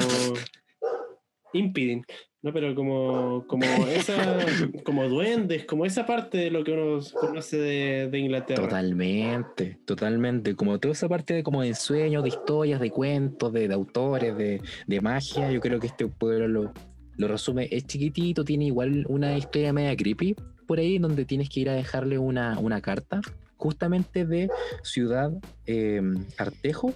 Impidin. 1.53 2.05
No, 2.43 2.53
pero 2.55 2.75
como, 2.75 3.45
como 3.47 3.65
esa. 3.89 4.39
Como 4.85 5.07
duendes, 5.09 5.67
como 5.67 5.85
esa 5.85 6.07
parte 6.07 6.39
de 6.39 6.51
lo 6.51 6.65
que 6.65 6.73
uno 6.73 7.01
conoce 7.21 7.59
de, 7.59 8.09
de 8.09 8.19
Inglaterra. 8.19 8.63
Totalmente, 8.63 9.79
totalmente. 9.85 10.57
Como 10.57 10.79
toda 10.79 10.93
esa 10.93 11.07
parte 11.07 11.35
de 11.35 11.43
como 11.43 11.61
de 11.63 11.75
sueños, 11.75 12.23
de 12.23 12.31
historias, 12.31 12.81
de 12.81 12.91
cuentos, 12.91 13.53
de, 13.53 13.69
de 13.69 13.75
autores, 13.75 14.35
de, 14.39 14.63
de 14.87 15.01
magia, 15.03 15.53
yo 15.53 15.61
creo 15.61 15.79
que 15.79 15.89
este 15.89 16.07
pueblo 16.07 16.49
lo, 16.49 16.73
lo 17.19 17.29
resume. 17.29 17.69
Es 17.71 17.85
chiquitito, 17.87 18.43
tiene 18.43 18.67
igual 18.67 19.05
una 19.09 19.37
historia 19.37 19.73
media 19.75 19.95
creepy 19.95 20.35
por 20.71 20.79
ahí, 20.79 21.01
donde 21.01 21.25
tienes 21.25 21.49
que 21.49 21.59
ir 21.59 21.69
a 21.69 21.73
dejarle 21.73 22.17
una, 22.17 22.57
una 22.61 22.81
carta, 22.81 23.21
justamente 23.57 24.25
de 24.25 24.49
Ciudad 24.85 25.33
eh, 25.67 26.01
Artejo 26.39 26.95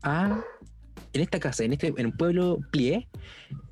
a. 0.00 0.40
En 1.12 1.20
esta 1.20 1.40
casa, 1.40 1.64
en 1.64 1.72
este 1.72 1.92
en 1.96 2.12
pueblo 2.12 2.60
Plie, 2.70 3.08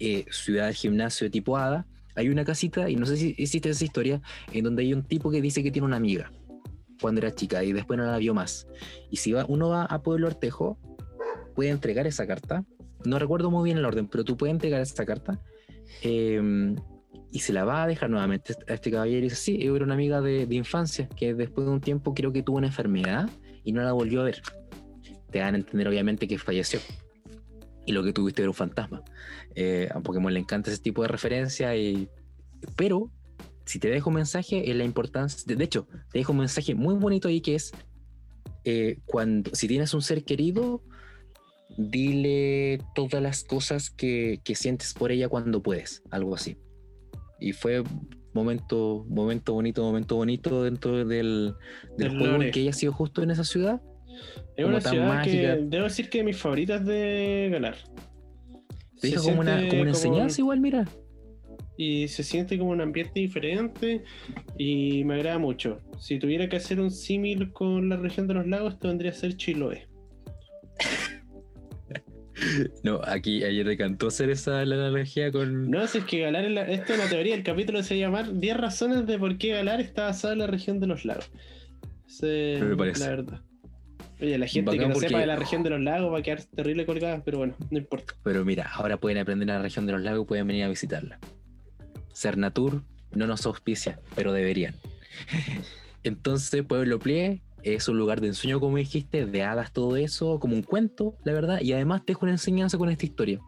eh, 0.01 0.25
ciudad 0.33 0.73
gimnasio 0.73 1.31
tipo 1.31 1.57
Hada, 1.57 1.87
hay 2.17 2.29
una 2.29 2.45
casita, 2.45 2.91
y 2.91 2.97
no 2.97 3.07
sé 3.07 3.17
si 3.19 3.37
existe 3.39 3.71
esa 3.71 3.85
historia, 3.85 4.21
en 4.53 4.65
donde 4.65 4.83
hay 4.83 4.93
un 4.93 5.05
tipo 5.05 5.31
que 5.31 5.41
dice 5.41 5.63
que 5.63 5.71
tiene 5.71 5.87
una 5.87 5.99
amiga 5.99 6.33
cuando 7.01 7.21
era 7.21 7.33
chica 7.33 7.63
y 7.63 7.73
después 7.73 8.01
no 8.01 8.05
la 8.05 8.19
vio 8.19 8.35
más. 8.35 8.67
Y 9.13 9.19
si 9.19 9.31
va, 9.31 9.45
uno 9.47 9.69
va 9.69 9.85
a 9.85 10.03
Pueblo 10.03 10.27
Artejo, 10.27 10.77
puede 11.55 11.71
entregar 11.71 12.09
esa 12.09 12.27
carta. 12.27 12.65
No 13.05 13.21
recuerdo 13.21 13.53
muy 13.53 13.63
bien 13.63 13.79
el 13.79 13.85
orden, 13.85 14.09
pero 14.09 14.25
tú 14.25 14.37
puedes 14.37 14.55
entregar 14.55 14.81
esa 14.81 15.07
carta 15.07 15.41
eh, 16.03 16.75
y 17.31 17.41
se 17.41 17.53
la 17.53 17.65
va 17.65 17.83
a 17.83 17.87
dejar 17.87 18.11
nuevamente 18.11 18.55
a 18.69 18.75
este 18.75 18.91
caballero. 18.91 19.19
Y 19.19 19.23
dice: 19.23 19.37
Sí, 19.37 19.59
era 19.61 19.85
una 19.85 19.95
amiga 19.95 20.21
de, 20.21 20.47
de 20.47 20.55
infancia 20.55 21.09
que 21.09 21.35
después 21.35 21.67
de 21.67 21.73
un 21.73 21.81
tiempo 21.81 22.15
creo 22.15 22.33
que 22.33 22.43
tuvo 22.43 22.59
una 22.59 22.69
enfermedad 22.69 23.29
y 23.65 23.73
no 23.73 23.83
la 23.83 23.93
volvió 23.93 24.23
a 24.23 24.25
ver. 24.25 24.43
Te 25.31 25.41
dan 25.41 25.55
a 25.55 25.59
entender, 25.59 25.89
obviamente, 25.89 26.27
que 26.27 26.39
falleció. 26.39 26.81
Y 27.85 27.93
lo 27.93 28.03
que 28.03 28.13
tuviste 28.13 28.43
era 28.43 28.51
un 28.51 28.55
fantasma. 28.55 29.03
Eh, 29.55 29.89
a 29.95 30.01
Pokémon 30.01 30.33
le 30.33 30.41
encanta 30.41 30.71
ese 30.71 30.81
tipo 30.81 31.03
de 31.03 31.09
referencia, 31.09 31.75
y, 31.77 32.09
pero 32.77 33.11
si 33.65 33.79
te 33.79 33.89
dejo 33.89 34.11
un 34.11 34.17
mensaje, 34.17 34.71
es 34.71 34.77
la 34.77 34.85
importancia. 34.85 35.43
De, 35.47 35.57
de 35.57 35.65
hecho, 35.65 35.87
te 36.11 36.19
dejo 36.19 36.33
un 36.33 36.39
mensaje 36.39 36.75
muy 36.75 36.95
bonito 36.95 37.29
ahí 37.29 37.41
que 37.41 37.57
es: 37.57 37.73
eh, 38.65 39.01
cuando, 39.05 39.55
si 39.55 39.69
tienes 39.69 39.93
un 39.95 40.03
ser 40.03 40.25
querido, 40.25 40.83
dile 41.77 42.81
todas 42.95 43.23
las 43.23 43.45
cosas 43.45 43.91
que, 43.91 44.41
que 44.45 44.55
sientes 44.55 44.95
por 44.95 45.13
ella 45.13 45.29
cuando 45.29 45.63
puedes, 45.63 46.03
algo 46.11 46.35
así. 46.35 46.57
Y 47.41 47.53
fue 47.53 47.83
momento, 48.35 49.05
momento 49.09 49.55
bonito, 49.55 49.83
momento 49.83 50.17
bonito 50.17 50.63
dentro 50.65 51.05
del, 51.05 51.55
del 51.97 52.09
juego 52.11 52.27
lore. 52.35 52.47
en 52.47 52.53
que 52.53 52.61
ella 52.61 52.71
ha 52.71 52.75
sido 52.75 52.93
justo 52.93 53.23
en 53.23 53.31
esa 53.31 53.45
ciudad. 53.45 53.81
Es 54.57 54.65
como 54.65 54.69
una 54.77 54.81
tan 54.81 54.93
ciudad 54.93 55.09
mágica. 55.09 55.57
que 55.57 55.63
debo 55.65 55.85
decir 55.85 56.11
que 56.11 56.23
mis 56.25 56.37
favoritas 56.37 56.85
de 56.85 57.49
ganar. 57.53 57.77
Te 59.01 59.09
Se 59.09 59.09
deja 59.11 59.23
como 59.23 59.41
una, 59.41 59.57
siente 59.59 59.69
como 59.71 59.83
una 59.83 59.93
como- 59.93 59.97
enseñanza 60.09 60.41
igual, 60.41 60.61
mira. 60.61 60.89
y 61.77 62.09
se 62.09 62.25
siente 62.25 62.59
como 62.59 62.71
un 62.73 62.81
ambiente 62.81 63.21
diferente 63.21 64.03
y 64.59 65.05
me 65.05 65.15
agrada 65.15 65.39
mucho. 65.39 65.79
Si 66.01 66.19
tuviera 66.19 66.49
que 66.49 66.57
hacer 66.57 66.81
un 66.81 66.91
símil 66.91 67.53
con 67.53 67.89
la 67.89 67.97
región 67.97 68.27
de 68.27 68.35
los 68.35 68.47
lagos, 68.49 68.75
esto 68.75 68.89
vendría 68.89 69.13
a 69.13 69.15
ser 69.15 69.37
Chiloé. 69.37 69.87
No, 72.85 73.01
aquí 73.05 73.43
ayer 73.45 73.67
le 73.67 73.77
cantó 73.77 74.09
hacer 74.09 74.31
esa 74.31 74.65
la 74.65 74.75
analogía 74.77 75.31
con. 75.33 75.71
No, 75.71 75.87
si 75.87 75.99
es 75.99 76.05
que 76.05 76.21
Galar, 76.21 76.51
la- 76.51 76.63
esto 76.69 76.93
es 76.93 76.99
una 77.01 77.09
teoría, 77.09 77.35
el 77.35 77.43
capítulo 77.43 77.83
se 77.83 77.99
llama 77.99 78.23
10 78.23 78.57
razones 78.57 79.07
de 79.07 79.19
por 79.19 79.39
qué 79.39 79.49
Galar 79.55 79.81
está 79.81 80.05
basado 80.05 80.33
en 80.35 80.39
la 80.41 80.47
región 80.47 80.81
de 80.81 80.87
los 80.87 81.05
lagos. 81.05 81.31
Me 82.23 82.77
parece. 82.77 83.01
La 83.05 83.09
verdad. 83.11 83.41
Oye, 84.21 84.37
la 84.37 84.47
gente 84.49 84.71
Bacán 84.71 84.81
que 84.81 84.89
no 84.89 84.95
porque- 84.95 85.09
sepa 85.09 85.21
de 85.21 85.27
la 85.27 85.37
región 85.37 85.63
de 85.63 85.71
los 85.71 85.81
lagos 85.81 86.13
va 86.13 86.19
a 86.19 86.23
quedar 86.23 86.43
terrible 86.43 86.87
colgada, 86.87 87.23
pero 87.25 87.39
bueno, 87.39 87.55
no 87.71 87.79
importa. 87.79 88.15
Pero 88.25 88.45
mira, 88.45 88.69
ahora 88.75 88.97
pueden 88.97 89.19
aprender 89.19 89.51
a 89.51 89.55
la 89.59 89.63
región 89.63 89.87
de 89.87 89.93
los 89.93 90.03
lagos 90.03 90.25
y 90.25 90.27
pueden 90.27 90.47
venir 90.47 90.65
a 90.65 90.69
visitarla. 90.69 91.19
Cernatur 92.13 92.83
no 93.13 93.27
nos 93.29 93.47
auspicia, 93.47 94.01
pero 94.17 94.33
deberían. 94.33 94.75
Entonces, 96.03 96.65
Pueblo 96.65 96.99
Plie 96.99 97.43
es 97.63 97.89
un 97.89 97.99
lugar 97.99 98.21
de 98.21 98.29
ensueño, 98.29 98.61
como 98.61 98.77
dijiste, 98.77 99.27
de 99.27 99.43
hadas, 99.43 99.73
todo 99.73 99.97
eso, 99.97 100.39
como 100.39 100.55
un 100.55 100.63
cuento, 100.63 101.17
la 101.25 101.33
verdad, 101.33 101.61
y 101.61 101.73
además 101.73 102.05
te 102.05 102.13
dejo 102.13 102.25
una 102.25 102.33
enseñanza 102.33 102.79
con 102.79 102.89
esta 102.89 103.05
historia. 103.05 103.41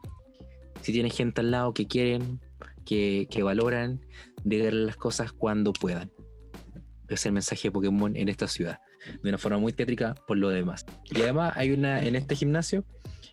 Si 0.83 0.93
tienes 0.93 1.17
gente 1.17 1.41
al 1.41 1.51
lado 1.51 1.75
que 1.75 1.87
quieren, 1.87 2.41
que, 2.85 3.29
que 3.31 3.43
valoran, 3.43 4.01
díganle 4.45 4.87
las 4.87 4.97
cosas 4.97 5.33
cuando 5.33 5.73
puedan. 5.73 6.11
Es 7.09 7.27
el 7.27 7.33
mensaje 7.33 7.69
de 7.69 7.73
Pokémon 7.73 8.17
en 8.17 8.29
esta 8.29 8.47
ciudad, 8.47 8.81
de 9.23 9.29
una 9.29 9.39
forma 9.39 9.59
muy 9.59 9.73
tétrica 9.73 10.15
por 10.27 10.39
lo 10.39 10.49
demás. 10.49 10.87
Y 11.11 11.21
además 11.23 11.53
hay 11.57 11.73
una, 11.73 12.03
en 12.03 12.17
este 12.17 12.37
gimnasio, 12.37 12.85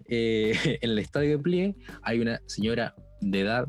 eh, 0.07 0.53
en 0.81 0.91
el 0.91 0.99
estadio 0.99 1.31
de 1.31 1.39
Plie, 1.39 1.75
hay 2.01 2.19
una 2.19 2.41
señora 2.45 2.95
de 3.21 3.41
edad 3.41 3.67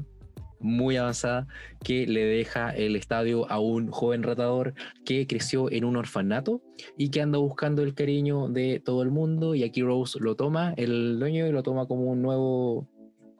muy 0.61 0.97
avanzada 0.97 1.47
que 1.85 2.07
le 2.07 2.25
deja 2.25 2.71
el 2.71 2.97
estadio 2.97 3.51
a 3.51 3.61
un 3.61 3.91
joven 3.91 4.23
ratador 4.23 4.75
que 5.05 5.27
creció 5.27 5.71
en 5.71 5.85
un 5.85 5.97
orfanato 5.97 6.63
y 6.97 7.11
que 7.11 7.21
anda 7.21 7.39
buscando 7.39 7.83
el 7.83 7.95
cariño 7.95 8.49
de 8.49 8.81
todo 8.81 9.03
el 9.03 9.11
mundo 9.11 9.55
y 9.55 9.65
aquí 9.65 9.83
Rose 9.83 10.19
lo 10.21 10.35
toma, 10.35 10.75
el 10.77 11.19
dueño 11.19 11.47
y 11.47 11.53
lo 11.53 11.63
toma 11.63 11.87
como 11.87 12.05
un 12.05 12.23
nuevo 12.23 12.89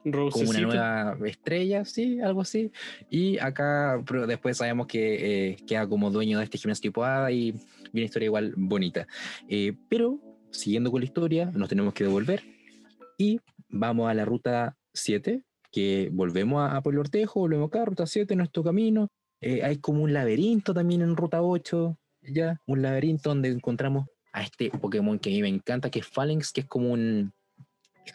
como 0.03 0.49
una 0.49 0.61
nueva 0.61 1.17
estrella, 1.27 1.85
sí, 1.85 2.21
algo 2.21 2.41
así. 2.41 2.71
Y 3.09 3.37
acá 3.37 4.01
pero 4.07 4.27
después 4.27 4.57
sabemos 4.57 4.87
que 4.87 5.51
eh, 5.51 5.57
queda 5.67 5.87
como 5.87 6.09
dueño 6.09 6.37
de 6.39 6.45
este 6.45 6.57
gimnasio 6.57 6.81
tipo 6.81 7.03
y 7.29 7.53
una 7.93 8.03
historia 8.03 8.27
igual 8.27 8.53
bonita. 8.55 9.07
Eh, 9.47 9.73
pero 9.89 10.19
siguiendo 10.51 10.91
con 10.91 11.01
la 11.01 11.05
historia, 11.05 11.51
nos 11.53 11.69
tenemos 11.69 11.93
que 11.93 12.05
devolver 12.05 12.43
y 13.17 13.39
vamos 13.69 14.09
a 14.09 14.13
la 14.13 14.25
ruta 14.25 14.77
7, 14.93 15.43
que 15.71 16.09
volvemos 16.11 16.61
a, 16.61 16.75
a 16.75 16.81
Pueblo 16.81 17.01
Ortejo, 17.01 17.41
volvemos 17.41 17.67
acá, 17.67 17.85
ruta 17.85 18.05
7, 18.05 18.35
nuestro 18.35 18.63
camino. 18.63 19.09
Eh, 19.41 19.63
hay 19.63 19.77
como 19.77 20.03
un 20.03 20.13
laberinto 20.13 20.73
también 20.73 21.01
en 21.01 21.15
ruta 21.15 21.41
8, 21.41 21.97
ya, 22.23 22.61
un 22.65 22.81
laberinto 22.81 23.29
donde 23.29 23.49
encontramos 23.49 24.07
a 24.33 24.43
este 24.43 24.69
Pokémon 24.69 25.17
que 25.17 25.29
a 25.29 25.33
mí 25.33 25.41
me 25.41 25.47
encanta, 25.47 25.89
que 25.89 25.99
es 25.99 26.07
Phalanx, 26.07 26.51
que 26.51 26.61
es 26.61 26.67
como 26.67 26.91
un, 26.91 27.31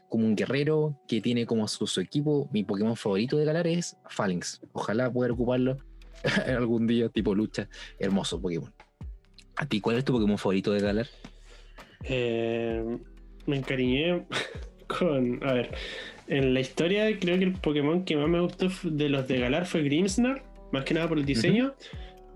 como 0.08 0.26
un 0.26 0.36
guerrero 0.36 1.00
que 1.08 1.20
tiene 1.20 1.46
como 1.46 1.66
su, 1.68 1.86
su 1.86 2.00
equipo. 2.00 2.48
Mi 2.52 2.64
Pokémon 2.64 2.96
favorito 2.96 3.36
de 3.36 3.44
Galar 3.44 3.66
es 3.66 3.96
Phalanx. 4.08 4.60
Ojalá 4.72 5.10
poder 5.12 5.32
ocuparlo 5.32 5.78
algún 6.46 6.86
día, 6.86 7.08
tipo 7.08 7.34
lucha. 7.34 7.68
Hermoso 7.98 8.40
Pokémon. 8.40 8.72
¿A 9.56 9.66
ti 9.66 9.80
cuál 9.80 9.96
es 9.96 10.04
tu 10.04 10.12
Pokémon 10.12 10.38
favorito 10.38 10.72
de 10.72 10.80
Galar? 10.80 11.06
Eh, 12.02 12.98
me 13.46 13.56
encariñé 13.56 14.26
con. 14.86 15.42
A 15.44 15.52
ver. 15.54 15.74
En 16.26 16.54
la 16.54 16.60
historia, 16.60 17.06
creo 17.18 17.38
que 17.38 17.44
el 17.44 17.52
Pokémon 17.52 18.04
que 18.04 18.16
más 18.16 18.28
me 18.28 18.40
gustó 18.40 18.68
de 18.82 19.08
los 19.08 19.28
de 19.28 19.40
Galar 19.40 19.66
fue 19.66 19.82
Grimmsnarl, 19.82 20.42
más 20.72 20.84
que 20.84 20.94
nada 20.94 21.08
por 21.08 21.18
el 21.18 21.24
diseño. 21.24 21.74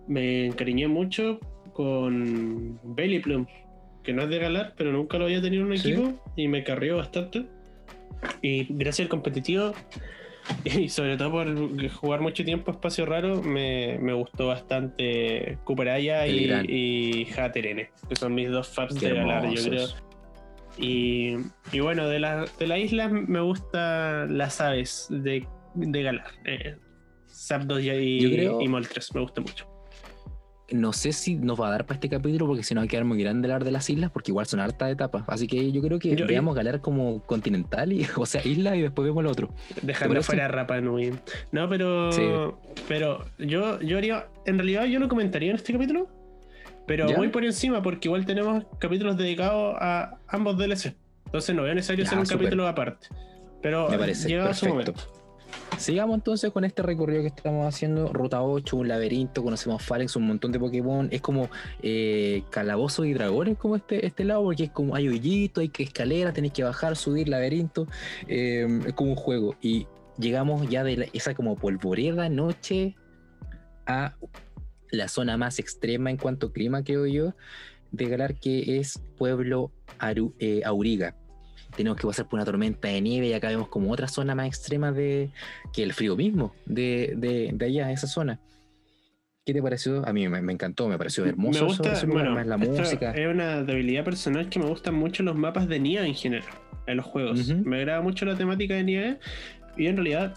Me 0.07 0.47
encariñé 0.47 0.89
mucho 0.89 1.41
con 1.73 2.79
Bellyplum, 2.83 3.47
que 4.03 4.13
no 4.13 4.23
es 4.23 4.29
de 4.29 4.39
Galar, 4.39 4.75
pero 4.77 4.93
nunca 4.93 5.19
lo 5.19 5.25
había 5.25 5.41
tenido 5.41 5.63
en 5.63 5.69
un 5.69 5.77
equipo 5.77 6.13
y 6.37 6.49
me 6.49 6.65
carrió 6.65 6.97
bastante. 6.97 7.47
Y 8.43 8.67
gracias 8.69 9.07
al 9.07 9.09
competitivo, 9.09 9.73
y 10.65 10.89
sobre 10.89 11.17
todo 11.17 11.31
por 11.31 11.89
jugar 11.91 12.21
mucho 12.21 12.45
tiempo 12.45 12.71
espacio 12.71 13.07
raro, 13.07 13.43
me, 13.43 13.99
me 14.01 14.13
gustó 14.13 14.49
bastante 14.49 15.59
Cooperaya 15.65 16.27
y, 16.27 16.51
y 16.69 17.29
Haterene, 17.33 17.91
que 18.09 18.17
son 18.17 18.35
mis 18.35 18.51
dos 18.51 18.69
faps 18.69 19.01
de 19.01 19.15
Galar, 19.15 19.51
yo 19.51 19.63
creo. 19.63 19.89
Y, 20.79 21.37
y 21.73 21.81
bueno, 21.81 22.09
de 22.09 22.21
la, 22.21 22.45
de 22.59 22.67
la 22.67 22.79
isla 22.79 23.09
me 23.09 23.41
gustan 23.41 24.39
las 24.39 24.61
aves 24.61 25.07
de, 25.11 25.47
de 25.75 26.03
Galar. 26.03 26.31
Eh, 26.45 26.77
Zapdos 27.27 27.83
y, 27.83 28.45
y 28.61 28.69
Moltres, 28.69 29.15
me 29.15 29.21
gusta 29.21 29.41
mucho 29.41 29.79
no 30.71 30.93
sé 30.93 31.13
si 31.13 31.37
nos 31.37 31.61
va 31.61 31.69
a 31.69 31.71
dar 31.71 31.87
para 31.87 31.95
este 31.95 32.09
capítulo 32.09 32.47
porque 32.47 32.63
si 32.63 32.75
no 32.75 32.81
va 32.81 32.85
a 32.85 32.89
quedar 32.89 33.05
muy 33.05 33.21
grande 33.21 33.49
hablar 33.49 33.65
de 33.65 33.71
las 33.71 33.89
islas 33.89 34.11
porque 34.11 34.31
igual 34.31 34.47
son 34.47 34.61
hartas 34.61 34.93
etapas. 34.93 35.25
Así 35.27 35.47
que 35.47 35.73
yo 35.73 35.81
creo 35.81 35.99
que 35.99 36.15
veamos 36.15 36.55
Galar 36.55 36.81
como 36.81 37.23
continental, 37.25 37.93
y, 37.93 38.07
o 38.17 38.27
sea, 38.27 38.45
isla 38.47 38.77
y 38.77 38.83
después 38.83 39.07
vemos 39.07 39.23
el 39.25 39.31
otro. 39.31 39.55
Dejando 39.83 40.23
fuera 40.23 40.49
Rapa 40.49 40.81
Nui. 40.81 41.13
No, 41.53 41.69
pero 41.69 42.59
pero 42.87 43.25
yo, 43.39 43.81
yo 43.81 43.99
haría, 43.99 44.29
en 44.47 44.59
realidad 44.59 44.85
yo 44.85 44.99
no 44.99 45.09
comentaría 45.09 45.51
en 45.51 45.57
este 45.57 45.73
capítulo, 45.73 46.09
pero 46.89 47.07
voy 47.15 47.29
por 47.29 47.45
encima 47.45 47.83
porque 47.83 48.09
igual 48.09 48.27
tenemos 48.27 48.65
capítulos 48.79 49.17
dedicados 49.17 49.77
a 49.79 50.19
ambos 50.27 50.59
DLC. 50.59 50.97
Entonces 51.27 51.55
no 51.55 51.63
veo 51.63 51.75
necesario 51.75 52.05
hacer 52.05 52.19
un 52.19 52.25
capítulo 52.25 52.67
aparte. 52.67 53.07
Pero 53.63 53.89
Me 53.91 53.99
parece, 53.99 54.29
llega 54.29 54.53
su 54.55 54.67
momento. 54.67 54.95
Sigamos 55.77 56.17
entonces 56.17 56.51
con 56.51 56.65
este 56.65 56.83
recorrido 56.83 57.23
que 57.23 57.29
estamos 57.29 57.67
haciendo. 57.67 58.13
Ruta 58.13 58.43
8, 58.43 58.77
un 58.77 58.89
laberinto, 58.89 59.43
conocemos 59.43 59.83
Phalanx, 59.83 60.17
un 60.17 60.27
montón 60.27 60.51
de 60.51 60.59
Pokémon. 60.59 61.09
Es 61.11 61.21
como 61.21 61.51
eh, 61.83 62.43
calabozos 62.51 63.07
y 63.07 63.13
dragones 63.13 63.59
como 63.59 63.77
este, 63.77 64.07
este 64.07 64.25
lado, 64.25 64.43
porque 64.45 64.65
es 64.65 64.71
como 64.71 64.95
hay 64.95 65.09
hoyito, 65.09 65.61
hay 65.61 65.69
que 65.69 65.83
escalera, 65.83 66.33
tenés 66.33 66.53
que 66.53 66.65
bajar, 66.65 66.97
subir, 66.97 67.29
laberinto. 67.29 67.87
Eh, 68.27 68.67
es 68.87 68.95
como 68.95 69.11
un 69.11 69.17
juego. 69.17 69.55
Y 69.61 69.87
llegamos 70.19 70.69
ya 70.69 70.83
de 70.83 71.11
esa 71.13 71.35
como 71.35 71.57
polvoreda 71.57 72.29
noche 72.29 72.97
a 73.87 74.15
la 74.91 75.09
zona 75.09 75.37
más 75.37 75.59
extrema 75.59 76.11
en 76.11 76.17
cuanto 76.17 76.49
a 76.49 76.53
clima, 76.53 76.85
creo 76.85 77.07
yo, 77.07 77.35
de 77.91 78.07
Galar, 78.07 78.35
que 78.35 78.79
es 78.79 79.01
Pueblo 79.17 79.73
eh, 80.39 80.63
Auriga 80.65 81.15
tenemos 81.77 81.99
que 81.99 82.07
pasar 82.07 82.27
por 82.29 82.39
una 82.39 82.45
tormenta 82.45 82.89
de 82.89 83.01
nieve 83.01 83.29
y 83.29 83.33
acá 83.33 83.49
vemos 83.49 83.69
como 83.69 83.93
otra 83.93 84.09
zona 84.09 84.35
más 84.35 84.47
extrema 84.47 84.93
de 84.93 85.31
que 85.73 85.83
el 85.83 85.93
frío 85.93 86.17
mismo 86.17 86.55
de, 86.67 87.15
de, 87.17 87.51
de 87.53 87.67
allá, 87.67 87.93
esa 87.93 88.07
zona. 88.07 88.41
¿Qué 89.45 89.55
te 89.55 89.63
pareció? 89.63 90.07
A 90.07 90.13
mí 90.13 90.29
me, 90.29 90.53
encantó, 90.53 90.89
me 90.89 90.99
pareció 90.99 91.25
hermoso. 91.25 91.61
Me 91.61 91.67
gusta, 91.69 92.07
más 92.07 92.47
la 92.47 92.59
música. 92.59 93.13
Es 93.13 93.29
una 93.29 93.63
debilidad 93.63 94.05
personal 94.05 94.49
que 94.51 94.59
me 94.59 94.67
gustan 94.67 94.95
mucho 94.95 95.23
los 95.23 95.37
mapas 95.37 95.69
de 95.69 95.79
nieve 95.81 96.07
en 96.07 96.15
general, 96.15 96.49
en 96.87 96.99
los 96.99 97.07
juegos. 97.07 97.49
Me 97.49 97.79
agrada 97.79 98.03
mucho 98.03 98.27
la 98.27 98.37
temática 98.37 98.75
de 98.75 98.85
nieve 98.85 99.19
y 99.77 99.87
en 99.87 99.97
realidad 99.97 100.35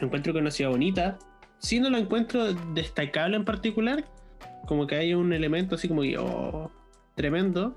encuentro 0.00 0.32
que 0.32 0.38
es 0.38 0.42
una 0.42 0.50
ciudad 0.50 0.70
bonita. 0.70 1.18
Si 1.58 1.80
no 1.80 1.90
la 1.90 1.98
encuentro 1.98 2.52
destacable 2.74 3.36
en 3.36 3.44
particular, 3.44 4.04
como 4.66 4.86
que 4.86 4.96
hay 4.96 5.14
un 5.14 5.32
elemento 5.32 5.76
así 5.76 5.88
como 5.88 6.02
que, 6.02 6.18
oh, 6.18 6.70
tremendo. 7.14 7.76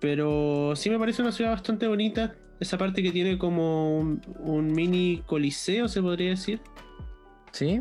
Pero 0.00 0.74
sí 0.76 0.90
me 0.90 0.98
parece 0.98 1.22
una 1.22 1.32
ciudad 1.32 1.52
bastante 1.52 1.86
bonita. 1.86 2.36
Esa 2.60 2.78
parte 2.78 3.02
que 3.02 3.10
tiene 3.10 3.38
como 3.38 3.98
un, 3.98 4.72
mini 4.72 5.22
coliseo, 5.26 5.88
se 5.88 6.02
podría 6.02 6.30
decir. 6.30 6.60
Sí. 7.52 7.80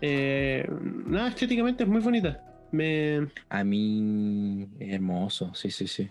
Eh, 0.00 0.68
nada, 1.06 1.28
estéticamente 1.28 1.82
es 1.82 1.88
muy 1.88 2.00
bonita. 2.00 2.42
Me... 2.70 3.28
A 3.48 3.64
mí, 3.64 4.68
hermoso, 4.78 5.52
sí, 5.54 5.70
sí, 5.70 5.88
sí. 5.88 6.08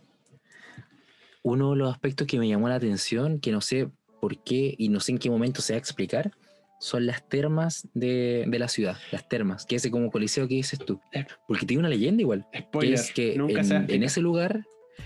Uno 1.43 1.71
de 1.71 1.77
los 1.77 1.91
aspectos 1.91 2.27
que 2.27 2.39
me 2.39 2.47
llamó 2.47 2.67
la 2.67 2.75
atención, 2.75 3.39
que 3.39 3.51
no 3.51 3.61
sé 3.61 3.89
por 4.19 4.37
qué 4.43 4.75
y 4.77 4.89
no 4.89 4.99
sé 4.99 5.13
en 5.13 5.17
qué 5.19 5.29
momento 5.29 5.61
se 5.61 5.73
va 5.73 5.77
a 5.77 5.79
explicar, 5.79 6.31
son 6.79 7.05
las 7.05 7.27
termas 7.27 7.87
de, 7.93 8.45
la 8.47 8.67
ciudad, 8.67 8.97
las 9.11 9.27
termas, 9.27 9.65
que 9.65 9.77
ese 9.77 9.91
como 9.91 10.11
coliseo 10.11 10.47
que 10.47 10.55
dices 10.55 10.79
tú. 10.79 10.99
Eh. 11.13 11.25
Porque 11.47 11.65
tiene 11.65 11.79
una 11.79 11.89
leyenda 11.89 12.21
igual. 12.21 12.45
que 12.79 12.93
es 12.93 13.11
que 13.11 13.33
en, 13.33 14.03
ese 14.03 14.21
lugar 14.21 14.63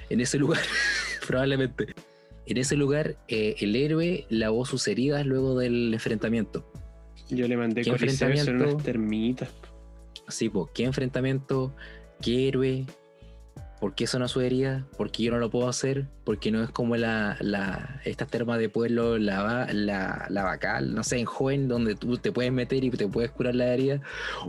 en 0.10 0.22
ese 0.22 0.38
lugar, 0.38 0.62
probablemente, 1.28 1.88
en 2.46 2.58
ese 2.58 2.76
lugar 2.76 3.18
eh, 3.28 3.56
el 3.60 3.76
héroe 3.76 4.26
lavó 4.30 4.66
sus 4.66 4.88
heridas 4.88 5.26
luego 5.26 5.58
del 5.58 5.94
enfrentamiento. 5.94 6.66
Yo 7.30 7.48
le 7.48 7.56
mandé 7.56 7.82
¿Qué 7.84 7.92
enfrentamiento? 7.92 8.52
unas 8.52 8.84
termitas. 8.84 9.50
Sí, 10.28 10.50
pues, 10.50 10.70
¿qué 10.74 10.84
enfrentamiento? 10.84 11.74
¿Qué 12.22 12.50
héroe? 12.50 12.86
¿Por 13.82 13.96
qué 13.96 14.06
son 14.06 14.22
a 14.22 14.28
su 14.28 14.42
herida? 14.42 14.86
¿Por 14.96 15.12
qué 15.12 15.24
yo 15.24 15.32
no 15.32 15.40
lo 15.40 15.50
puedo 15.50 15.68
hacer? 15.68 16.06
Porque 16.24 16.52
no 16.52 16.64
es 16.64 16.70
como 16.70 16.96
la, 16.98 17.36
la 17.40 18.00
esta 18.06 18.28
terma 18.28 18.60
de 18.60 18.70
pueblo, 18.70 19.18
la, 19.18 19.68
la, 19.74 20.28
la 20.30 20.44
vacal, 20.44 20.94
no 20.94 21.04
sé, 21.04 21.18
en 21.18 21.26
joven, 21.26 21.68
donde 21.68 21.96
tú 21.96 22.16
te 22.18 22.32
puedes 22.32 22.52
meter 22.52 22.84
y 22.84 22.92
te 22.92 23.08
puedes 23.08 23.32
curar 23.32 23.56
la 23.56 23.74
herida, 23.74 24.00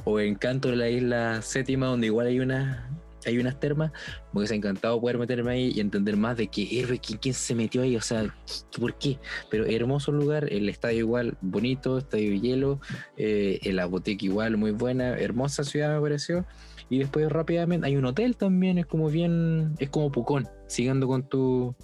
o 0.04 0.20
en 0.20 0.34
Canto 0.34 0.68
de 0.68 0.76
la 0.76 0.90
isla 0.90 1.40
séptima, 1.40 1.86
donde 1.86 2.08
igual 2.08 2.26
hay 2.26 2.40
una, 2.40 2.90
hay 3.24 3.38
unas 3.38 3.58
termas, 3.58 3.90
me 4.34 4.40
hubiese 4.40 4.54
encantado 4.54 5.00
poder 5.00 5.16
meterme 5.16 5.52
ahí 5.52 5.72
y 5.74 5.80
entender 5.80 6.18
más 6.18 6.36
de 6.36 6.48
qué 6.48 6.80
héroe, 6.80 7.00
quién, 7.00 7.32
se 7.32 7.54
metió 7.54 7.80
ahí, 7.80 7.96
o 7.96 8.02
sea, 8.02 8.34
por 8.78 8.98
qué. 8.98 9.18
Pero 9.50 9.64
hermoso 9.64 10.12
lugar, 10.12 10.52
el 10.52 10.68
estadio 10.68 10.98
igual 10.98 11.38
bonito, 11.40 11.96
estadio 11.96 12.32
de 12.32 12.40
hielo, 12.40 12.80
eh, 13.16 13.60
la 13.72 13.86
boteca 13.86 14.26
igual 14.26 14.58
muy 14.58 14.72
buena, 14.72 15.18
hermosa 15.18 15.64
ciudad 15.64 15.94
me 15.94 16.02
pareció. 16.02 16.44
Y 16.92 16.98
después 16.98 17.32
rápidamente 17.32 17.86
hay 17.86 17.96
un 17.96 18.04
hotel 18.04 18.36
también, 18.36 18.76
es 18.76 18.84
como 18.84 19.08
bien, 19.08 19.76
es 19.78 19.88
como 19.88 20.12
Pucón, 20.12 20.46
siguiendo 20.66 21.06
con 21.06 21.26
tu, 21.26 21.74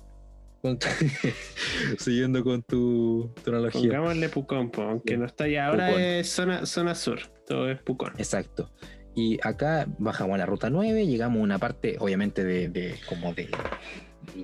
siguiendo 1.98 2.44
con 2.44 2.62
tu, 2.62 3.32
tu 3.42 3.50
analogía. 3.50 3.88
Pongámosle 3.88 4.28
Pucón, 4.28 4.70
aunque 4.76 5.16
no 5.16 5.24
está 5.24 5.48
ya. 5.48 5.68
Ahora 5.68 5.98
es 5.98 6.28
zona, 6.28 6.66
zona 6.66 6.94
sur, 6.94 7.20
todo 7.46 7.70
es 7.70 7.80
Pucón. 7.80 8.12
Exacto. 8.18 8.70
Y 9.14 9.38
acá 9.42 9.86
bajamos 9.98 10.34
a 10.34 10.38
la 10.40 10.44
ruta 10.44 10.68
9, 10.68 11.06
llegamos 11.06 11.40
a 11.40 11.42
una 11.42 11.58
parte, 11.58 11.96
obviamente, 12.00 12.44
de, 12.44 12.94
como 13.08 13.32
de, 13.32 13.48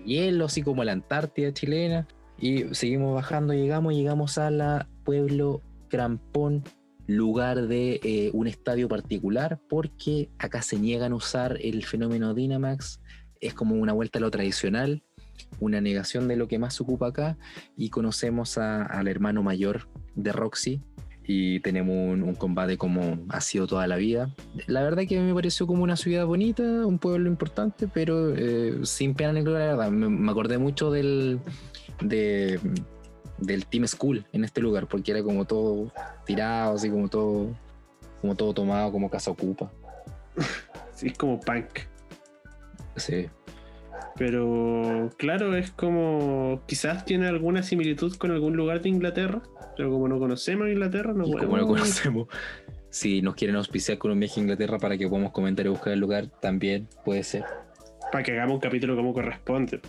hielo, 0.07 0.47
así 0.47 0.63
como 0.63 0.83
la 0.83 0.93
Antártida 0.93 1.53
chilena. 1.53 2.09
Y 2.39 2.75
seguimos 2.75 3.15
bajando, 3.15 3.53
llegamos, 3.53 3.93
llegamos 3.93 4.39
a 4.39 4.51
la 4.51 4.89
Pueblo 5.05 5.61
Crampón, 5.91 6.65
lugar 7.07 7.67
de 7.67 8.01
eh, 8.03 8.31
un 8.33 8.47
estadio 8.47 8.89
particular, 8.89 9.61
porque 9.69 10.31
acá 10.39 10.63
se 10.63 10.79
niegan 10.79 11.13
a 11.13 11.17
usar 11.17 11.59
el 11.61 11.85
fenómeno 11.85 12.35
Dynamax. 12.35 13.01
Es 13.41 13.55
como 13.55 13.75
una 13.77 13.93
vuelta 13.93 14.19
a 14.19 14.23
lo 14.23 14.31
tradicional, 14.31 15.03
una 15.61 15.81
negación 15.81 16.29
de 16.29 16.37
lo 16.37 16.49
que 16.49 16.59
más 16.59 16.75
se 16.75 16.83
ocupa 16.83 17.09
acá. 17.09 17.37
Y 17.77 17.91
conocemos 17.91 18.59
al 18.59 19.09
hermano 19.09 19.43
mayor 19.43 19.89
de 20.15 20.33
Roxy, 20.33 20.81
y 21.27 21.61
tenemos 21.61 21.95
un, 21.95 22.35
combate 22.35 22.77
como 22.77 23.19
ha 23.31 23.41
sido 23.41 23.67
toda 23.67 23.87
la 23.87 23.97
vida. 23.97 24.31
La 24.67 24.83
verdad 24.83 25.05
que 25.09 25.19
me 25.19 25.33
pareció 25.33 25.67
como 25.67 25.83
una 25.83 25.97
ciudad 25.97 26.27
bonita, 26.27 26.63
un 26.63 26.99
pueblo 26.99 27.29
importante, 27.29 27.89
pero 27.89 28.35
eh, 28.35 28.81
sin 28.83 29.15
pena 29.15 29.33
ni 29.33 29.43
gloria, 29.43 29.67
la 29.67 29.77
verdad. 29.77 29.91
Me, 29.91 30.31
acordé 30.31 30.59
mucho 30.59 30.91
del, 30.91 31.41
de, 32.03 32.61
del 33.39 33.67
Team 33.67 33.87
School 33.87 34.25
en 34.33 34.45
este 34.45 34.61
lugar, 34.61 34.87
porque 34.87 35.13
era 35.13 35.23
como 35.23 35.45
todo 35.45 35.93
tirado, 36.25 36.75
así 36.75 36.91
como 36.91 37.09
todo, 37.09 37.49
como 38.21 38.35
todo 38.35 38.55
tomado, 38.55 38.93
como 38.93 39.11
casa 39.11 39.31
ocupa. 39.31 39.71
Sí, 40.95 41.09
es 41.09 41.19
como 41.19 41.41
punk. 41.41 41.81
Sí. 42.95 43.27
Pero 44.17 45.11
claro, 45.17 45.57
es 45.57 45.73
como 45.73 46.63
quizás 46.67 47.05
tiene 47.05 47.27
alguna 47.27 47.65
similitud 47.65 48.15
con 48.17 48.31
algún 48.31 48.57
lugar 48.57 48.81
de 48.81 48.91
Inglaterra, 48.91 49.43
pero 49.77 49.91
como 49.91 50.07
no 50.07 50.21
conocemos 50.21 50.69
Inglaterra, 50.69 51.13
no 51.13 51.25
podemos. 51.25 51.45
Como 51.47 51.57
no 51.57 51.67
conocemos, 51.67 52.29
si 52.91 53.23
nos 53.23 53.35
quieren 53.35 53.57
auspiciar 53.57 53.99
con 53.99 54.13
un 54.13 54.21
viaje 54.21 54.39
a 54.39 54.43
Inglaterra 54.45 54.79
para 54.79 54.97
que 54.97 55.09
podamos 55.09 55.33
comentar 55.33 55.67
y 55.67 55.69
buscar 55.69 55.93
el 55.93 55.99
lugar, 55.99 56.29
también 56.41 56.89
puede 57.05 57.25
ser. 57.25 57.45
Para 58.13 58.23
que 58.23 58.33
hagamos 58.33 58.55
un 58.55 58.61
capítulo 58.61 58.95
como 58.95 59.13
corresponde. 59.13 59.81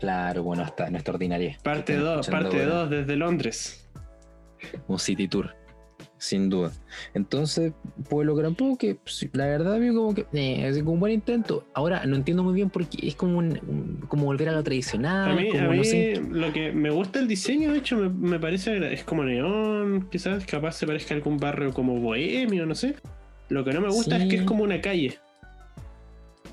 Claro, 0.00 0.42
bueno, 0.42 0.62
hasta 0.62 0.90
nuestra 0.90 1.14
ordinaria. 1.14 1.56
Parte 1.62 1.96
2, 1.96 2.28
parte 2.28 2.64
2 2.64 2.90
desde 2.90 3.16
Londres. 3.16 3.88
Un 4.86 4.98
city 4.98 5.28
tour 5.28 5.54
sin 6.18 6.50
duda. 6.50 6.72
Entonces, 7.14 7.72
Pueblo 8.08 8.34
Gran 8.34 8.54
que 8.76 8.96
pues, 8.96 9.28
la 9.32 9.46
verdad, 9.46 9.78
veo 9.78 9.94
como 9.94 10.14
que 10.14 10.26
eh, 10.32 10.66
es 10.66 10.78
como 10.78 10.92
un 10.92 11.00
buen 11.00 11.12
intento. 11.12 11.64
Ahora, 11.74 12.04
no 12.06 12.16
entiendo 12.16 12.42
muy 12.42 12.54
bien 12.54 12.70
porque 12.70 12.98
es 13.06 13.14
como 13.14 13.38
un, 13.38 14.04
como 14.08 14.24
volver 14.24 14.48
a 14.48 14.52
lo 14.52 14.62
tradicional. 14.62 15.30
A 15.30 15.34
mí, 15.34 15.48
lo 16.30 16.52
que 16.52 16.72
me 16.72 16.90
gusta 16.90 17.20
el 17.20 17.28
diseño, 17.28 17.72
de 17.72 17.78
hecho, 17.78 17.96
me, 17.96 18.38
parece 18.38 18.92
es 18.92 19.04
como 19.04 19.24
neón, 19.24 20.08
quizás, 20.10 20.44
capaz 20.44 20.72
se 20.72 20.86
parezca 20.86 21.14
a 21.14 21.16
algún 21.16 21.38
barrio 21.38 21.72
como 21.72 21.98
bohemio, 22.00 22.66
no 22.66 22.74
sé. 22.74 22.96
Lo 23.48 23.64
que 23.64 23.72
no 23.72 23.80
me 23.80 23.88
gusta 23.88 24.18
es 24.18 24.28
que 24.28 24.36
es 24.36 24.42
como 24.42 24.64
una 24.64 24.80
calle. 24.80 25.18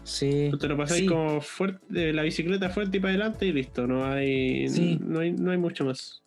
Sí. 0.06 0.48
Tú 0.52 0.58
te 0.58 0.68
lo 0.68 0.78
pasáis 0.78 1.02
sí. 1.02 1.08
como 1.08 1.42
fuerte, 1.42 2.14
la 2.14 2.22
bicicleta 2.22 2.70
fuerte 2.70 2.98
y 2.98 3.00
para 3.00 3.10
adelante 3.16 3.46
y 3.48 3.52
listo. 3.52 3.88
No 3.88 4.06
hay, 4.06 4.70
Sí. 4.70 4.98
no 5.02 5.20
hay, 5.20 5.34
no 5.34 5.52
hay 5.52 5.58
mucho 5.58 5.84
más. 5.84 6.22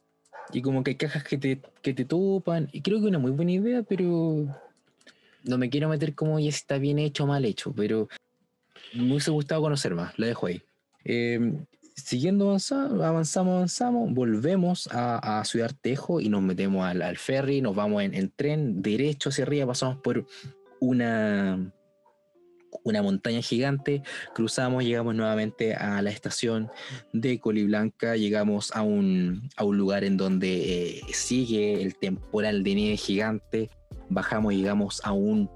Y 0.53 0.61
como 0.63 0.83
que 0.83 0.91
hay 0.91 0.97
cajas 0.97 1.25
que 1.25 1.39
te, 1.39 1.61
que 1.81 1.95
te 1.95 2.05
topan. 2.05 2.69
Y 2.73 2.83
creo 2.83 2.99
que 2.99 3.05
es 3.05 3.09
una 3.09 3.19
muy 3.19 3.31
buena 3.31 3.53
idea, 3.53 3.83
pero 3.83 4.47
no 5.45 5.59
me 5.59 5.71
quiero 5.71 5.89
meter 5.89 6.15
como 6.15 6.39
ya 6.39 6.51
si 6.51 6.59
está 6.59 6.79
bien 6.79 6.99
hecho 6.99 7.25
o 7.25 7.27
mal 7.29 7.45
hecho. 7.45 7.73
Pero 7.73 8.09
me 8.95 9.05
hubiese 9.13 9.31
gustado 9.31 9.63
conocer 9.63 9.95
más. 9.95 10.19
Lo 10.19 10.27
dejo 10.27 10.47
ahí. 10.47 10.61
Eh, 11.05 11.53
siguiendo 11.95 12.49
avanzando, 12.49 13.05
avanzamos, 13.05 13.55
avanzamos, 13.55 14.13
volvemos 14.13 14.89
a, 14.93 15.41
a 15.41 15.45
Ciudad 15.45 15.71
Tejo 15.81 16.21
y 16.21 16.29
nos 16.29 16.43
metemos 16.43 16.85
al, 16.85 17.03
al 17.03 17.17
ferry, 17.17 17.61
nos 17.61 17.75
vamos 17.75 18.03
en, 18.03 18.15
en 18.15 18.31
tren 18.35 18.83
derecho 18.83 19.29
hacia 19.31 19.45
arriba, 19.45 19.67
pasamos 19.67 19.99
por 19.99 20.27
una, 20.81 21.73
una 22.85 23.03
montaña 23.03 23.41
gigante, 23.43 24.03
cruzamos, 24.35 24.85
llegamos 24.85 25.15
nuevamente 25.15 25.75
a 25.75 26.01
la 26.03 26.11
estación 26.11 26.71
de 27.13 27.39
Coliblanca, 27.39 28.17
llegamos 28.17 28.73
a 28.73 28.83
un, 28.83 29.49
a 29.57 29.65
un 29.65 29.77
lugar 29.77 30.05
en 30.05 30.17
donde 30.17 30.99
eh, 30.99 31.03
sigue 31.13 31.83
el 31.83 31.97
temporal 31.97 32.63
de 32.63 32.75
nieve 32.75 32.97
gigante, 32.97 33.71
bajamos, 34.09 34.55
llegamos 34.55 35.01
a 35.05 35.13
un... 35.13 35.51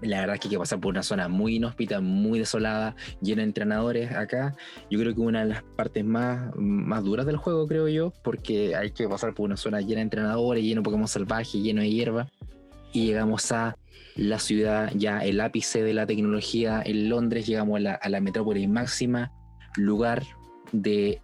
La 0.00 0.20
verdad 0.20 0.36
es 0.36 0.40
que 0.40 0.46
hay 0.46 0.52
que 0.52 0.58
pasar 0.58 0.78
por 0.78 0.90
una 0.90 1.02
zona 1.02 1.26
muy 1.26 1.56
inhóspita, 1.56 2.00
muy 2.00 2.38
desolada, 2.38 2.94
llena 3.20 3.42
de 3.42 3.48
entrenadores 3.48 4.12
acá. 4.12 4.54
Yo 4.88 5.00
creo 5.00 5.12
que 5.12 5.20
una 5.20 5.40
de 5.40 5.46
las 5.46 5.64
partes 5.64 6.04
más, 6.04 6.54
más 6.54 7.02
duras 7.02 7.26
del 7.26 7.36
juego, 7.36 7.66
creo 7.66 7.88
yo, 7.88 8.12
porque 8.22 8.76
hay 8.76 8.92
que 8.92 9.08
pasar 9.08 9.34
por 9.34 9.46
una 9.46 9.56
zona 9.56 9.80
llena 9.80 9.96
de 9.96 10.02
entrenadores, 10.02 10.62
lleno 10.62 10.82
de 10.82 10.84
Pokémon 10.84 11.08
salvajes, 11.08 11.60
lleno 11.60 11.80
de 11.80 11.90
hierba. 11.90 12.28
Y 12.92 13.06
llegamos 13.06 13.50
a 13.50 13.76
la 14.18 14.38
ciudad, 14.40 14.90
ya 14.94 15.20
el 15.20 15.40
ápice 15.40 15.82
de 15.82 15.94
la 15.94 16.04
tecnología 16.06 16.82
en 16.84 17.08
Londres, 17.08 17.46
llegamos 17.46 17.76
a 17.76 17.80
la, 17.80 17.94
a 17.94 18.08
la 18.08 18.20
metrópolis 18.20 18.68
máxima, 18.68 19.32
lugar 19.76 20.22
de 20.72 21.22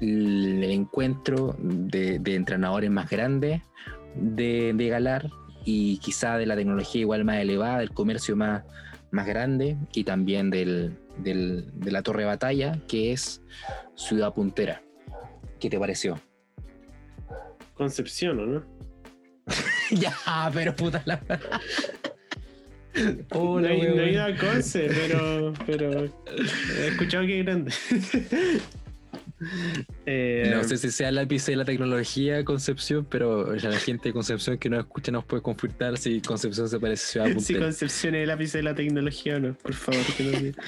el 0.00 0.64
encuentro 0.64 1.54
de, 1.58 2.18
de 2.18 2.34
entrenadores 2.34 2.90
más 2.90 3.08
grandes 3.08 3.60
de, 4.16 4.72
de 4.74 4.88
Galar 4.88 5.28
y 5.64 5.98
quizá 5.98 6.38
de 6.38 6.46
la 6.46 6.56
tecnología 6.56 7.02
igual 7.02 7.24
más 7.24 7.36
elevada, 7.36 7.78
del 7.80 7.92
comercio 7.92 8.34
más, 8.34 8.64
más 9.10 9.26
grande 9.26 9.76
y 9.94 10.04
también 10.04 10.48
del, 10.50 10.96
del- 11.18 11.70
de 11.78 11.92
la 11.92 12.02
torre 12.02 12.22
de 12.22 12.28
batalla 12.28 12.78
que 12.88 13.12
es 13.12 13.42
Ciudad 13.94 14.32
Puntera. 14.34 14.82
¿Qué 15.60 15.68
te 15.70 15.78
pareció? 15.78 16.18
Concepción, 17.74 18.40
¿o 18.40 18.46
no? 18.46 18.64
ya, 19.90 20.14
pero 20.52 20.74
puta 20.74 21.02
la... 21.04 21.20
no, 23.32 23.40
Hola, 23.40 23.72
he, 23.72 23.78
no 23.78 23.84
he 23.84 23.92
weón. 23.94 24.08
ido 24.10 24.24
a 24.24 24.36
Conce, 24.36 24.88
pero, 24.88 25.52
pero 25.66 26.04
he 26.04 26.88
escuchado 26.88 27.26
que 27.26 27.40
es 27.40 27.44
grande. 27.46 27.72
Eh, 30.06 30.52
No 30.54 30.62
sé 30.62 30.76
si 30.76 30.92
sea 30.92 31.08
el 31.08 31.18
ápice 31.18 31.50
de 31.50 31.56
la 31.56 31.64
tecnología 31.64 32.44
Concepción, 32.44 33.04
pero 33.10 33.54
la 33.56 33.72
gente 33.72 34.10
de 34.10 34.12
Concepción 34.12 34.56
que 34.56 34.70
nos 34.70 34.80
escucha 34.84 35.10
nos 35.10 35.24
puede 35.24 35.42
confirmar 35.42 35.98
si 35.98 36.20
Concepción 36.20 36.68
se 36.68 36.78
parece 36.78 37.18
a 37.20 37.24
Ciudad 37.26 37.38
si. 37.40 37.54
Concepción 37.56 38.14
es 38.14 38.22
el 38.22 38.30
ápice 38.30 38.58
de 38.58 38.62
la 38.64 38.74
tecnología 38.76 39.36
o 39.36 39.40
no, 39.40 39.54
por 39.54 39.74
favor, 39.74 40.00
que 40.16 40.22
no 40.24 40.30
diga. 40.38 40.62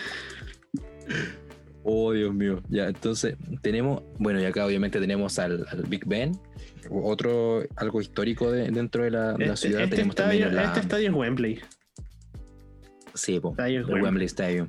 Oh, 1.84 2.12
Dios 2.12 2.34
mío. 2.34 2.62
Ya, 2.68 2.88
entonces 2.88 3.36
tenemos, 3.62 4.02
bueno, 4.18 4.40
y 4.40 4.44
acá 4.44 4.66
obviamente 4.66 4.98
tenemos 4.98 5.38
al, 5.38 5.64
al 5.70 5.82
Big 5.84 6.04
Ben, 6.06 6.32
otro 6.90 7.62
algo 7.76 8.00
histórico 8.00 8.50
de- 8.50 8.70
dentro 8.72 9.04
de 9.04 9.10
la, 9.12 9.34
de 9.34 9.46
la 9.46 9.54
Este, 9.54 9.68
ciudad. 9.68 9.82
este 9.84 9.96
tenemos 9.96 10.16
estadio, 10.16 10.40
también 10.46 10.56
la, 10.56 10.64
este 10.64 10.80
estadio 10.80 11.10
es 11.10 11.14
Wembley. 11.14 11.60
Sí, 13.14 13.40
po, 13.40 13.54
el 13.58 13.84
Wembley 14.02 14.26
Stadium. 14.26 14.68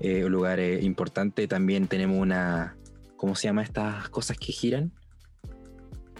Eh, 0.00 0.24
un 0.24 0.32
lugar 0.32 0.58
eh, 0.60 0.80
importante. 0.82 1.46
También 1.48 1.86
tenemos 1.88 2.18
una, 2.18 2.76
¿cómo 3.16 3.34
se 3.36 3.48
llama 3.48 3.62
estas 3.62 4.08
cosas 4.08 4.36
que 4.38 4.52
giran? 4.52 4.92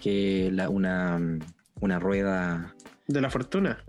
Que 0.01 0.51
la, 0.53 0.69
una, 0.69 1.19
una 1.81 1.99
rueda 1.99 2.75
De 3.09 3.21
la 3.21 3.31
fortuna. 3.31 3.85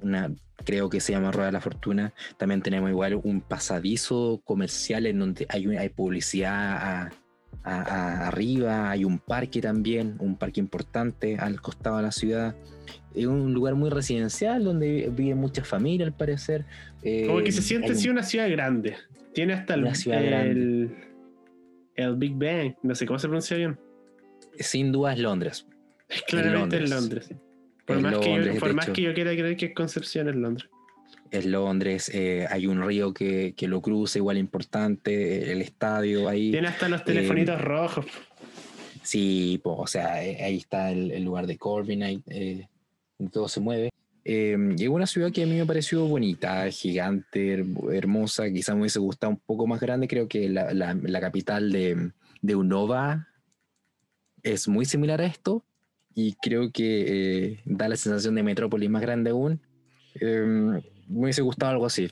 una 0.00 0.30
creo 0.64 0.88
que 0.88 1.00
se 1.00 1.12
llama 1.12 1.30
Rueda 1.30 1.46
de 1.46 1.52
la 1.52 1.60
Fortuna. 1.60 2.14
También 2.38 2.62
tenemos 2.62 2.88
igual 2.88 3.20
un 3.22 3.40
pasadizo 3.42 4.40
comercial 4.44 5.04
en 5.06 5.18
donde 5.18 5.46
hay, 5.50 5.66
hay 5.76 5.88
publicidad 5.90 6.76
a- 6.76 7.10
a- 7.64 7.80
a- 7.82 8.28
arriba, 8.28 8.90
hay 8.90 9.04
un 9.04 9.18
parque 9.18 9.60
también, 9.60 10.16
un 10.18 10.36
parque 10.36 10.60
importante 10.60 11.36
al 11.38 11.60
costado 11.60 11.96
de 11.96 12.02
la 12.04 12.12
ciudad. 12.12 12.54
Es 13.14 13.26
un 13.26 13.52
lugar 13.54 13.74
muy 13.74 13.90
residencial 13.90 14.64
donde 14.64 15.10
viven 15.14 15.38
muchas 15.38 15.66
familias 15.66 16.08
al 16.08 16.14
parecer. 16.16 16.64
Eh, 17.02 17.26
Como 17.26 17.42
que 17.42 17.52
se 17.52 17.62
siente 17.62 17.88
un- 17.88 17.92
así 17.96 18.08
una 18.08 18.22
ciudad 18.22 18.50
grande. 18.50 18.96
Tiene 19.32 19.54
hasta 19.54 19.74
el, 19.74 19.86
el, 20.12 20.94
el 21.96 22.16
Big 22.16 22.34
Bang. 22.34 22.74
No 22.82 22.94
sé 22.94 23.06
cómo 23.06 23.18
se 23.18 23.26
pronuncia 23.28 23.56
bien. 23.56 23.78
Sin 24.58 24.92
duda 24.92 25.12
es 25.14 25.18
Londres. 25.18 25.66
Es 26.08 26.22
claramente 26.22 26.76
en 26.76 26.90
Londres. 26.90 27.30
Londres. 27.30 27.40
Por, 27.86 28.00
más, 28.00 28.18
que 28.18 28.34
yo, 28.54 28.60
por 28.60 28.74
más 28.74 28.90
que 28.90 29.02
yo 29.02 29.12
quiera 29.14 29.32
creer 29.32 29.56
que 29.56 29.66
es 29.66 29.74
Concepción 29.74 30.28
es 30.28 30.36
Londres. 30.36 30.68
Es 31.34 31.46
Londres, 31.46 32.12
eh, 32.14 32.46
hay 32.48 32.68
un 32.68 32.80
río 32.86 33.12
que, 33.12 33.54
que 33.56 33.66
lo 33.66 33.80
cruza 33.82 34.18
igual 34.18 34.38
importante, 34.38 35.50
el 35.50 35.62
estadio 35.62 36.28
ahí. 36.28 36.52
Tiene 36.52 36.68
hasta 36.68 36.88
los 36.88 37.04
telefonitos 37.04 37.60
rojos. 37.60 38.06
Sí, 39.02 39.60
po, 39.62 39.74
o 39.78 39.86
sea, 39.88 40.24
eh, 40.24 40.44
ahí 40.44 40.58
está 40.58 40.92
el, 40.92 41.10
el 41.10 41.24
lugar 41.24 41.48
de 41.48 41.58
Corbin, 41.58 42.04
ahí 42.04 42.22
eh, 42.28 42.68
todo 43.32 43.48
se 43.48 43.58
mueve. 43.58 43.90
Eh, 44.24 44.56
y 44.78 44.84
es 44.84 44.88
una 44.88 45.08
ciudad 45.08 45.32
que 45.32 45.42
a 45.42 45.46
mí 45.46 45.56
me 45.56 45.66
pareció 45.66 46.06
bonita, 46.06 46.70
gigante, 46.70 47.58
her- 47.58 47.92
hermosa. 47.94 48.48
Quizá 48.48 48.72
me 48.74 48.82
hubiese 48.82 49.00
gustado 49.00 49.32
un 49.32 49.40
poco 49.44 49.66
más 49.66 49.80
grande. 49.80 50.06
Creo 50.06 50.28
que 50.28 50.48
la, 50.48 50.72
la- 50.72 50.94
la 50.94 51.20
capital 51.20 51.72
de, 51.72 52.12
de 52.42 52.54
Unova 52.54 53.26
es 54.44 54.68
muy 54.68 54.84
similar 54.84 55.20
a 55.20 55.26
esto. 55.26 55.64
Y 56.14 56.34
creo 56.34 56.70
que 56.70 57.04
eh, 57.54 57.60
da 57.64 57.88
la 57.88 57.96
sensación 57.96 58.36
de 58.36 58.44
metrópolis 58.44 58.88
más 58.88 59.02
grande 59.02 59.30
aún. 59.30 59.60
Me 61.08 61.24
hubiese 61.24 61.42
gustado 61.42 61.72
algo 61.72 61.86
así. 61.86 62.10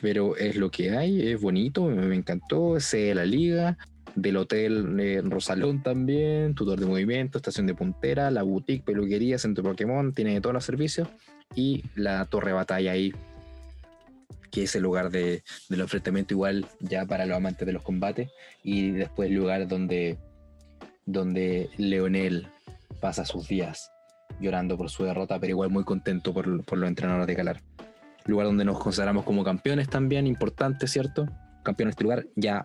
Pero 0.00 0.36
es 0.36 0.56
lo 0.56 0.70
que 0.70 0.96
hay, 0.96 1.30
es 1.30 1.40
bonito, 1.40 1.84
me, 1.84 2.14
encantó. 2.14 2.80
Sé 2.80 2.98
de 2.98 3.14
la 3.14 3.24
liga, 3.24 3.76
del 4.14 4.36
hotel 4.38 4.98
eh, 4.98 5.20
Rosalón 5.22 5.82
también, 5.82 6.54
tutor 6.54 6.80
de 6.80 6.86
movimiento, 6.86 7.38
estación 7.38 7.66
de 7.66 7.74
puntera, 7.74 8.30
la 8.30 8.42
boutique, 8.42 8.84
peluquería, 8.84 9.38
centro 9.38 9.62
Pokémon, 9.62 10.12
tiene 10.12 10.40
todos 10.40 10.54
los 10.54 10.64
servicios 10.64 11.08
y 11.54 11.84
la 11.94 12.24
torre 12.26 12.52
batalla 12.52 12.92
ahí, 12.92 13.12
que 14.50 14.64
es 14.64 14.74
el 14.74 14.82
lugar 14.82 15.10
de, 15.10 15.42
del 15.68 15.80
enfrentamiento 15.80 16.34
igual 16.34 16.66
ya 16.80 17.04
para 17.06 17.26
los 17.26 17.36
amantes 17.36 17.66
de 17.66 17.72
los 17.72 17.82
combates 17.82 18.30
y 18.62 18.90
después 18.92 19.28
el 19.28 19.36
lugar 19.36 19.68
donde, 19.68 20.18
donde 21.06 21.70
Leonel 21.76 22.48
pasa 23.00 23.24
sus 23.24 23.48
días 23.48 23.90
llorando 24.40 24.76
por 24.76 24.90
su 24.90 25.04
derrota, 25.04 25.38
pero 25.38 25.50
igual 25.50 25.70
muy 25.70 25.84
contento 25.84 26.32
por, 26.32 26.64
por 26.64 26.78
los 26.78 26.88
entrenadores 26.88 27.26
de 27.26 27.34
Galar. 27.34 27.60
Lugar 28.30 28.46
donde 28.46 28.64
nos 28.64 28.78
consideramos 28.78 29.24
como 29.24 29.44
campeones 29.44 29.88
también, 29.88 30.26
importante, 30.26 30.86
¿cierto? 30.86 31.26
Campeones 31.62 31.92
de 31.92 31.96
este 31.96 32.04
lugar, 32.04 32.26
ya 32.36 32.64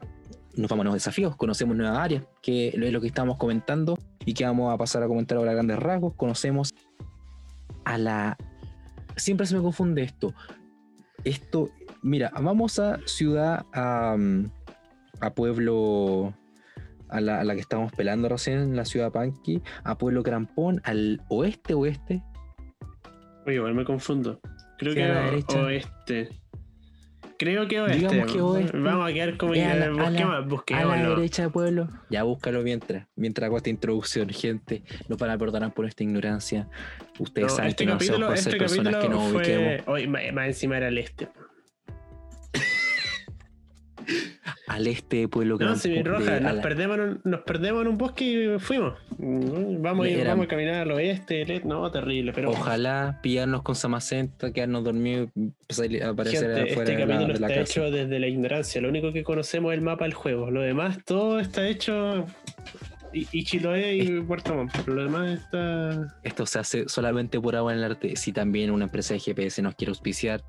nos 0.56 0.70
vamos 0.70 0.82
a 0.82 0.86
nuevos 0.86 0.96
desafíos, 1.02 1.36
conocemos 1.36 1.76
nuevas 1.76 1.98
áreas, 1.98 2.24
que 2.42 2.70
es 2.70 2.94
lo 2.94 3.02
que 3.02 3.08
estamos 3.08 3.38
comentando 3.38 3.98
y 4.26 4.34
que 4.34 4.46
vamos 4.46 4.74
a 4.74 4.78
pasar 4.78 5.04
a 5.04 5.08
comentar 5.08 5.38
ahora 5.38 5.52
a 5.52 5.54
grandes 5.56 5.80
rasgos. 5.80 6.14
Conocemos 6.16 6.74
a 7.84 7.98
la. 7.98 8.38
Siempre 9.16 9.46
se 9.46 9.56
me 9.56 9.62
confunde 9.62 10.04
esto. 10.04 10.34
Esto, 11.24 11.70
mira, 12.02 12.32
vamos 12.40 12.80
a 12.80 13.00
ciudad, 13.06 13.66
a, 13.74 14.16
a 15.20 15.30
pueblo, 15.34 16.34
a 17.10 17.20
la, 17.20 17.42
a 17.42 17.44
la 17.44 17.56
que 17.56 17.62
estábamos 17.62 17.92
pelando 17.94 18.30
recién, 18.30 18.76
la 18.76 18.86
ciudad 18.86 19.12
Panqui, 19.12 19.62
a 19.84 19.98
pueblo 19.98 20.24
Crampón, 20.24 20.82
al 20.84 21.22
oeste, 21.30 21.74
oeste. 21.74 22.24
Oye, 23.46 23.56
igual 23.56 23.74
me 23.76 23.86
confundo. 23.86 24.40
Creo 24.78 24.94
que 24.94 25.04
a 25.04 25.08
la 25.08 25.32
o- 25.48 25.66
oeste. 25.66 26.30
Creo 27.38 27.68
que 27.68 27.82
oeste. 27.82 27.98
Digamos 28.08 28.32
que 28.34 28.42
oeste. 28.42 28.78
Vamos 28.78 29.10
a 29.10 29.14
quedar 29.14 29.36
como 29.38 29.52
a 29.54 29.56
la- 29.58 29.64
a 29.86 30.10
la- 30.10 30.40
busquemos, 30.42 30.84
A 30.94 30.96
la 30.98 31.10
derecha 31.10 31.44
de 31.44 31.50
pueblo. 31.50 31.90
Ya 32.10 32.24
búscalo 32.24 32.62
mientras. 32.62 33.08
Mientras 33.18 33.48
hago 33.48 33.58
esta 33.58 33.70
introducción, 33.70 34.30
gente. 34.30 34.84
Nos 35.10 35.18
van 35.18 35.32
a 35.32 35.38
perdonar 35.38 35.74
por 35.74 35.86
esta 35.86 36.04
ignorancia. 36.04 36.70
Ustedes 37.20 37.50
No, 37.50 37.56
saben 37.56 37.70
este 37.72 37.84
que 37.84 37.90
no 37.92 37.96
hacemos 37.98 38.22
por 38.22 38.34
este 38.38 38.50
ser 38.52 38.60
personas 38.60 38.96
que 38.98 39.10
nos 39.10 39.32
fue. 39.32 39.42
ubiquemos. 39.86 40.08
Más, 40.10 40.34
más 40.34 40.48
encima 40.48 40.78
era 40.78 40.88
el 40.88 40.98
este. 40.98 41.28
Al 44.76 44.88
este 44.88 45.16
de 45.18 45.28
pueblo 45.30 45.58
No, 45.58 45.74
si 45.78 46.04
roja, 46.04 46.40
nos 46.42 46.56
la- 46.56 46.62
perdemos, 46.62 46.98
en 46.98 47.02
un, 47.04 47.22
nos 47.24 47.42
perdemos 47.44 47.82
en 47.84 47.88
un 47.88 47.98
bosque 47.98 48.26
y 48.56 48.60
fuimos. 48.60 48.94
Mm, 49.18 49.82
Vamos, 49.82 50.06
ir- 50.08 50.26
vamos 50.26 50.46
a 50.46 50.50
caminar 50.50 50.74
al 50.82 50.92
oeste, 50.92 51.44
este- 51.44 51.62
no, 51.66 51.90
terrible, 51.92 52.34
pero. 52.34 52.50
Ojalá 52.52 53.20
pillarnos 53.24 53.62
con 53.64 53.76
Samacenta, 53.76 54.52
quedarnos 54.52 54.84
dormidos 54.84 55.30
y 55.36 56.02
aparecer 56.02 56.54
Gente, 56.56 56.72
afuera 56.74 56.92
este 56.92 57.06
de 57.06 57.06
la, 57.08 57.20
de 57.20 57.28
la 57.28 57.34
está 57.36 57.48
casa. 57.48 57.62
hecho 57.62 57.90
desde 57.92 58.20
la 58.20 58.28
ignorancia. 58.28 58.82
Lo 58.82 58.90
único 58.90 59.14
que 59.14 59.24
conocemos 59.24 59.72
es 59.72 59.78
el 59.80 59.86
mapa 59.86 60.04
del 60.04 60.14
juego. 60.14 60.52
Lo 60.52 60.60
demás, 60.62 60.98
todo 61.06 61.40
está 61.40 61.66
hecho. 61.68 62.26
Y, 63.14 63.26
y 63.32 63.46
Chiloé 63.46 63.96
y 63.96 64.20
Puerto 64.24 64.54
Montt. 64.56 64.74
pero 64.84 64.96
Lo 64.98 65.04
demás 65.04 65.40
está. 65.40 66.18
Esto 66.24 66.46
se 66.46 66.60
hace 66.60 66.90
solamente 66.90 67.40
por 67.40 67.56
agua 67.56 67.72
en 67.72 67.78
el 67.80 67.86
arte. 67.86 68.18
Si 68.18 68.34
también 68.34 68.72
una 68.72 68.84
empresa 68.86 69.14
de 69.14 69.22
GPS 69.22 69.62
nos 69.62 69.76
quiere 69.76 69.92
auspiciar, 69.92 70.42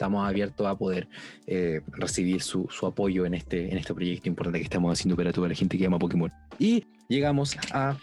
estamos 0.00 0.26
abiertos 0.26 0.66
a 0.66 0.74
poder 0.78 1.08
eh, 1.46 1.82
recibir 1.88 2.40
su, 2.40 2.66
su, 2.70 2.86
apoyo 2.86 3.26
en 3.26 3.34
este, 3.34 3.70
en 3.70 3.76
este 3.76 3.92
proyecto 3.92 4.30
importante 4.30 4.58
que 4.58 4.64
estamos 4.64 4.90
haciendo 4.90 5.14
para 5.14 5.30
toda 5.30 5.46
la 5.46 5.54
gente 5.54 5.76
que 5.76 5.84
ama 5.84 5.98
Pokémon. 5.98 6.32
Y 6.58 6.86
llegamos 7.08 7.54
a 7.70 7.98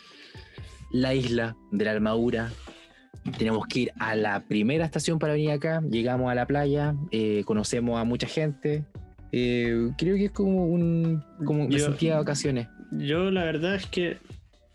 la 0.92 1.16
isla 1.16 1.58
de 1.72 1.86
la 1.86 1.92
armadura. 1.94 2.52
Tenemos 3.40 3.66
que 3.66 3.80
ir 3.80 3.92
a 3.98 4.16
la 4.16 4.42
primera 4.42 4.86
estación 4.86 5.18
para 5.18 5.34
venir 5.34 5.50
acá. 5.50 5.82
Llegamos 5.90 6.32
a 6.32 6.36
la 6.36 6.46
playa, 6.46 6.96
eh, 7.10 7.42
conocemos 7.46 8.00
a 8.00 8.04
mucha 8.04 8.28
gente. 8.28 8.86
Eh, 9.32 9.90
creo 9.98 10.18
que 10.18 10.26
es 10.26 10.32
como 10.32 10.68
un. 10.68 11.24
como 11.46 11.68
me 11.68 11.80
sentía 11.80 12.12
de 12.12 12.18
vacaciones. 12.20 12.68
Yo, 12.92 13.32
la 13.32 13.44
verdad 13.44 13.74
es 13.74 13.88
que 13.88 14.18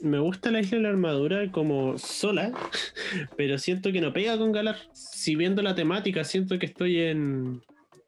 me 0.03 0.19
gusta 0.19 0.51
la 0.51 0.61
isla 0.61 0.79
de 0.79 0.83
la 0.83 0.89
armadura 0.91 1.51
como 1.51 1.97
sola, 1.97 2.53
pero 3.37 3.59
siento 3.59 3.93
que 3.93 4.01
no 4.01 4.13
pega 4.13 4.37
con 4.37 4.53
Galar. 4.53 4.77
Si 4.93 5.37
viendo 5.37 5.63
la 5.63 5.75
temática, 5.75 6.25
siento 6.25 6.59
que 6.59 6.67
estoy 6.67 7.01
en, 7.01 7.63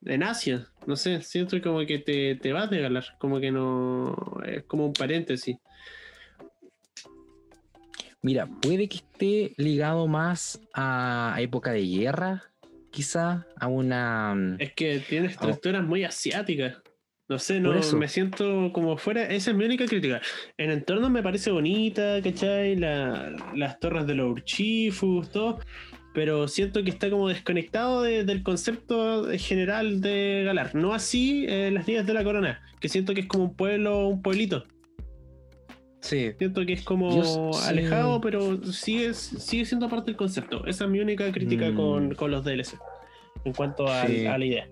en 0.04 0.22
Asia. 0.22 0.66
No 0.86 0.96
sé, 0.96 1.22
siento 1.22 1.60
como 1.62 1.86
que 1.86 2.00
te, 2.00 2.34
te 2.34 2.52
vas 2.52 2.68
de 2.68 2.80
Galar. 2.80 3.04
Como 3.18 3.40
que 3.40 3.52
no. 3.52 4.16
Es 4.44 4.64
como 4.64 4.86
un 4.86 4.92
paréntesis. 4.92 5.56
Mira, 8.20 8.46
puede 8.46 8.88
que 8.88 8.96
esté 8.96 9.52
ligado 9.56 10.06
más 10.08 10.60
a 10.72 11.36
época 11.40 11.72
de 11.72 11.86
guerra, 11.86 12.42
quizá, 12.90 13.46
a 13.60 13.66
una... 13.66 14.34
Mm, 14.34 14.56
es 14.60 14.72
que 14.72 15.00
tiene 15.00 15.26
estructuras 15.26 15.84
muy 15.84 16.04
asiáticas. 16.04 16.78
No 17.26 17.38
sé, 17.38 17.58
no 17.58 17.72
me 17.72 18.08
siento 18.08 18.70
como 18.72 18.98
fuera. 18.98 19.22
Esa 19.22 19.50
es 19.52 19.56
mi 19.56 19.64
única 19.64 19.86
crítica. 19.86 20.20
En 20.58 20.70
entorno 20.70 21.08
me 21.08 21.22
parece 21.22 21.50
bonita, 21.50 22.20
¿cachai? 22.22 22.76
las 22.76 23.80
torres 23.80 24.06
de 24.06 24.14
los 24.14 24.30
Urchifus, 24.30 25.30
todo. 25.30 25.58
Pero 26.12 26.46
siento 26.48 26.84
que 26.84 26.90
está 26.90 27.08
como 27.10 27.28
desconectado 27.28 28.02
del 28.02 28.42
concepto 28.42 29.26
general 29.38 30.02
de 30.02 30.42
Galar. 30.44 30.74
No 30.74 30.92
así 30.92 31.46
eh, 31.48 31.70
las 31.72 31.88
líneas 31.88 32.06
de 32.06 32.14
la 32.14 32.22
corona, 32.22 32.62
que 32.78 32.88
siento 32.88 33.14
que 33.14 33.22
es 33.22 33.26
como 33.26 33.44
un 33.44 33.56
pueblo, 33.56 34.06
un 34.06 34.22
pueblito. 34.22 34.64
Sí. 36.00 36.32
Siento 36.36 36.66
que 36.66 36.74
es 36.74 36.82
como 36.82 37.50
alejado, 37.64 38.20
pero 38.20 38.62
sigue, 38.64 39.14
sigue 39.14 39.64
siendo 39.64 39.88
parte 39.88 40.10
del 40.10 40.16
concepto. 40.16 40.66
Esa 40.66 40.84
es 40.84 40.90
mi 40.90 41.00
única 41.00 41.32
crítica 41.32 41.70
mm. 41.70 42.14
con, 42.14 42.30
los 42.30 42.44
DLC 42.44 42.78
en 43.46 43.54
cuanto 43.54 43.88
a, 43.88 44.06
la 44.06 44.44
idea. 44.44 44.68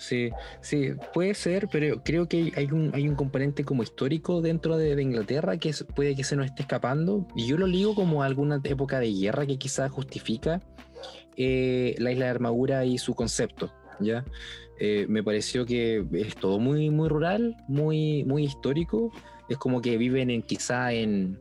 Sí, 0.00 0.30
sí, 0.62 0.92
puede 1.12 1.34
ser, 1.34 1.68
pero 1.70 2.02
creo 2.02 2.26
que 2.26 2.52
hay 2.56 2.66
un, 2.72 2.90
hay 2.94 3.06
un 3.06 3.16
componente 3.16 3.64
como 3.64 3.82
histórico 3.82 4.40
dentro 4.40 4.78
de, 4.78 5.00
Inglaterra 5.00 5.58
que 5.58 5.74
puede 5.94 6.16
que 6.16 6.24
se 6.24 6.36
nos 6.36 6.46
esté 6.46 6.62
escapando. 6.62 7.28
Y 7.36 7.46
yo 7.46 7.58
lo 7.58 7.66
ligo 7.66 7.94
como 7.94 8.22
alguna 8.22 8.60
época 8.64 8.98
de 8.98 9.12
guerra 9.12 9.46
que 9.46 9.58
quizás 9.58 9.90
justifica 9.90 10.62
eh, 11.36 11.94
la 11.98 12.12
isla 12.12 12.24
de 12.24 12.30
armadura 12.30 12.84
y 12.86 12.96
su 12.96 13.14
concepto. 13.14 13.70
¿ya? 14.00 14.24
Eh, 14.78 15.04
me 15.08 15.22
pareció 15.22 15.66
que 15.66 16.06
es 16.12 16.34
todo 16.34 16.58
muy, 16.58 16.88
muy 16.88 17.10
rural, 17.10 17.56
muy, 17.68 18.24
muy 18.24 18.44
histórico 18.44 19.12
es 19.50 19.58
como 19.58 19.82
que 19.82 19.98
viven 19.98 20.30
en 20.30 20.42
quizá 20.42 20.92
en, 20.92 21.38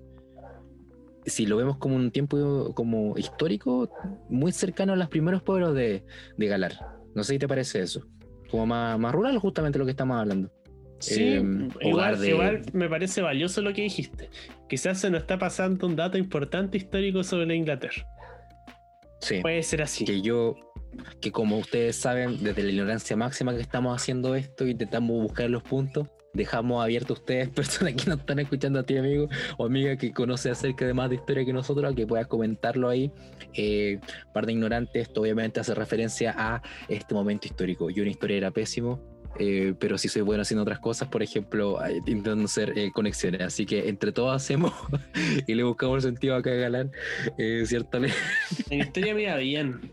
si 1.25 1.45
lo 1.45 1.57
vemos 1.57 1.77
como 1.77 1.95
un 1.95 2.11
tiempo 2.11 2.73
como 2.73 3.15
histórico, 3.17 3.89
muy 4.29 4.51
cercano 4.51 4.93
a 4.93 4.95
los 4.95 5.09
primeros 5.09 5.43
pueblos 5.43 5.75
de, 5.75 6.03
Galar. 6.37 6.73
No 7.13 7.23
sé 7.23 7.33
si 7.33 7.39
te 7.39 7.47
parece 7.47 7.81
eso. 7.81 8.07
Como 8.49 8.65
más, 8.65 8.99
más 8.99 9.13
rural, 9.13 9.37
justamente 9.37 9.77
lo 9.79 9.85
que 9.85 9.91
estamos 9.91 10.17
hablando. 10.17 10.51
Sí, 10.99 11.33
em, 11.33 11.69
igual, 11.81 12.61
me 12.73 12.89
parece 12.89 13.21
valioso 13.21 13.61
lo 13.61 13.73
que 13.73 13.83
dijiste. 13.83 14.29
Quizás 14.67 14.99
se 14.99 15.09
nos 15.09 15.21
está 15.21 15.37
pasando 15.37 15.87
un 15.87 15.95
dato 15.95 16.17
importante 16.17 16.77
histórico 16.77 17.23
sobre 17.23 17.45
la 17.45 17.55
Inglaterra. 17.55 18.05
Sí. 19.21 19.39
Puede 19.41 19.63
ser 19.63 19.81
así. 19.81 20.05
Que 20.05 20.21
yo, 20.21 20.55
que 21.21 21.31
como 21.31 21.57
ustedes 21.57 21.95
saben, 21.95 22.43
desde 22.43 22.63
la 22.63 22.71
ignorancia 22.71 23.15
máxima 23.15 23.55
que 23.55 23.61
estamos 23.61 23.95
haciendo 23.95 24.35
esto, 24.35 24.67
intentamos 24.67 25.21
buscar 25.21 25.49
los 25.49 25.63
puntos, 25.63 26.07
dejamos 26.33 26.83
abierto 26.83 27.13
a 27.13 27.17
ustedes, 27.17 27.49
personas 27.55 27.93
que 27.95 28.09
nos 28.09 28.19
están 28.19 28.39
escuchando 28.39 28.79
a 28.79 28.83
ti, 28.83 28.97
amigo 28.97 29.27
o 29.57 29.65
amiga 29.65 29.95
que 29.97 30.11
conoce 30.11 30.49
acerca 30.49 30.85
de 30.85 30.93
más 30.93 31.09
de 31.09 31.15
historia 31.15 31.45
que 31.45 31.53
nosotros, 31.53 31.95
que 31.95 32.07
puedas 32.07 32.27
comentarlo 32.27 32.89
ahí. 32.89 33.11
Eh, 33.53 33.99
par 34.33 34.45
de 34.45 34.53
ignorantes, 34.53 35.07
esto 35.07 35.21
obviamente 35.21 35.59
hace 35.59 35.73
referencia 35.73 36.33
a 36.37 36.61
este 36.87 37.13
momento 37.13 37.47
histórico. 37.47 37.89
Yo 37.89 38.03
una 38.03 38.11
historia 38.11 38.37
era 38.37 38.51
pésimo, 38.51 39.01
eh, 39.37 39.73
pero 39.79 39.97
sí 39.97 40.09
soy 40.09 40.21
bueno 40.21 40.41
haciendo 40.41 40.63
otras 40.63 40.79
cosas, 40.79 41.07
por 41.07 41.21
ejemplo, 41.21 41.79
intentando 42.05 42.45
hacer 42.45 42.77
eh, 42.77 42.91
conexiones. 42.91 43.41
Así 43.41 43.65
que 43.65 43.87
entre 43.87 44.11
todos 44.11 44.35
hacemos 44.35 44.73
y 45.47 45.53
le 45.53 45.63
buscamos 45.63 45.97
el 45.97 46.11
sentido 46.11 46.35
a 46.35 46.41
cada 46.41 46.55
galán, 46.55 46.91
eh, 47.37 47.63
ciertamente. 47.65 48.15
En 48.69 48.79
historia 48.79 49.13
me 49.13 49.23
iba 49.23 49.35
bien 49.37 49.91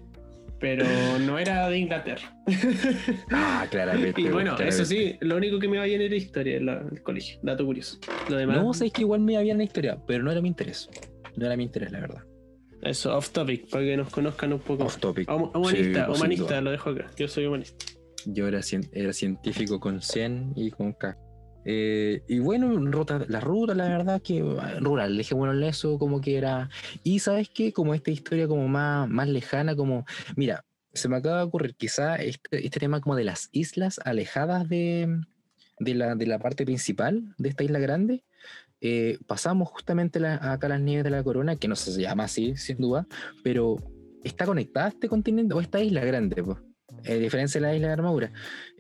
pero 0.59 0.85
no 1.21 1.39
era 1.39 1.69
de 1.69 1.79
Inglaterra. 1.79 2.33
Ah, 3.31 3.67
claramente. 3.71 4.21
y 4.21 4.29
bueno, 4.29 4.57
eso 4.59 4.85
sí, 4.85 5.17
lo 5.21 5.37
único 5.37 5.59
que 5.59 5.69
me 5.69 5.77
iba 5.77 5.85
bien 5.85 6.01
era 6.01 6.15
historia 6.15 6.57
en 6.57 6.69
el 6.69 7.03
colegio, 7.03 7.39
dato 7.43 7.65
curioso. 7.65 7.99
Lo 8.29 8.37
demás... 8.37 8.63
No, 8.63 8.73
sabéis 8.73 8.93
que 8.93 9.03
igual 9.03 9.21
me 9.21 9.33
iba 9.33 9.43
bien 9.43 9.59
la 9.59 9.65
historia, 9.65 9.99
pero 10.07 10.23
no 10.23 10.31
era 10.31 10.41
mi 10.41 10.49
interés. 10.49 10.89
No 11.37 11.47
era 11.47 11.57
mi 11.57 11.65
interés, 11.65 11.93
la 11.93 12.01
verdad. 12.01 12.25
Eso, 12.83 13.17
off 13.17 13.31
topic, 13.31 13.69
para 13.69 13.85
que 13.85 13.97
nos 13.97 14.11
conozcan 14.11 14.53
un 14.53 14.61
poco. 14.61 14.85
Off 14.85 14.99
topic. 14.99 15.29
Humanista, 15.31 16.11
humanista, 16.11 16.61
lo 16.61 16.71
dejo 16.71 16.91
acá. 16.91 17.11
Yo 17.17 17.29
soy 17.29 17.47
humanista. 17.47 17.85
Yo 18.27 18.47
era, 18.47 18.61
era 18.93 19.13
científico 19.13 19.81
con 19.81 20.01
100 20.01 20.53
y 20.57 20.71
con 20.71 20.93
K. 20.93 21.17
Eh, 21.69 22.23
y 22.29 22.39
bueno, 22.39 22.79
la 22.79 23.41
ruta, 23.41 23.75
la 23.75 23.89
verdad 23.89 24.23
que 24.23 24.41
ah, 24.61 24.79
rural, 24.81 25.19
dije 25.19 25.35
bueno 25.35 25.53
eso 25.67 25.99
como 25.99 26.21
que 26.21 26.37
era. 26.39 26.71
Y 27.03 27.19
sabes 27.19 27.49
qué, 27.49 27.73
como 27.73 27.93
esta 27.93 28.13
historia 28.13 28.47
como 28.47 28.69
más, 28.69 29.09
más 29.09 29.29
lejana, 29.29 29.75
como, 29.75 30.07
mira, 30.37 30.65
se 30.93 31.09
me 31.09 31.17
acaba 31.17 31.39
de 31.39 31.43
ocurrir 31.43 31.75
quizá 31.75 32.17
este, 32.17 32.65
este 32.65 32.79
tema 32.79 33.01
como 33.01 33.17
de 33.17 33.25
las 33.25 33.49
islas 33.51 34.01
alejadas 34.05 34.69
de, 34.69 35.21
de, 35.81 35.95
la, 35.95 36.15
de 36.15 36.27
la 36.27 36.39
parte 36.39 36.65
principal 36.65 37.35
de 37.37 37.49
esta 37.49 37.65
isla 37.65 37.81
grande. 37.81 38.23
Eh, 38.81 39.19
pasamos 39.27 39.69
justamente 39.69 40.25
acá 40.25 40.69
las 40.69 40.81
nieves 40.81 41.03
de 41.03 41.11
la 41.11 41.25
corona, 41.25 41.57
que 41.57 41.67
no 41.67 41.75
se 41.75 42.01
llama 42.01 42.25
así, 42.25 42.57
sin 42.57 42.79
duda, 42.79 43.09
pero 43.43 43.77
está 44.23 44.47
conectada 44.47 44.87
a 44.87 44.91
este 44.91 45.09
continente 45.09 45.53
o 45.53 45.61
esta 45.61 45.81
isla 45.81 46.05
grande, 46.05 46.45
pues. 46.45 46.59
A 47.09 47.15
diferencia 47.15 47.61
de 47.61 47.67
la 47.67 47.75
isla 47.75 47.89
de 47.89 47.93
Armadura. 47.93 48.33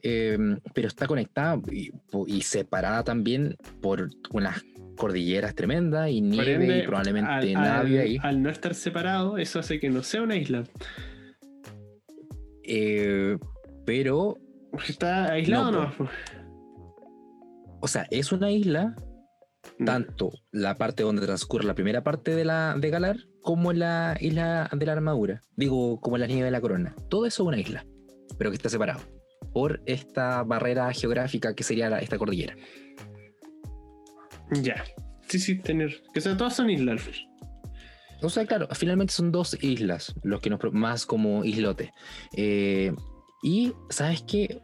Em, 0.03 0.59
pero 0.75 0.89
está 0.89 1.07
conectada 1.07 1.61
y, 1.71 2.43
separada 2.43 3.03
también 3.03 3.57
por 3.81 4.11
unas 4.31 4.63
cordilleras 4.97 5.55
tremendas 5.55 6.11
y 6.11 6.21
nieve 6.21 6.79
y 6.79 6.87
probablemente 6.87 7.53
nadie 7.55 8.01
ahí. 8.01 8.19
Al 8.23 8.43
no 8.43 8.51
estar 8.51 8.75
separado, 8.75 9.39
eso 9.39 9.59
hace 9.59 9.81
que 9.81 9.91
no 9.91 10.03
sea 10.03 10.23
una 10.23 10.37
isla. 10.37 10.65
Eh, 12.63 13.39
pero. 13.85 14.39
¿Está 14.89 15.33
aislado 15.33 15.69
o 15.69 15.73
no? 15.73 15.93
O 17.81 17.89
sea, 17.89 18.07
es 18.11 18.33
una 18.33 18.51
isla, 18.51 18.95
mm. 19.79 19.85
tanto 19.85 20.33
la 20.51 20.77
parte 20.77 21.03
donde 21.03 21.25
transcurre 21.25 21.65
la 21.65 21.75
primera 21.75 22.03
parte 22.03 22.35
de, 22.35 22.45
la, 22.45 22.77
de 22.79 22.91
Galar, 22.91 23.17
como 23.43 23.73
la 23.73 24.17
isla 24.21 24.69
de 24.73 24.87
la 24.87 24.93
armadura. 24.93 25.41
Digo, 25.57 26.01
como 26.01 26.19
la 26.19 26.27
nieve 26.27 26.45
de 26.45 26.51
la 26.51 26.61
corona. 26.61 26.95
Todo 27.09 27.27
eso 27.27 27.45
es 27.45 27.47
una 27.47 27.59
isla, 27.59 27.87
pero 28.39 28.51
que 28.51 28.57
está 28.57 28.69
separado 28.69 29.01
por 29.53 29.81
esta 29.87 30.43
barrera 30.43 30.93
geográfica 30.93 31.55
que 31.55 31.65
sería 31.65 31.99
esta 31.99 32.19
cordillera. 32.19 32.55
Ya. 34.51 34.85
Sí, 35.29 35.39
sí, 35.39 35.57
tener. 35.57 36.03
Que 36.13 36.21
sea, 36.21 36.37
todas 36.37 36.55
son 36.55 36.71
islas. 36.71 37.03
O 38.23 38.31
sea, 38.31 38.47
claro, 38.47 38.69
finalmente 38.73 39.13
son 39.13 39.33
dos 39.33 39.57
islas, 39.63 40.15
los 40.23 40.41
que 40.41 40.51
nos 40.51 40.61
más 40.73 41.05
como 41.05 41.45
islote. 41.45 41.93
Eh, 42.37 42.93
y, 43.43 43.73
¿sabes 43.91 44.23
qué? 44.23 44.61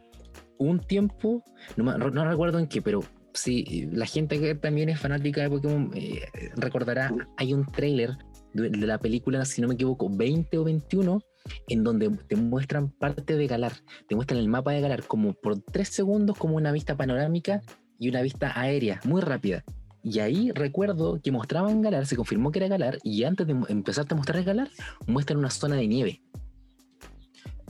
Un 0.57 0.79
tiempo, 0.79 1.43
no, 1.75 1.97
no, 1.97 2.25
recuerdo 2.25 2.59
en 2.59 2.67
qué, 2.67 2.81
pero 2.81 3.03
sí, 3.33 3.89
la 3.91 4.05
gente 4.05 4.39
que 4.39 4.55
también 4.55 4.89
es 4.89 4.99
fanática 4.99 5.41
de 5.41 5.49
Pokémon 5.49 5.91
eh, 5.93 6.21
recordará, 6.55 7.11
hay 7.37 7.53
un 7.53 7.65
trailer 7.65 8.11
de, 8.53 8.69
de, 8.69 8.87
la 8.87 8.97
película, 8.99 9.43
si 9.45 9.61
no 9.61 9.67
me 9.67 9.73
equivoco, 9.73 10.09
20 10.09 10.57
o 10.57 10.63
21, 10.63 11.21
en 11.67 11.83
donde 11.83 12.09
te 12.27 12.35
muestran 12.35 12.89
parte 12.89 13.35
de 13.35 13.47
Galar, 13.47 13.73
te 14.07 14.15
muestran 14.15 14.39
el 14.39 14.47
mapa 14.47 14.71
de 14.71 14.81
Galar 14.81 15.03
como 15.03 15.33
por 15.33 15.59
tres 15.61 15.89
segundos 15.89 16.37
como 16.37 16.55
una 16.55 16.71
vista 16.71 16.95
panorámica 16.95 17.61
y 17.99 18.09
una 18.09 18.21
vista 18.21 18.59
aérea 18.59 18.99
muy 19.05 19.21
rápida. 19.21 19.63
Y 20.03 20.19
ahí 20.19 20.51
recuerdo 20.51 21.21
que 21.21 21.31
mostraban 21.31 21.81
Galar, 21.81 22.05
se 22.05 22.17
confirmó 22.17 22.51
que 22.51 22.59
era 22.59 22.67
Galar, 22.67 22.99
y 23.03 23.23
antes 23.23 23.47
de 23.47 23.55
empezarte 23.69 24.13
a 24.13 24.17
mostrar 24.17 24.43
Galar, 24.43 24.69
muestran 25.07 25.39
una 25.39 25.49
zona 25.49 25.77
de 25.77 25.87
nieve. 25.87 26.21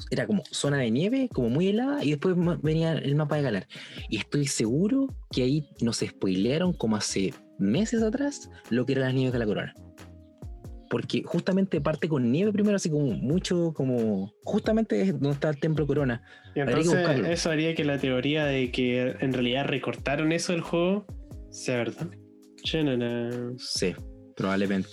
Era 0.09 0.25
como 0.25 0.43
zona 0.49 0.77
de 0.77 0.89
nieve, 0.89 1.29
como 1.31 1.49
muy 1.49 1.67
helada, 1.67 2.03
y 2.03 2.09
después 2.09 2.35
venía 2.63 2.93
el 2.93 3.15
mapa 3.15 3.35
de 3.35 3.43
Galar. 3.43 3.67
Y 4.09 4.17
estoy 4.17 4.47
seguro 4.47 5.07
que 5.29 5.43
ahí 5.43 5.69
nos 5.81 5.97
spoilearon 5.97 6.73
como 6.73 6.95
hace 6.95 7.35
meses 7.59 8.01
atrás 8.01 8.49
lo 8.71 8.85
que 8.85 8.93
eran 8.93 9.05
las 9.05 9.13
nieves 9.13 9.33
de 9.33 9.39
la 9.39 9.45
corona 9.45 9.73
porque 10.93 11.23
justamente 11.25 11.81
parte 11.81 12.07
con 12.07 12.31
nieve 12.31 12.53
primero, 12.53 12.75
así 12.75 12.87
como 12.87 13.07
mucho, 13.13 13.73
como 13.73 14.31
justamente 14.43 15.01
es 15.01 15.13
donde 15.13 15.31
está 15.31 15.49
el 15.49 15.59
templo 15.59 15.87
Corona. 15.87 16.21
Y 16.53 16.59
entonces 16.59 17.27
eso 17.27 17.49
haría 17.49 17.73
que 17.73 17.83
la 17.83 17.97
teoría 17.97 18.45
de 18.45 18.69
que 18.69 19.15
en 19.19 19.33
realidad 19.33 19.65
recortaron 19.65 20.31
eso 20.31 20.53
del 20.53 20.61
juego 20.61 21.07
sea 21.49 21.77
verdad. 21.77 22.11
Sí, 23.57 23.95
probablemente. 24.35 24.89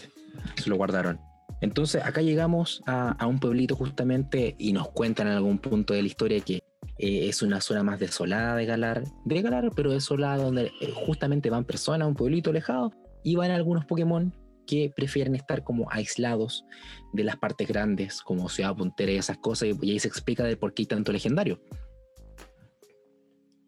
Se 0.57 0.71
lo 0.71 0.77
guardaron. 0.77 1.21
Entonces 1.61 2.03
acá 2.03 2.23
llegamos 2.23 2.83
a, 2.87 3.11
a 3.11 3.27
un 3.27 3.39
pueblito 3.39 3.77
justamente 3.77 4.55
y 4.59 4.73
nos 4.73 4.89
cuentan 4.89 5.27
en 5.27 5.35
algún 5.35 5.59
punto 5.59 5.93
de 5.93 6.01
la 6.01 6.09
historia 6.09 6.41
que 6.41 6.63
eh, 6.97 7.29
es 7.29 7.43
una 7.43 7.61
zona 7.61 7.83
más 7.83 8.01
desolada 8.01 8.57
de 8.57 8.65
Galar, 8.65 9.05
de 9.27 9.43
Galar, 9.43 9.71
pero 9.77 9.91
desolada 9.91 10.39
donde 10.39 10.73
eh, 10.81 10.95
justamente 10.95 11.51
van 11.51 11.65
personas 11.65 12.07
a 12.07 12.09
un 12.09 12.15
pueblito 12.15 12.49
alejado 12.49 12.91
y 13.23 13.37
van 13.37 13.51
algunos 13.51 13.85
Pokémon 13.85 14.35
que 14.67 14.91
prefieren 14.95 15.35
estar 15.35 15.63
como 15.65 15.91
aislados 15.91 16.65
de 17.13 17.25
las 17.25 17.37
partes 17.37 17.67
grandes, 17.69 18.21
como 18.23 18.49
Ciudad 18.49 18.77
Puntera 18.77 19.13
y 19.13 19.17
esas 19.17 19.39
cosas, 19.39 19.69
y, 19.83 19.91
ahí 19.91 19.99
se 19.99 20.09
explica 20.09 20.45
de 20.45 20.57
por 20.57 20.75
qué 20.75 20.83
hay 20.83 20.87
tanto 20.87 21.13
legendario. 21.13 21.61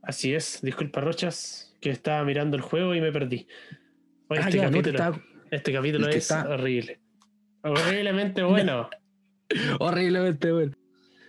Así 0.03 0.34
es, 0.34 0.61
disculpa 0.62 1.01
Rochas, 1.01 1.74
que 1.80 1.90
estaba 1.90 2.24
mirando 2.24 2.57
el 2.57 2.62
juego 2.62 2.95
y 2.95 3.01
me 3.01 3.12
perdí. 3.12 3.47
Ah, 4.28 4.36
este, 4.36 4.59
ya, 4.59 4.64
no 4.64 4.70
te 4.70 4.93
capítulo, 4.93 4.99
estaba- 4.99 5.22
este 5.51 5.72
capítulo 5.72 6.09
es 6.09 6.16
está- 6.16 6.49
horrible. 6.49 7.01
Horriblemente 7.62 8.43
bueno. 8.43 8.90
Horriblemente 9.80 10.51
bueno. 10.53 10.72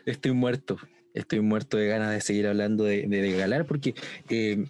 Estoy 0.06 0.32
muerto. 0.32 0.78
Estoy 1.14 1.42
muerto 1.42 1.78
de 1.78 1.88
ganas 1.88 2.12
de 2.12 2.22
seguir 2.22 2.48
hablando 2.48 2.84
de, 2.86 3.08
de, 3.08 3.22
de 3.22 3.38
Galar 3.38 3.66
porque 3.66 3.94
eh, 4.30 4.66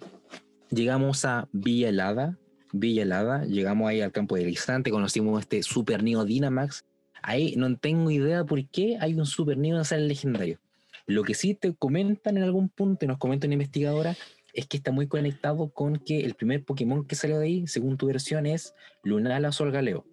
llegamos 0.70 1.24
a 1.24 1.48
Villa 1.52 1.88
Helada. 1.88 2.38
Villa 2.76 3.02
Helada, 3.02 3.44
llegamos 3.44 3.88
ahí 3.88 4.00
al 4.00 4.10
campo 4.10 4.34
de 4.34 4.42
Elixante, 4.42 4.90
conocimos 4.90 5.40
este 5.40 5.62
Super 5.62 6.02
Neo 6.02 6.24
Dynamax. 6.24 6.84
Ahí 7.22 7.54
no 7.56 7.76
tengo 7.76 8.10
idea 8.10 8.44
por 8.44 8.66
qué 8.66 8.98
hay 9.00 9.14
un 9.14 9.26
Super 9.26 9.56
Neo 9.56 9.80
en 9.80 9.84
el 9.96 10.08
legendario. 10.08 10.58
Lo 11.06 11.22
que 11.22 11.34
sí 11.34 11.54
te 11.54 11.72
comentan 11.72 12.36
en 12.36 12.42
algún 12.42 12.68
punto, 12.68 13.04
y 13.04 13.08
nos 13.08 13.18
comenta 13.18 13.46
una 13.46 13.54
investigadora, 13.54 14.16
es 14.54 14.66
que 14.66 14.76
está 14.76 14.90
muy 14.90 15.06
conectado 15.06 15.68
con 15.68 15.98
que 15.98 16.24
el 16.24 16.34
primer 16.34 16.64
Pokémon 16.64 17.06
que 17.06 17.14
salió 17.14 17.38
de 17.38 17.46
ahí, 17.46 17.66
según 17.68 17.96
tu 17.96 18.08
versión, 18.08 18.44
es 18.44 18.74
Lunala 19.04 19.52
Solgaleo. 19.52 20.04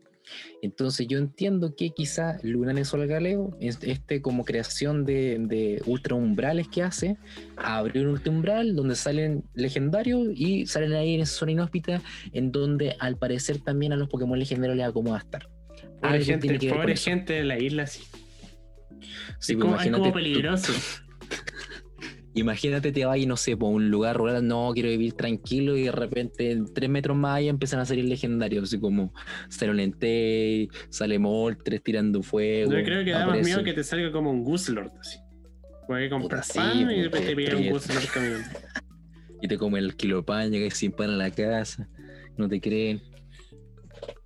Entonces 0.62 1.08
yo 1.08 1.18
entiendo 1.18 1.76
que 1.76 1.90
quizá 1.92 2.38
Lunala 2.44 2.84
Solgaleo, 2.86 3.58
es- 3.60 3.80
este 3.82 4.22
como 4.22 4.46
creación 4.46 5.06
de, 5.06 5.38
de 5.40 5.82
ultra 5.86 6.16
umbrales 6.16 6.68
que 6.68 6.84
hace, 6.84 7.18
abrió 7.58 8.04
un 8.04 8.10
ultra 8.10 8.32
umbral 8.32 8.76
donde 8.76 8.96
salen 8.96 9.44
legendarios 9.54 10.28
y 10.36 10.66
salen 10.68 10.94
ahí 10.94 11.16
en 11.16 11.22
esa 11.22 11.34
zona 11.34 11.52
inhóspita, 11.54 12.02
en 12.34 12.52
donde 12.52 12.96
al 13.00 13.18
parecer 13.18 13.60
también 13.60 13.94
a 13.94 13.96
los 13.96 14.08
Pokémon 14.10 14.38
legendarios 14.38 14.78
les 14.78 14.88
acomoda 14.88 15.18
estar. 15.20 15.48
Pobre 16.02 16.24
gente, 16.24 16.48
pobre 16.70 16.96
gente 16.96 17.34
de 17.34 17.44
la 17.44 17.58
isla, 17.60 17.88
sí. 17.88 18.04
Sí, 19.40 19.54
es, 19.54 19.58
pues 19.58 19.58
como, 19.58 19.76
es 19.80 19.86
imagínate 19.88 20.00
como 20.02 20.10
tú- 20.10 20.14
peligroso. 20.14 20.74
Imagínate 22.34 22.94
te 22.94 23.06
vas 23.06 23.18
y 23.18 23.26
no 23.26 23.36
sé, 23.36 23.58
por 23.58 23.74
un 23.74 23.90
lugar 23.90 24.16
rural, 24.16 24.48
no, 24.48 24.72
quiero 24.74 24.90
vivir 24.90 25.14
tranquilo 25.14 25.76
y 25.76 25.84
de 25.84 25.92
repente 25.92 26.52
en 26.52 26.74
tres 26.74 26.90
metros 26.90 27.18
más 27.18 27.38
allá 27.38 27.50
empiezan 27.50 27.82
a 27.82 27.86
salir 27.86 28.06
legendarios, 28.06 28.64
así 28.64 28.80
como 28.80 29.14
Entei, 29.60 30.70
sale 30.90 31.20
Moltres 31.20 31.84
tirando 31.84 32.24
fuego. 32.24 32.72
Yo 32.72 32.84
creo 32.84 33.04
que 33.04 33.12
da 33.12 33.28
más 33.28 33.44
miedo 33.44 33.64
que 33.64 33.74
te 33.74 33.84
salga 33.84 34.12
como 34.12 34.32
un 34.32 34.44
Guslord, 34.44 34.92
así. 35.00 35.20
Puede 35.88 36.10
comprar 36.10 36.42
Puta, 36.42 36.44
sí, 36.44 36.60
pan 36.60 36.80
y 36.80 36.86
pues, 36.86 36.98
después 37.02 37.26
te 37.26 37.36
pilla 37.36 37.58
un. 37.58 37.70
Guslord 37.70 38.08
caminando. 38.14 38.50
Y 39.44 39.48
te 39.48 39.58
come 39.58 39.80
el 39.80 39.96
kilo 39.96 40.18
de 40.18 40.24
pan, 40.24 40.52
llegas 40.52 40.78
sin 40.78 40.92
pan 40.92 41.10
a 41.10 41.16
la 41.16 41.32
casa, 41.32 41.90
no 42.38 42.48
te 42.48 42.62
creen. 42.62 43.02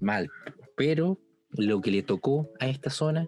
Mal. 0.01 0.27
Pero 0.75 1.17
lo 1.51 1.79
que 1.79 1.89
le 1.89 2.03
tocó 2.03 2.51
a 2.59 2.67
esta 2.67 2.89
zona, 2.89 3.25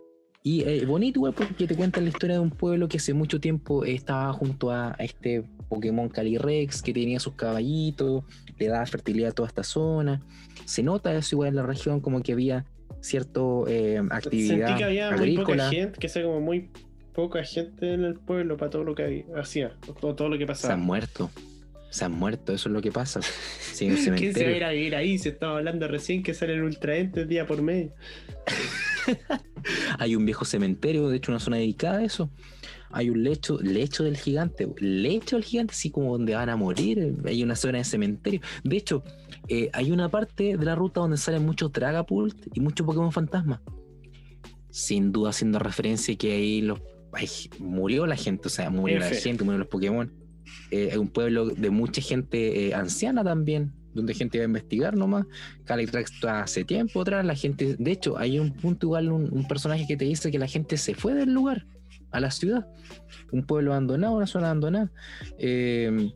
y 0.47 0.61
eh, 0.61 0.85
bonito 0.85 1.19
igual 1.19 1.33
porque 1.33 1.67
te 1.67 1.75
cuentan 1.75 2.05
la 2.05 2.09
historia 2.09 2.35
de 2.37 2.39
un 2.39 2.51
pueblo 2.51 2.87
que 2.87 2.95
hace 2.95 3.13
mucho 3.13 3.41
tiempo 3.41 3.83
estaba 3.83 4.31
junto 4.31 4.71
a, 4.71 4.95
este 4.97 5.43
Pokémon 5.67 6.07
Calyrex 6.07 6.81
que 6.81 6.93
tenía 6.93 7.19
sus 7.19 7.33
caballitos, 7.33 8.23
le 8.57 8.67
daba 8.69 8.85
fertilidad 8.85 9.31
a 9.31 9.33
toda 9.33 9.49
esta 9.49 9.63
zona. 9.63 10.21
Se 10.63 10.83
nota 10.83 11.13
eso 11.13 11.35
igual 11.35 11.49
en 11.49 11.55
la 11.57 11.63
región, 11.63 11.99
como 11.99 12.23
que 12.23 12.31
había 12.31 12.63
cierta 13.01 13.41
actividad 14.09 14.67
Sentí 14.67 14.77
que 14.77 14.83
había 14.85 15.11
muy 15.11 15.17
poca 15.17 15.21
agrícola. 15.21 15.69
gente, 15.69 15.99
que 15.99 16.07
sea 16.07 16.23
como 16.23 16.39
muy 16.39 16.69
poca 17.11 17.43
gente 17.43 17.93
en 17.93 18.05
el 18.05 18.15
pueblo 18.15 18.55
para 18.55 18.71
todo 18.71 18.85
lo 18.85 18.95
que 18.95 19.25
hacía, 19.35 19.73
todo, 19.99 20.15
todo 20.15 20.29
lo 20.29 20.37
que 20.37 20.45
Se 20.45 20.47
pasaba. 20.47 20.75
han 20.75 20.79
muerto. 20.79 21.29
Se 21.89 22.05
han 22.05 22.13
muerto, 22.13 22.53
eso 22.53 22.69
es 22.69 22.73
lo 22.73 22.81
que 22.81 22.93
pasa. 22.93 23.19
Sí, 23.77 23.89
un 23.89 23.95
¿Quién 23.95 24.03
se 24.05 24.09
va 24.11 24.15
a 24.15 24.19
cementerio. 24.19 24.55
ir 24.55 24.63
a 24.63 24.71
vivir 24.71 24.95
ahí? 24.95 25.17
Se 25.17 25.29
estaba 25.29 25.57
hablando 25.57 25.87
recién 25.89 26.23
que 26.23 26.33
salen 26.33 26.63
ultraentes 26.63 27.27
día 27.27 27.45
por 27.45 27.61
medio. 27.61 27.91
Hay 29.99 30.15
un 30.15 30.25
viejo 30.25 30.45
cementerio, 30.45 31.09
de 31.09 31.17
hecho, 31.17 31.31
una 31.31 31.39
zona 31.39 31.57
dedicada 31.57 31.99
a 31.99 32.03
eso. 32.03 32.29
Hay 32.91 33.09
un 33.09 33.23
lecho, 33.23 33.59
lecho 33.61 34.03
del 34.03 34.17
gigante, 34.17 34.67
lecho 34.79 35.35
del 35.35 35.43
gigante, 35.43 35.73
así 35.73 35.89
como 35.89 36.13
donde 36.13 36.35
van 36.35 36.49
a 36.49 36.55
morir. 36.55 37.15
Hay 37.25 37.43
una 37.43 37.55
zona 37.55 37.79
de 37.79 37.83
cementerio. 37.83 38.41
De 38.63 38.77
hecho, 38.77 39.03
eh, 39.47 39.69
hay 39.73 39.91
una 39.91 40.09
parte 40.09 40.57
de 40.57 40.65
la 40.65 40.75
ruta 40.75 41.01
donde 41.01 41.17
salen 41.17 41.45
muchos 41.45 41.71
Dragapult 41.71 42.47
y 42.53 42.59
muchos 42.59 42.85
Pokémon 42.85 43.11
fantasma. 43.11 43.61
Sin 44.69 45.11
duda, 45.11 45.31
haciendo 45.31 45.59
referencia 45.59 46.15
que 46.15 46.33
ahí 46.33 46.61
los, 46.61 46.79
ay, 47.11 47.27
murió 47.59 48.05
la 48.05 48.15
gente, 48.15 48.47
o 48.47 48.51
sea, 48.51 48.69
murió 48.69 48.99
la 48.99 49.09
gente, 49.09 49.43
murieron 49.43 49.59
los 49.59 49.69
Pokémon. 49.69 50.13
Eh, 50.71 50.89
es 50.91 50.97
un 50.97 51.09
pueblo 51.09 51.47
de 51.47 51.69
mucha 51.69 52.01
gente 52.01 52.67
eh, 52.67 52.73
anciana 52.73 53.23
también, 53.23 53.73
donde 53.97 54.13
gente 54.13 54.37
va 54.37 54.43
a 54.43 54.47
investigar 54.47 54.95
nomás. 54.95 55.25
Está 55.65 56.41
hace 56.41 56.63
tiempo 56.63 57.01
atrás, 57.01 57.25
la 57.25 57.35
gente, 57.35 57.75
de 57.77 57.91
hecho, 57.91 58.17
hay 58.17 58.39
un 58.39 58.53
punto 58.53 58.87
igual, 58.87 59.11
un, 59.11 59.31
un 59.31 59.47
personaje 59.47 59.85
que 59.85 59.97
te 59.97 60.05
dice 60.05 60.31
que 60.31 60.39
la 60.39 60.47
gente 60.47 60.77
se 60.77 60.95
fue 60.95 61.13
del 61.13 61.33
lugar, 61.33 61.65
a 62.11 62.19
la 62.19 62.31
ciudad, 62.31 62.67
un 63.31 63.45
pueblo 63.45 63.73
abandonado, 63.73 64.15
una 64.15 64.27
zona 64.27 64.47
abandonada. 64.47 64.91
Eh, 65.37 66.11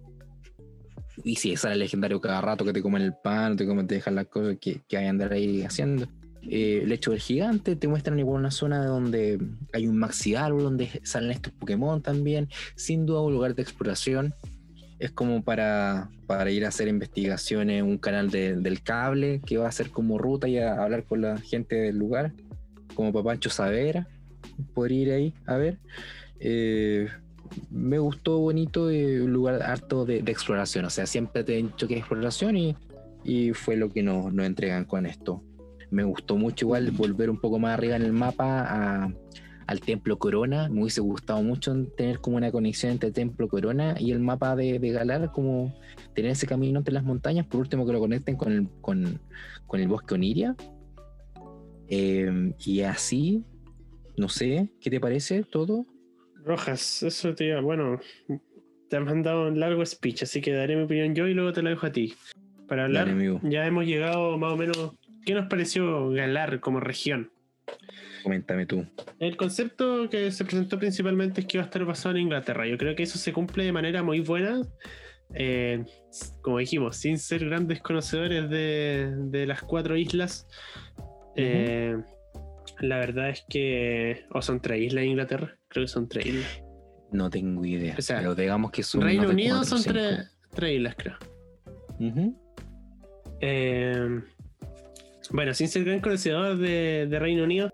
y 1.24 1.36
si 1.36 1.56
sale 1.56 1.76
legendario 1.76 2.22
cada 2.22 2.42
rato 2.42 2.66
que 2.66 2.74
te 2.74 2.82
comen 2.82 3.02
el 3.02 3.14
pan, 3.14 3.58
te 3.58 3.66
comen, 3.66 3.88
te 3.88 3.96
dejan 3.96 4.16
las 4.16 4.28
cosas 4.28 4.58
que, 4.60 4.82
que 4.88 4.98
hay 4.98 5.04
que 5.04 5.10
andar 5.10 5.34
ahí 5.34 5.64
haciendo. 5.64 6.08
Eh, 6.44 6.82
el 6.84 6.92
hecho 6.92 7.12
del 7.12 7.20
gigante, 7.20 7.76
te 7.76 7.88
muestran 7.88 8.18
igual 8.18 8.40
una 8.40 8.52
zona 8.52 8.86
donde 8.86 9.40
hay 9.74 9.88
un 9.88 9.98
maxi 9.98 10.36
árbol, 10.36 10.64
donde 10.64 11.02
salen 11.04 11.32
estos 11.32 11.54
Pokémon 11.54 12.02
también. 12.02 12.50
Sin 12.76 13.06
duda, 13.06 13.22
un 13.22 13.34
lugar 13.34 13.54
de 13.54 13.62
exploración. 13.62 14.34
Es 15.02 15.10
como 15.12 15.44
para, 15.44 16.10
para 16.28 16.52
ir 16.52 16.64
a 16.64 16.68
hacer 16.68 16.88
investigaciones, 16.88 17.82
un 17.82 17.98
canal 17.98 18.30
de- 18.30 18.56
del 18.56 18.84
cable 18.84 19.42
que 19.44 19.58
va 19.58 19.68
a 19.68 19.72
ser 19.72 19.90
como 19.90 20.20
ruta 20.20 20.48
y 20.48 20.60
a 20.60 20.76
hablar 20.84 21.06
con 21.06 21.22
la 21.22 21.38
gente 21.40 21.76
del 21.76 21.98
lugar, 21.98 22.34
como 22.94 23.12
Papancho 23.12 23.50
Savera. 23.50 24.08
Podría 24.76 25.02
ir 25.02 25.12
ahí 25.12 25.34
a 25.48 25.58
ver. 25.58 25.80
Eh, 26.40 27.08
me 27.72 27.98
gustó 27.98 28.38
bonito, 28.40 28.92
eh, 28.92 29.22
un 29.22 29.34
lugar 29.34 29.64
harto 29.64 30.06
de, 30.06 30.22
de 30.22 30.32
exploración. 30.32 30.86
O 30.86 30.90
sea, 30.92 31.08
siempre 31.08 31.44
te 31.44 31.54
dicho 31.54 31.88
que 31.88 31.96
es 31.96 32.00
exploración 32.02 32.56
y, 32.56 32.76
y 33.24 33.54
fue 33.54 33.76
lo 33.78 33.90
que 33.90 34.04
nos, 34.04 34.32
nos 34.32 34.46
entregan 34.46 34.86
con 34.86 35.08
esto. 35.08 35.44
Me 35.90 36.04
gustó 36.04 36.38
mucho 36.38 36.66
igual 36.66 36.92
volver 36.92 37.32
un 37.32 37.40
poco 37.42 37.58
más 37.58 37.74
arriba 37.74 37.96
en 37.96 38.04
el 38.04 38.14
mapa 38.14 38.66
a- 39.06 39.14
al 39.68 39.80
Templo 39.82 40.18
Corona. 40.18 40.70
Me 40.70 40.82
hubiese 40.82 41.02
gustado 41.02 41.42
mucho 41.44 41.74
tener 41.98 42.20
como 42.20 42.38
una 42.38 42.52
conexión 42.52 42.92
entre 42.92 43.12
Templo 43.12 43.48
Corona 43.48 43.96
y 44.00 44.12
el 44.12 44.20
mapa 44.20 44.56
de, 44.56 44.80
de 44.80 44.92
Galar, 44.92 45.32
como 45.32 45.74
tener 46.14 46.32
ese 46.32 46.48
camino 46.48 46.80
entre 46.80 46.94
las 46.94 47.04
montañas. 47.04 47.46
Por 47.46 47.62
último, 47.62 47.86
que 47.86 47.94
lo 47.94 48.00
conecten 48.00 48.36
con 48.36 48.52
el, 48.52 48.68
con, 48.82 49.20
con 49.68 49.80
el 49.80 49.88
bosque 49.88 50.16
Oniria. 50.16 50.56
Eh, 51.88 52.54
y 52.66 52.82
así, 52.82 53.44
no 54.18 54.30
sé, 54.30 54.70
¿qué 54.80 54.90
te 54.90 55.00
parece 55.00 55.44
todo? 55.44 55.86
Rojas, 56.46 57.04
eso 57.04 57.36
te 57.36 57.48
iba, 57.48 57.60
bueno, 57.62 58.00
te 58.90 58.96
han 58.96 59.06
mandado 59.06 59.48
un 59.48 59.60
largo 59.60 59.86
speech, 59.86 60.24
así 60.24 60.42
que 60.42 60.54
daré 60.54 60.76
mi 60.76 60.84
opinión 60.84 61.14
yo 61.16 61.28
y 61.28 61.34
luego 61.34 61.54
te 61.54 61.62
la 61.62 61.72
dejo 61.72 61.88
a 61.88 61.92
ti. 61.92 62.14
Para 62.68 62.86
hablar, 62.86 63.08
Dale, 63.08 63.40
ya 63.44 63.66
hemos 63.66 63.86
llegado 63.86 64.38
más 64.38 64.54
o 64.54 64.58
menos. 64.58 64.94
¿Qué 65.26 65.34
nos 65.34 65.48
pareció 65.48 66.10
Galar 66.12 66.62
como 66.62 66.80
región? 66.80 67.30
Coméntame 68.24 68.66
tú. 68.66 68.86
El 69.20 69.38
concepto 69.38 70.10
que 70.10 70.32
se 70.32 70.46
presentó 70.46 70.78
principalmente 70.78 71.42
es 71.42 71.48
que 71.48 71.58
iba 71.58 71.64
a 71.64 71.68
estar 71.68 71.84
basado 71.86 72.16
en 72.16 72.24
Inglaterra. 72.24 72.68
Yo 72.68 72.78
creo 72.78 72.96
que 72.96 73.04
eso 73.04 73.18
se 73.18 73.34
cumple 73.34 73.64
de 73.64 73.72
manera 73.72 74.04
muy 74.04 74.20
buena. 74.20 74.62
Eh, 75.34 75.86
como 76.42 76.58
dijimos, 76.58 76.98
sin 76.98 77.18
ser 77.18 77.46
grandes 77.46 77.82
conocedores 77.82 78.50
de, 78.50 79.14
de 79.18 79.46
las 79.46 79.62
cuatro 79.62 79.96
islas. 79.96 80.48
Eh, 81.36 81.98
la 82.80 82.98
verdad 83.00 83.30
es 83.30 83.46
que. 83.50 84.26
O 84.32 84.42
son 84.42 84.60
tres 84.60 84.82
islas 84.82 85.04
en 85.04 85.12
Inglaterra. 85.12 85.58
Creo 85.68 85.86
que 85.86 85.88
son 85.88 86.10
tres 86.10 86.26
islas. 86.26 86.64
No 87.12 87.30
tengo 87.30 87.66
idea. 87.66 87.96
O 87.98 88.02
sea, 88.02 88.18
pero 88.18 88.36
digamos 88.36 88.72
que 88.72 88.84
son. 88.84 89.02
Reino 89.02 89.28
de 89.28 89.34
Unido 89.34 89.58
cuatro 89.58 89.78
son 89.78 89.94
tres, 89.94 90.38
tres 90.54 90.76
islas, 90.76 90.96
creo. 90.98 91.18
Eh, 93.42 94.22
bueno, 95.32 95.54
sin 95.54 95.68
ser 95.68 95.84
gran 95.86 96.02
conocedor 96.02 96.58
de, 96.58 97.08
de 97.10 97.20
Reino 97.20 97.44
Unido, 97.44 97.72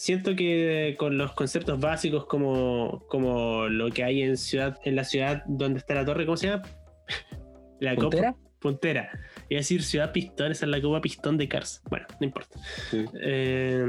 siento 0.00 0.34
que 0.34 0.96
con 0.98 1.18
los 1.18 1.32
conceptos 1.32 1.78
básicos 1.78 2.24
como, 2.24 3.04
como 3.08 3.68
lo 3.68 3.90
que 3.90 4.02
hay 4.02 4.22
en 4.22 4.38
ciudad, 4.38 4.78
en 4.84 4.96
la 4.96 5.04
ciudad 5.04 5.44
donde 5.46 5.78
está 5.78 5.94
la 5.94 6.06
torre, 6.06 6.24
¿cómo 6.24 6.38
se 6.38 6.46
llama? 6.48 6.62
La 7.80 7.94
copa- 7.94 8.02
¿Puntera? 8.10 8.36
Puntera. 8.60 9.10
Iba 9.50 9.58
a 9.58 9.60
decir 9.60 9.82
Ciudad 9.82 10.12
Pistón, 10.12 10.52
esa 10.52 10.64
es 10.66 10.70
la 10.70 10.80
copa 10.82 11.00
Pistón 11.00 11.36
de 11.38 11.48
Cars. 11.48 11.82
Bueno, 11.88 12.06
no 12.20 12.26
importa. 12.26 12.58
Sí. 12.90 13.04
Eh, 13.22 13.86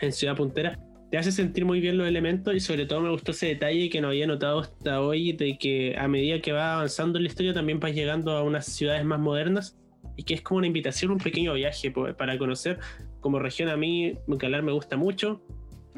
en 0.00 0.12
Ciudad 0.12 0.36
Puntera. 0.36 0.78
Te 1.10 1.18
hace 1.18 1.30
sentir 1.30 1.64
muy 1.64 1.80
bien 1.80 1.98
los 1.98 2.06
elementos 2.08 2.54
y 2.54 2.60
sobre 2.60 2.86
todo 2.86 3.00
me 3.00 3.10
gustó 3.10 3.30
ese 3.32 3.46
detalle 3.46 3.90
que 3.90 4.00
no 4.00 4.08
había 4.08 4.26
notado 4.26 4.60
hasta 4.60 5.00
hoy 5.02 5.32
de 5.32 5.58
que 5.58 5.96
a 5.98 6.08
medida 6.08 6.40
que 6.40 6.52
va 6.52 6.74
avanzando 6.74 7.18
la 7.20 7.26
historia 7.26 7.52
también 7.52 7.78
vas 7.80 7.92
llegando 7.92 8.32
a 8.32 8.42
unas 8.42 8.66
ciudades 8.66 9.04
más 9.04 9.20
modernas 9.20 9.76
y 10.16 10.22
que 10.24 10.34
es 10.34 10.42
como 10.42 10.58
una 10.58 10.66
invitación, 10.68 11.10
un 11.12 11.18
pequeño 11.18 11.52
viaje 11.54 11.92
para 12.16 12.38
conocer 12.38 12.78
como 13.22 13.38
región 13.38 13.70
a 13.70 13.76
mí 13.78 14.18
Galar 14.26 14.62
me 14.62 14.72
gusta 14.72 14.98
mucho. 14.98 15.40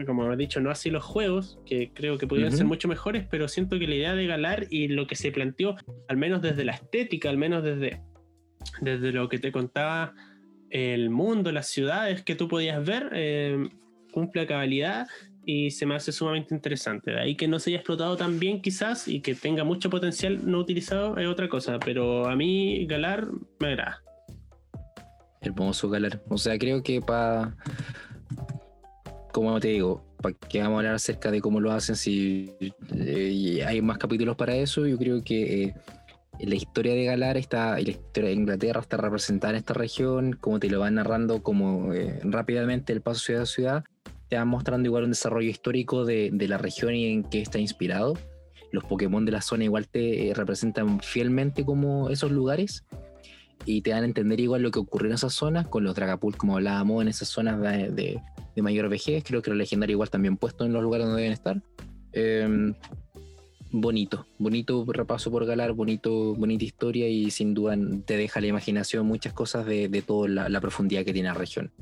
Como 0.07 0.33
he 0.33 0.37
dicho, 0.37 0.61
no 0.61 0.71
así 0.71 0.91
los 0.91 1.05
juegos, 1.05 1.59
que 1.65 1.93
creo 1.95 2.19
que 2.19 2.27
podrían 2.27 2.51
ser 2.51 2.67
mucho 2.67 2.89
mejores, 2.89 3.27
pero 3.31 3.47
siento 3.47 3.79
que 3.79 3.87
la 3.87 3.95
idea 3.95 4.15
de 4.15 4.27
Galar 4.27 4.67
y 4.69 4.89
lo 4.89 5.07
que 5.07 5.15
se 5.15 5.31
planteó, 5.31 5.77
al 6.09 6.17
menos 6.17 6.43
desde 6.43 6.65
la 6.65 6.73
estética, 6.73 7.31
al 7.31 7.39
menos 7.39 7.63
desde, 7.63 8.03
desde 8.81 9.13
lo 9.13 9.29
que 9.29 9.39
te 9.39 9.53
contaba 9.53 10.13
el 10.71 11.11
mundo, 11.11 11.53
las 11.53 11.69
ciudades 11.69 12.23
que 12.25 12.35
tú 12.35 12.49
podías 12.49 12.85
ver, 12.85 13.11
eh, 13.13 13.69
cumple 14.13 14.43
a 14.43 14.47
cabalidad 14.49 15.07
y 15.47 15.71
se 15.71 15.87
me 15.87 15.95
hace 15.95 16.11
sumamente 16.11 16.55
interesante. 16.55 17.13
De 17.13 17.21
ahí 17.21 17.37
que 17.37 17.47
no 17.47 17.61
se 17.61 17.71
haya 17.71 17.79
explotado 17.79 18.17
tan 18.17 18.41
bien 18.41 18.61
quizás 18.61 19.07
y 19.07 19.21
que 19.21 19.37
tenga 19.37 19.63
mucho 19.63 19.91
potencial 19.91 20.41
no 20.45 20.59
utilizado 20.59 21.17
es 21.19 21.29
otra 21.29 21.49
cosa, 21.49 21.79
pero 21.79 22.27
a 22.27 22.35
mí 22.35 22.85
Galar 22.87 23.29
me 23.61 23.69
agrada. 23.69 24.04
Hermoso 25.45 25.89
Galar. 25.89 26.23
O 26.29 26.39
sea, 26.39 26.59
creo 26.59 26.83
que 26.83 27.01
para, 27.01 27.57
como 29.33 29.59
te 29.61 29.69
digo, 29.69 30.05
para 30.21 30.35
que 30.35 30.61
vamos 30.61 30.77
a 30.77 30.79
hablar 30.79 30.95
acerca 30.95 31.31
de 31.31 31.41
cómo 31.41 31.61
lo 31.61 31.73
hacen, 31.73 31.97
si 31.97 32.55
eh, 32.95 33.65
hay 33.67 33.83
más 33.83 33.99
capítulos 33.99 34.37
para 34.37 34.55
eso, 34.57 34.87
yo 34.87 34.99
creo 34.99 35.23
que... 35.23 35.65
Eh, 35.65 35.75
la 36.41 36.55
historia 36.55 36.95
de 36.95 37.05
Galar 37.05 37.37
está, 37.37 37.81
y 37.81 37.85
la 37.85 37.91
historia 37.93 38.31
de 38.31 38.37
Inglaterra 38.37 38.81
está 38.81 38.97
representada 38.97 39.53
en 39.53 39.59
esta 39.59 39.75
región, 39.75 40.33
como 40.41 40.59
te 40.59 40.69
lo 40.69 40.81
van 40.81 40.95
narrando 40.95 41.43
como 41.43 41.93
eh, 41.93 42.19
rápidamente 42.25 42.93
el 42.93 43.01
paso 43.01 43.21
ciudad 43.21 43.43
a 43.43 43.47
ciudad, 43.47 43.85
te 44.29 44.37
van 44.37 44.49
mostrando 44.49 44.89
igual 44.89 45.05
un 45.05 45.11
desarrollo 45.11 45.49
histórico 45.49 46.05
de, 46.05 46.31
la 46.49 46.59
región 46.59 46.95
y 46.95 47.07
en 47.07 47.25
qué 47.25 47.41
está 47.41 47.59
inspirado. 47.59 48.15
Los 48.73 48.85
Pokémon 48.85 49.25
de 49.25 49.33
la 49.33 49.41
zona 49.41 49.65
igual 49.65 49.87
te 49.87 50.29
eh, 50.29 50.35
representan 50.35 51.01
fielmente 51.01 51.65
como 51.65 52.11
esos 52.11 52.33
lugares 52.33 52.85
y 53.67 53.83
te 53.83 53.91
dan 53.91 54.03
a 54.03 54.07
entender 54.07 54.41
igual 54.41 54.63
lo 54.63 54.71
que 54.71 54.79
ocurrió 54.79 55.09
en 55.09 55.15
esas 55.15 55.35
zonas, 55.35 55.69
con 55.69 55.85
los 55.85 55.95
Dragapult, 55.95 56.37
como 56.37 56.57
hablábamos, 56.57 57.03
en 57.03 57.09
esas 57.09 57.29
zonas 57.29 57.61
de, 57.61 58.21
mayor 58.57 58.89
vejez. 58.89 59.25
Creo 59.25 59.43
que 59.43 59.51
los 59.51 59.59
legendarios 59.59 59.95
igual 59.95 60.11
también 60.11 60.37
puestos 60.37 60.67
en 60.67 60.73
los 60.73 60.83
lugares 60.83 61.07
donde 61.07 61.23
deben 61.23 61.33
estar. 61.33 61.63
Em, 62.13 62.75
bonito, 63.73 64.27
bonito 64.39 64.85
repaso 64.87 65.31
por 65.31 65.47
Galar, 65.47 65.73
bonito, 65.73 66.35
bonita 66.35 66.65
historia 66.65 67.09
y 67.09 67.31
sin 67.31 67.55
duda 67.55 67.77
te 68.05 68.17
deja 68.17 68.41
la 68.41 68.47
imaginación 68.47 69.07
muchas 69.07 69.33
cosas 69.33 69.67
de, 69.67 70.03
toda 70.07 70.29
la, 70.29 70.61
profundidad 70.61 71.05
que 71.05 71.13
tiene 71.13 71.29
la 71.29 71.35
región. 71.35 71.73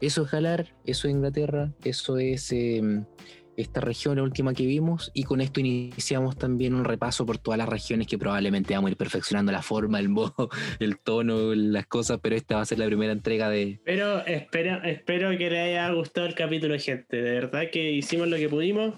Eso 0.00 0.24
es 0.24 0.30
Galar, 0.30 0.74
eso 0.84 1.08
es 1.08 1.14
Inglaterra, 1.14 1.72
eso 1.84 2.18
es 2.18 2.52
em, 2.52 3.04
esta 3.60 3.80
región, 3.80 4.16
la 4.16 4.22
última 4.22 4.54
que 4.54 4.66
vimos, 4.66 5.10
y 5.14 5.24
con 5.24 5.40
esto 5.40 5.60
iniciamos 5.60 6.36
también 6.36 6.74
un 6.74 6.84
repaso 6.84 7.26
por 7.26 7.38
todas 7.38 7.58
las 7.58 7.68
regiones 7.68 8.06
que 8.06 8.18
probablemente 8.18 8.74
vamos 8.74 8.88
a 8.88 8.92
ir 8.92 8.96
perfeccionando 8.96 9.52
la 9.52 9.62
forma, 9.62 9.98
el 9.98 10.08
modo, 10.08 10.50
el 10.80 10.98
tono, 10.98 11.54
las 11.54 11.86
cosas, 11.86 12.18
pero 12.22 12.36
esta 12.36 12.56
va 12.56 12.62
a 12.62 12.66
ser 12.66 12.78
la 12.78 12.86
primera 12.86 13.12
entrega 13.12 13.48
de... 13.48 13.80
Pero 13.84 14.24
espero, 14.26 14.82
espero 14.84 15.36
que 15.36 15.50
le 15.50 15.60
haya 15.60 15.90
gustado 15.92 16.26
el 16.26 16.34
capítulo, 16.34 16.78
gente. 16.78 17.20
De 17.20 17.32
verdad 17.32 17.70
que 17.70 17.92
hicimos 17.92 18.28
lo 18.28 18.36
que 18.36 18.48
pudimos. 18.48 18.94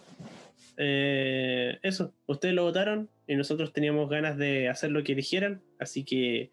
Eh, 0.77 1.79
eso, 1.83 2.13
ustedes 2.27 2.55
lo 2.55 2.65
votaron 2.65 3.09
y 3.27 3.37
nosotros 3.37 3.73
teníamos 3.73 4.09
ganas 4.09 4.37
de 4.37 4.69
hacer 4.69 4.91
lo 4.91 5.05
que 5.05 5.13
eligieran, 5.13 5.63
así 5.79 6.05
que 6.05 6.51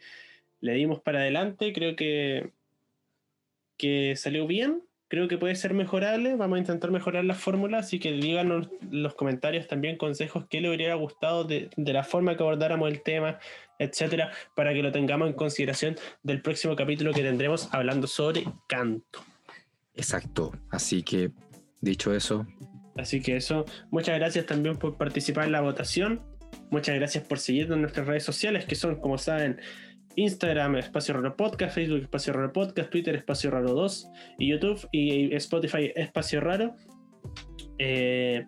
le 0.59 0.73
dimos 0.73 1.01
para 1.01 1.19
adelante. 1.19 1.73
Creo 1.73 1.95
que 1.95 2.51
que 3.79 4.15
salió 4.17 4.45
bien, 4.45 4.83
creo 5.09 5.27
que 5.27 5.37
puede 5.37 5.55
ser 5.55 5.73
mejorable, 5.73 6.35
vamos 6.35 6.57
a 6.57 6.59
intentar 6.59 6.91
mejorar 6.91 7.25
la 7.25 7.33
fórmula, 7.33 7.79
así 7.79 7.99
que 7.99 8.11
díganos 8.11 8.69
en 8.81 9.03
los 9.03 9.15
comentarios 9.15 9.67
también 9.67 9.97
consejos 9.97 10.45
que 10.47 10.61
le 10.61 10.69
hubiera 10.69 10.93
gustado 10.93 11.43
de, 11.43 11.69
la 11.75 12.03
forma 12.03 12.37
que 12.37 12.43
abordáramos 12.43 12.89
el 12.89 13.01
tema, 13.01 13.39
etcétera, 13.79 14.31
para 14.55 14.71
que 14.71 14.83
lo 14.83 14.91
tengamos 14.91 15.27
en 15.27 15.33
consideración 15.33 15.95
del 16.21 16.41
próximo 16.41 16.75
capítulo 16.75 17.11
que 17.11 17.23
tendremos 17.23 17.73
hablando 17.73 18.05
sobre 18.05 18.43
canto. 18.67 19.19
Exacto, 19.95 20.53
así 20.69 21.01
que 21.01 21.31
dicho 21.81 22.13
eso. 22.13 22.45
Así 22.95 23.19
que 23.21 23.35
eso, 23.35 23.65
muchas 23.89 24.17
gracias 24.19 24.45
también 24.45 24.77
por 24.77 24.95
participar 24.95 25.45
en 25.45 25.53
la 25.53 25.61
votación. 25.61 26.21
Muchas 26.69 26.95
gracias 26.95 27.23
por 27.23 27.39
seguirnos 27.39 27.77
en 27.77 27.81
nuestras 27.81 28.05
redes 28.05 28.23
sociales, 28.23 28.65
que 28.65 28.75
son, 28.75 28.99
como 29.01 29.17
saben, 29.17 29.59
Instagram, 30.19 30.75
Espacio 30.77 31.13
Raro 31.13 31.35
Podcast, 31.35 31.75
Facebook, 31.75 32.01
Espacio 32.01 32.33
Raro 32.33 32.51
Podcast, 32.51 32.89
Twitter, 32.89 33.15
Espacio 33.15 33.51
Raro 33.51 33.73
2, 33.73 34.07
y 34.37 34.49
YouTube 34.49 34.87
y 34.91 35.33
Spotify, 35.35 35.91
Espacio 35.95 36.41
Raro. 36.41 36.75
Eh, 37.77 38.45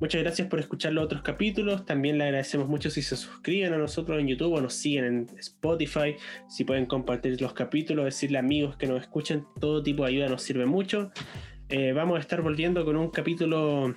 muchas 0.00 0.22
gracias 0.22 0.48
por 0.48 0.60
escuchar 0.60 0.92
los 0.92 1.04
otros 1.04 1.22
capítulos. 1.22 1.86
También 1.86 2.18
le 2.18 2.24
agradecemos 2.24 2.68
mucho 2.68 2.90
si 2.90 3.02
se 3.02 3.16
suscriben 3.16 3.72
a 3.72 3.78
nosotros 3.78 4.20
en 4.20 4.28
YouTube 4.28 4.52
o 4.52 4.60
nos 4.60 4.74
siguen 4.74 5.04
en 5.04 5.26
Spotify. 5.38 6.14
Si 6.48 6.64
pueden 6.64 6.86
compartir 6.86 7.40
los 7.40 7.54
capítulos, 7.54 8.04
decirle 8.04 8.38
a 8.38 8.40
amigos 8.40 8.76
que 8.76 8.86
nos 8.86 9.00
escuchen, 9.00 9.44
todo 9.60 9.82
tipo 9.82 10.04
de 10.04 10.10
ayuda 10.10 10.28
nos 10.28 10.42
sirve 10.42 10.66
mucho. 10.66 11.10
Eh, 11.70 11.92
vamos 11.92 12.18
a 12.18 12.20
estar 12.20 12.42
volviendo 12.42 12.84
con 12.84 12.96
un 12.96 13.10
capítulo, 13.10 13.94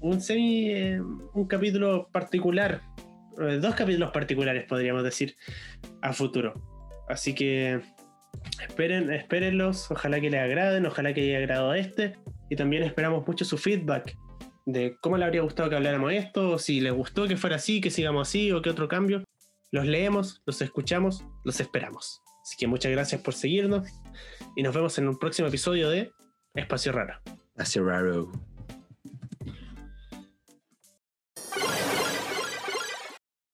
un 0.00 0.20
semi, 0.20 0.70
eh, 0.70 1.00
un 1.00 1.46
capítulo 1.46 2.08
particular 2.10 2.82
dos 3.36 3.74
capítulos 3.74 4.10
particulares, 4.12 4.64
podríamos 4.64 5.04
decir, 5.04 5.36
a 6.02 6.12
futuro. 6.12 6.54
Así 7.08 7.34
que 7.34 7.80
esperen, 8.66 9.12
espérenlos, 9.12 9.90
ojalá 9.90 10.20
que 10.20 10.30
les 10.30 10.40
agraden, 10.40 10.86
ojalá 10.86 11.12
que 11.12 11.22
haya 11.22 11.38
agradado 11.38 11.74
este. 11.74 12.16
Y 12.50 12.56
también 12.56 12.82
esperamos 12.82 13.26
mucho 13.26 13.44
su 13.44 13.58
feedback 13.58 14.16
de 14.66 14.96
cómo 15.00 15.18
le 15.18 15.24
habría 15.24 15.42
gustado 15.42 15.68
que 15.68 15.76
habláramos 15.76 16.12
esto, 16.12 16.50
o 16.50 16.58
si 16.58 16.80
les 16.80 16.92
gustó 16.92 17.26
que 17.26 17.36
fuera 17.36 17.56
así, 17.56 17.80
que 17.80 17.90
sigamos 17.90 18.28
así, 18.28 18.52
o 18.52 18.62
qué 18.62 18.70
otro 18.70 18.88
cambio. 18.88 19.24
Los 19.70 19.86
leemos, 19.86 20.42
los 20.46 20.62
escuchamos, 20.62 21.24
los 21.44 21.60
esperamos. 21.60 22.22
Así 22.42 22.56
que 22.58 22.66
muchas 22.66 22.92
gracias 22.92 23.20
por 23.22 23.34
seguirnos 23.34 23.88
y 24.54 24.62
nos 24.62 24.74
vemos 24.74 24.98
en 24.98 25.08
un 25.08 25.18
próximo 25.18 25.48
episodio 25.48 25.88
de 25.90 26.12
Espacio 26.54 26.92
Raro. 26.92 27.18
Espacio 27.54 27.84
Raro. 27.84 28.53